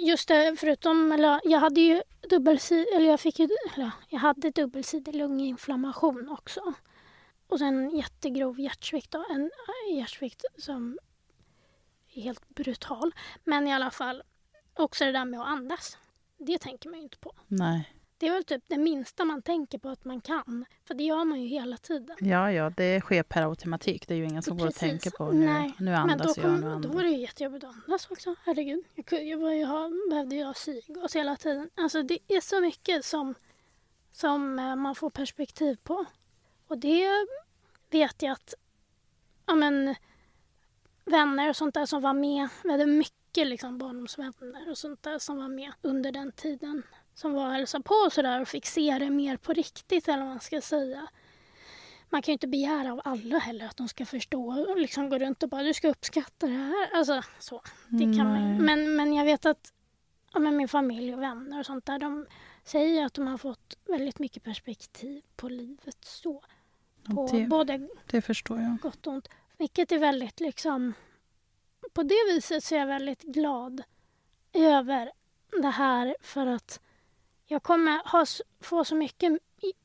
just 0.01 0.29
det, 0.29 0.57
förutom, 0.59 1.13
eller 1.13 1.41
jag 1.45 1.59
hade 1.61 1.81
ju 1.81 2.03
dubbelsidig, 2.31 2.95
eller 2.95 3.11
jag 3.11 3.21
fick 3.21 3.39
ju, 3.39 3.49
eller 3.75 3.91
jag 4.09 4.21
hade 4.21 4.51
dubbelsidig 4.51 5.15
lunginflammation 5.15 6.29
också. 6.29 6.75
Och 7.47 7.59
sen 7.59 7.91
jättegrov 7.97 8.61
hjärtsvikt 8.61 9.11
då, 9.11 9.27
en 9.31 9.51
hjärtsvikt 9.97 10.45
som 10.59 10.99
är 12.15 12.23
helt 12.23 12.49
brutal. 12.49 13.15
Men 13.45 13.69
i 13.69 13.73
alla 13.73 13.91
fall, 13.91 14.23
också 14.75 15.05
det 15.05 15.13
där 15.13 15.25
med 15.25 15.41
att 15.41 15.47
andas. 15.47 15.99
Det 16.39 16.59
tänker 16.59 16.89
man 16.89 16.99
ju 16.99 17.03
inte 17.03 17.19
på. 17.19 17.33
Nej. 17.47 17.95
Det 18.21 18.27
är 18.27 18.33
väl 18.33 18.45
typ 18.45 18.65
det 18.67 18.79
minsta 18.79 19.25
man 19.25 19.43
tänker 19.43 19.79
på 19.79 19.89
att 19.89 20.05
man 20.05 20.21
kan. 20.21 20.65
För 20.85 20.95
det 20.95 21.05
gör 21.05 21.25
man 21.25 21.41
ju 21.43 21.49
hela 21.49 21.77
tiden. 21.77 22.17
Ja, 22.21 22.53
ja, 22.53 22.71
det 22.77 23.01
sker 23.01 23.23
per 23.23 23.43
automatik. 23.43 24.09
Det 24.09 24.15
är 24.15 24.19
ju 24.19 24.25
ingen 24.25 24.43
som 24.43 24.59
Precis. 24.59 24.81
går 24.81 24.87
och 24.87 24.91
tänker 24.91 25.11
på 25.11 25.33
nu, 25.33 25.47
Nej. 25.47 25.75
nu 25.79 25.95
andas 25.95 26.19
Men 26.19 26.27
då 26.27 26.35
kom, 26.35 26.53
jag. 26.53 26.61
Nu 26.61 26.67
andas. 26.67 26.91
Då 26.91 26.97
var 26.97 27.03
det 27.03 27.09
ju 27.09 27.21
jättejobbigt 27.21 27.65
att 27.65 27.75
andas 27.75 28.11
också. 28.11 28.35
Herregud. 28.45 28.85
Jag, 28.95 29.07
kunde, 29.07 29.25
jag 29.25 29.39
var 29.39 29.67
ha, 29.67 29.91
behövde 30.11 30.37
ju 30.37 30.45
ha 30.45 30.55
syrgas 30.55 31.17
hela 31.17 31.37
tiden. 31.37 31.71
Alltså 31.75 32.03
det 32.03 32.19
är 32.29 32.41
så 32.41 32.61
mycket 32.61 33.05
som, 33.05 33.35
som 34.13 34.59
eh, 34.59 34.77
man 34.77 34.95
får 34.95 35.11
perspektiv 35.11 35.77
på. 35.83 36.05
Och 36.67 36.79
det 36.79 37.09
vet 37.91 38.23
jag 38.23 38.33
att 38.33 38.55
ja, 39.47 39.55
men, 39.55 39.95
vänner 41.05 41.49
och 41.49 41.57
sånt 41.57 41.75
där 41.75 41.87
som 41.87 42.03
var 42.03 42.15
med. 42.15 42.49
Vi 42.65 42.71
hade 42.71 42.87
mycket 42.87 43.47
liksom, 43.47 43.79
barndomsvänner 43.79 44.71
och 44.71 44.79
sånt 44.79 45.03
där 45.03 45.19
som 45.19 45.37
var 45.37 45.49
med 45.49 45.73
under 45.83 46.13
den 46.13 46.33
tiden 46.33 46.83
som 47.21 47.33
var 47.33 47.47
och 47.47 47.53
hälsade 47.53 47.85
på 47.85 47.95
och 47.95 48.13
sådär 48.13 48.41
och 48.41 48.49
fick 48.49 48.67
se 48.67 48.99
det 48.99 49.11
mer 49.11 49.37
på 49.37 49.53
riktigt 49.53 50.09
eller 50.09 50.19
vad 50.19 50.29
man 50.29 50.41
ska 50.41 50.61
säga. 50.61 51.07
Man 52.09 52.23
kan 52.23 52.33
ju 52.33 52.35
inte 52.35 52.47
begära 52.47 52.93
av 52.93 53.01
alla 53.05 53.39
heller 53.39 53.67
att 53.67 53.77
de 53.77 53.89
ska 53.89 54.07
förstå 54.07 54.67
och 54.69 54.79
liksom 54.79 55.11
gå 55.11 55.19
runt 55.19 55.43
och 55.43 55.49
bara 55.49 55.63
du 55.63 55.75
ska 55.75 55.89
uppskatta 55.89 56.47
det 56.47 56.53
här. 56.53 56.91
Alltså 56.93 57.23
så. 57.39 57.63
Det 57.89 58.05
kan 58.05 58.27
man, 58.27 58.65
men, 58.65 58.97
men 58.97 59.13
jag 59.15 59.25
vet 59.25 59.47
att 59.47 59.73
ja, 60.33 60.41
men 60.41 60.57
min 60.57 60.69
familj 60.69 61.15
och 61.15 61.23
vänner 61.23 61.59
och 61.61 61.67
sånt 61.67 61.87
där 61.87 61.99
de 61.99 62.27
säger 62.65 63.05
att 63.05 63.15
de 63.15 63.27
har 63.27 63.39
fått 63.39 63.79
väldigt 63.85 64.19
mycket 64.19 64.43
perspektiv 64.43 65.23
på 65.37 65.49
livet 65.49 66.05
så. 66.05 66.45
På 67.05 67.29
det, 67.33 67.47
både 67.47 67.89
det 68.07 68.23
förstår 68.23 68.61
jag. 68.61 68.79
gott 68.83 69.07
och 69.07 69.13
ont. 69.13 69.29
Vilket 69.59 69.93
är 69.93 69.99
väldigt 69.99 70.41
liksom... 70.41 70.93
På 71.93 72.03
det 72.03 72.35
viset 72.35 72.65
så 72.65 72.75
är 72.75 72.79
jag 72.79 72.87
väldigt 72.87 73.23
glad 73.23 73.83
över 74.53 75.13
det 75.63 75.71
här 75.71 76.17
för 76.21 76.47
att 76.47 76.81
jag 77.53 77.63
kommer 77.63 78.11
ha, 78.13 78.27
få 78.61 78.85
så 78.85 78.95
mycket 78.95 79.39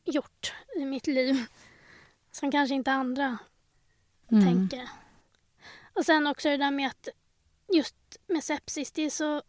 gjort 0.03 0.53
i 0.75 0.85
mitt 0.85 1.07
liv 1.07 1.45
som 2.31 2.51
kanske 2.51 2.75
inte 2.75 2.91
andra 2.91 3.37
mm. 4.31 4.45
tänker. 4.45 4.89
Och 5.93 6.05
sen 6.05 6.27
också 6.27 6.49
det 6.49 6.57
där 6.57 6.71
med 6.71 6.87
att 6.87 7.07
just 7.73 7.95
med 8.27 8.43
sepsis, 8.43 8.91
det 8.91 9.01
är 9.01 9.09
så 9.09 9.41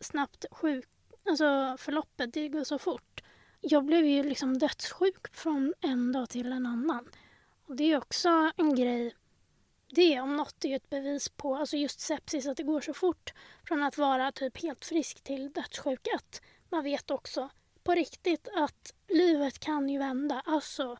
snabbt 0.00 0.44
sjuk, 0.50 0.88
alltså 1.28 1.76
förloppet, 1.78 2.32
det 2.32 2.48
går 2.48 2.64
så 2.64 2.78
fort. 2.78 3.22
jag 3.60 3.84
blev 3.84 4.06
ju 4.06 4.22
liksom 4.22 4.58
dödssjuk 4.58 5.34
från 5.34 5.74
en 5.80 6.12
dag 6.12 6.28
till 6.28 6.52
en 6.52 6.66
annan. 6.66 7.08
Och 7.66 7.76
det 7.76 7.92
är 7.92 7.96
också 7.96 8.50
en 8.56 8.74
grej, 8.74 9.14
det 9.88 10.20
om 10.20 10.36
något 10.36 10.64
är 10.64 10.68
ju 10.68 10.76
ett 10.76 10.90
bevis 10.90 11.28
på, 11.28 11.56
alltså 11.56 11.76
just 11.76 12.00
sepsis, 12.00 12.46
att 12.46 12.56
det 12.56 12.62
går 12.62 12.80
så 12.80 12.94
fort 12.94 13.32
från 13.68 13.82
att 13.82 13.98
vara 13.98 14.32
typ 14.32 14.62
helt 14.62 14.84
frisk 14.84 15.20
till 15.20 15.52
dödssjuk. 15.52 16.06
Att 16.14 16.42
man 16.68 16.84
vet 16.84 17.10
också 17.10 17.50
på 17.84 17.92
riktigt 17.92 18.48
att 18.54 18.94
livet 19.08 19.58
kan 19.58 19.88
ju 19.88 19.98
vända. 19.98 20.42
Alltså 20.46 20.98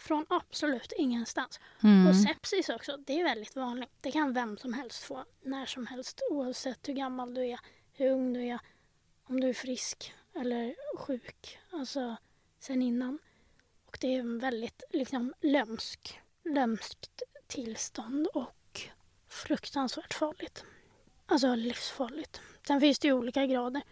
från 0.00 0.26
absolut 0.28 0.92
ingenstans. 0.96 1.60
Mm. 1.82 2.06
Och 2.06 2.16
sepsis 2.16 2.68
också, 2.68 2.96
det 2.96 3.20
är 3.20 3.24
väldigt 3.24 3.56
vanligt. 3.56 3.90
Det 4.00 4.12
kan 4.12 4.32
vem 4.32 4.58
som 4.58 4.72
helst 4.72 5.04
få 5.04 5.24
när 5.42 5.66
som 5.66 5.86
helst 5.86 6.20
oavsett 6.30 6.88
hur 6.88 6.94
gammal 6.94 7.34
du 7.34 7.46
är, 7.46 7.60
hur 7.92 8.10
ung 8.10 8.32
du 8.32 8.40
är, 8.40 8.58
om 9.24 9.40
du 9.40 9.48
är 9.48 9.54
frisk 9.54 10.14
eller 10.34 10.76
sjuk, 10.98 11.58
alltså 11.70 12.16
sen 12.60 12.82
innan. 12.82 13.18
Och 13.86 13.98
det 14.00 14.14
är 14.14 14.20
en 14.20 14.38
väldigt 14.38 14.82
liksom 14.90 15.34
lömsk, 15.40 16.20
lömskt 16.44 17.22
tillstånd 17.46 18.26
och 18.26 18.80
fruktansvärt 19.28 20.14
farligt. 20.14 20.64
Alltså 21.26 21.54
livsfarligt. 21.54 22.40
Sen 22.66 22.80
finns 22.80 22.98
det 22.98 23.08
ju 23.08 23.14
olika 23.14 23.46
grader 23.46 23.82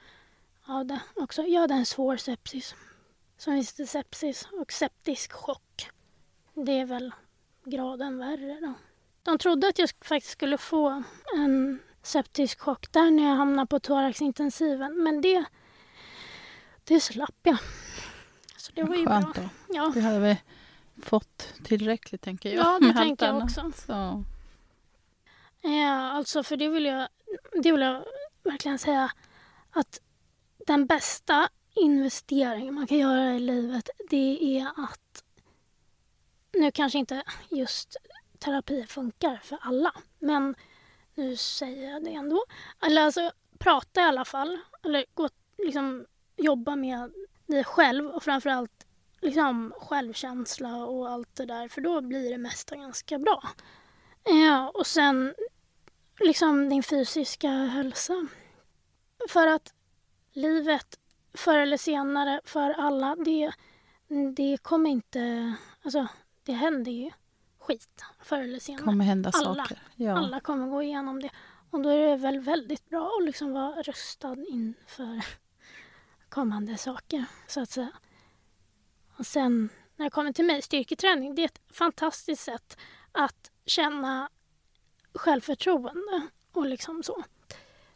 av 0.69 0.87
det 0.87 1.01
också. 1.15 1.43
Jag 1.43 1.61
hade 1.61 1.75
en 1.75 1.87
svår 1.87 2.17
sepsis. 2.17 2.75
Finns 3.45 3.73
det 3.75 3.87
sepsis 3.87 4.49
och 4.53 4.73
septisk 4.73 5.33
chock. 5.33 5.89
Det 6.55 6.73
är 6.81 6.87
väl 6.87 7.13
graden 7.65 8.19
värre 8.19 8.61
då. 8.61 8.75
De 9.23 9.39
trodde 9.39 9.69
att 9.69 9.79
jag 9.79 9.91
faktiskt 10.01 10.33
skulle 10.33 10.59
få 10.59 11.03
en 11.37 11.79
septisk 12.03 12.61
chock 12.61 12.93
där 12.93 13.11
när 13.11 13.29
jag 13.29 13.35
hamnade 13.37 13.67
på 13.67 13.81
thoraxintensiven. 13.81 15.03
Men 15.03 15.21
det, 15.21 15.45
det 16.85 17.01
slapp 17.01 17.37
jag. 17.43 17.59
Så 18.57 18.73
det 18.75 18.83
var 18.83 18.95
ju 18.97 19.07
Skönt 19.07 19.35
bra. 19.35 19.43
då. 19.43 19.75
Ja, 19.75 19.91
Du 19.95 20.01
hade 20.01 20.19
väl 20.19 20.37
fått 21.03 21.55
tillräckligt, 21.65 22.23
tänker 22.23 22.55
jag. 22.55 22.67
Ja, 22.67 22.79
det 22.81 22.93
tänker 22.99 23.27
jag 23.27 23.43
också. 23.43 23.73
Så. 23.75 24.25
ja, 25.61 26.11
alltså 26.13 26.43
för 26.43 26.57
det 26.57 26.69
vill, 26.69 26.85
jag, 26.85 27.09
det 27.63 27.73
vill 27.73 27.81
jag 27.81 28.05
verkligen 28.43 28.79
säga 28.79 29.11
att 29.71 30.01
den 30.69 30.87
bästa 30.87 31.49
investeringen 31.75 32.75
man 32.75 32.87
kan 32.87 32.99
göra 32.99 33.35
i 33.35 33.41
livet 33.41 33.91
det 34.11 34.59
är 34.59 34.67
att 34.77 35.25
nu 36.53 36.71
kanske 36.71 36.99
inte 36.99 37.23
just 37.49 37.97
terapi 38.39 38.87
funkar 38.87 39.41
för 39.45 39.59
alla 39.61 39.93
men 40.19 40.55
nu 41.15 41.37
säger 41.37 41.91
jag 41.91 42.05
det 42.05 42.15
ändå. 42.15 42.45
Eller 42.87 43.03
alltså 43.03 43.33
prata 43.59 44.01
i 44.01 44.05
alla 44.05 44.25
fall. 44.25 44.59
Eller 44.83 45.05
gå, 45.15 45.29
liksom, 45.59 46.07
jobba 46.37 46.77
med 46.77 47.13
dig 47.47 47.65
själv 47.65 48.07
och 48.07 48.23
framförallt 48.23 48.87
liksom, 49.21 49.75
självkänsla 49.81 50.77
och 50.77 51.11
allt 51.11 51.37
det 51.37 51.47
där 51.47 51.69
för 51.69 51.81
då 51.81 52.01
blir 52.01 52.31
det 52.31 52.39
mesta 52.39 52.77
ganska 52.77 53.19
bra. 53.19 53.43
Ja, 54.25 54.71
och 54.75 54.87
sen 54.87 55.35
liksom 56.21 56.69
din 56.69 56.83
fysiska 56.83 57.49
hälsa. 57.49 58.27
För 59.29 59.47
att 59.47 59.75
livet 60.33 60.99
förr 61.35 61.59
eller 61.59 61.77
senare 61.77 62.41
för 62.45 62.71
alla, 62.71 63.17
det, 63.17 63.53
det 64.37 64.59
kommer 64.63 64.91
inte... 64.91 65.55
Alltså, 65.83 66.07
det 66.43 66.53
händer 66.53 66.93
ju 66.93 67.11
skit 67.59 68.05
förr 68.23 68.39
eller 68.43 68.61
senare. 68.61 68.85
kommer 68.85 69.05
hända 69.05 69.31
Alla. 69.35 69.63
saker. 69.65 69.83
Ja. 69.97 70.19
Alla 70.19 70.41
kommer 70.41 70.67
gå 70.67 70.83
igenom 70.83 71.23
det. 71.23 71.31
Och 71.71 71.83
då 71.83 71.89
är 71.89 71.99
det 71.99 72.17
väl 72.17 72.41
väldigt 72.41 72.89
bra 72.89 73.17
att 73.19 73.25
liksom 73.25 73.53
vara 73.53 73.83
rustad 73.83 74.37
inför 74.49 75.25
kommande 76.29 76.77
saker, 76.77 77.25
så 77.47 77.61
att 77.61 77.71
säga. 77.71 77.93
Och 79.17 79.27
sen 79.27 79.69
när 79.97 80.07
det 80.07 80.11
kommer 80.11 80.33
till 80.33 80.45
mig, 80.45 80.63
styrketräning, 80.63 81.35
det 81.35 81.43
är 81.43 81.47
ett 81.47 81.61
fantastiskt 81.71 82.43
sätt 82.43 82.79
att 83.13 83.51
känna 83.67 84.29
självförtroende 85.15 86.29
och 86.53 86.67
liksom 86.67 87.03
så. 87.03 87.25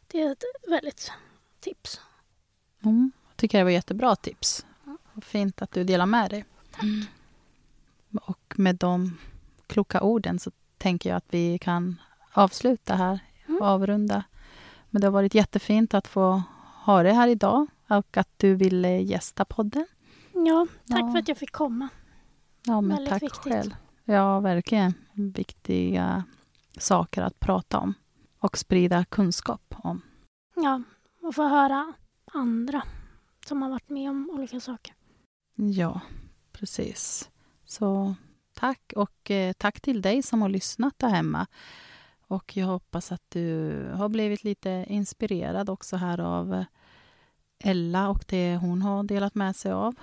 Det 0.07 0.21
är 0.21 0.31
ett 0.31 0.43
väldigt 0.67 1.11
tips. 1.59 2.01
Mm, 2.83 3.11
jag 3.29 3.37
tycker 3.37 3.57
det 3.57 3.63
var 3.63 3.71
jättebra 3.71 4.15
tips. 4.15 4.65
Fint 5.21 5.61
att 5.61 5.71
du 5.71 5.83
delar 5.83 6.05
med 6.05 6.29
dig. 6.29 6.45
Mm. 6.81 7.05
Och 8.21 8.53
med 8.57 8.75
de 8.75 9.17
kloka 9.67 10.01
orden 10.01 10.39
så 10.39 10.51
tänker 10.77 11.09
jag 11.09 11.17
att 11.17 11.25
vi 11.29 11.59
kan 11.59 12.01
avsluta 12.33 12.95
här 12.95 13.19
Mm. 13.47 13.61
och 13.61 13.67
avrunda. 13.67 14.23
Men 14.89 15.01
det 15.01 15.07
har 15.07 15.11
varit 15.11 15.35
jättefint 15.35 15.93
att 15.93 16.07
få 16.07 16.43
ha 16.85 17.03
dig 17.03 17.13
här 17.13 17.27
idag 17.27 17.67
och 17.89 18.17
att 18.17 18.29
du 18.37 18.55
ville 18.55 18.89
gästa 19.01 19.45
podden. 19.45 19.85
Ja, 20.33 20.67
tack 20.89 21.01
Ja. 21.01 21.11
för 21.11 21.19
att 21.19 21.27
jag 21.27 21.37
fick 21.37 21.51
komma. 21.51 21.89
Ja, 22.65 22.81
men 22.81 22.89
Väldigt 22.89 23.09
tack 23.09 23.21
viktigt. 23.23 23.53
själv. 23.53 23.75
Ja, 24.05 24.39
verkligen 24.39 24.93
viktiga 25.13 26.23
saker 26.77 27.21
att 27.21 27.39
prata 27.39 27.79
om 27.79 27.93
och 28.39 28.57
sprida 28.57 29.05
kunskap 29.05 29.75
om. 29.83 30.01
Ja, 30.55 30.81
och 31.21 31.35
få 31.35 31.47
höra 31.47 31.93
andra 32.33 32.83
som 33.45 33.61
har 33.61 33.69
varit 33.69 33.89
med 33.89 34.09
om 34.09 34.29
olika 34.33 34.59
saker. 34.59 34.93
Ja, 35.55 36.01
precis. 36.51 37.29
Så 37.65 38.15
tack 38.53 38.93
och 38.95 39.31
eh, 39.31 39.53
tack 39.53 39.81
till 39.81 40.01
dig 40.01 40.23
som 40.23 40.41
har 40.41 40.49
lyssnat 40.49 40.99
där 40.99 41.09
hemma. 41.09 41.47
Och 42.27 42.57
jag 42.57 42.67
hoppas 42.67 43.11
att 43.11 43.23
du 43.29 43.73
har 43.95 44.09
blivit 44.09 44.43
lite 44.43 44.85
inspirerad 44.87 45.69
också 45.69 45.95
här 45.97 46.19
av 46.19 46.53
eh, 46.53 46.65
Ella 47.59 48.09
och 48.09 48.25
det 48.27 48.57
hon 48.57 48.81
har 48.81 49.03
delat 49.03 49.35
med 49.35 49.55
sig 49.55 49.71
av. 49.71 49.95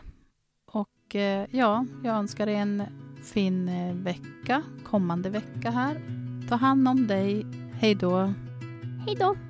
Och 0.67 1.15
eh, 1.15 1.47
ja, 1.51 1.87
jag 2.05 2.17
önskar 2.17 2.47
dig 2.47 2.55
en 2.55 2.83
fin 3.23 3.71
vecka, 4.05 4.63
kommande 4.85 5.31
vecka 5.31 5.71
här. 5.71 6.01
Ta 6.49 6.55
hand 6.55 6.89
om 6.89 7.07
dig. 7.07 7.47
Hej 7.81 7.95
då. 7.95 8.33
Hej 9.07 9.17
då! 9.19 9.50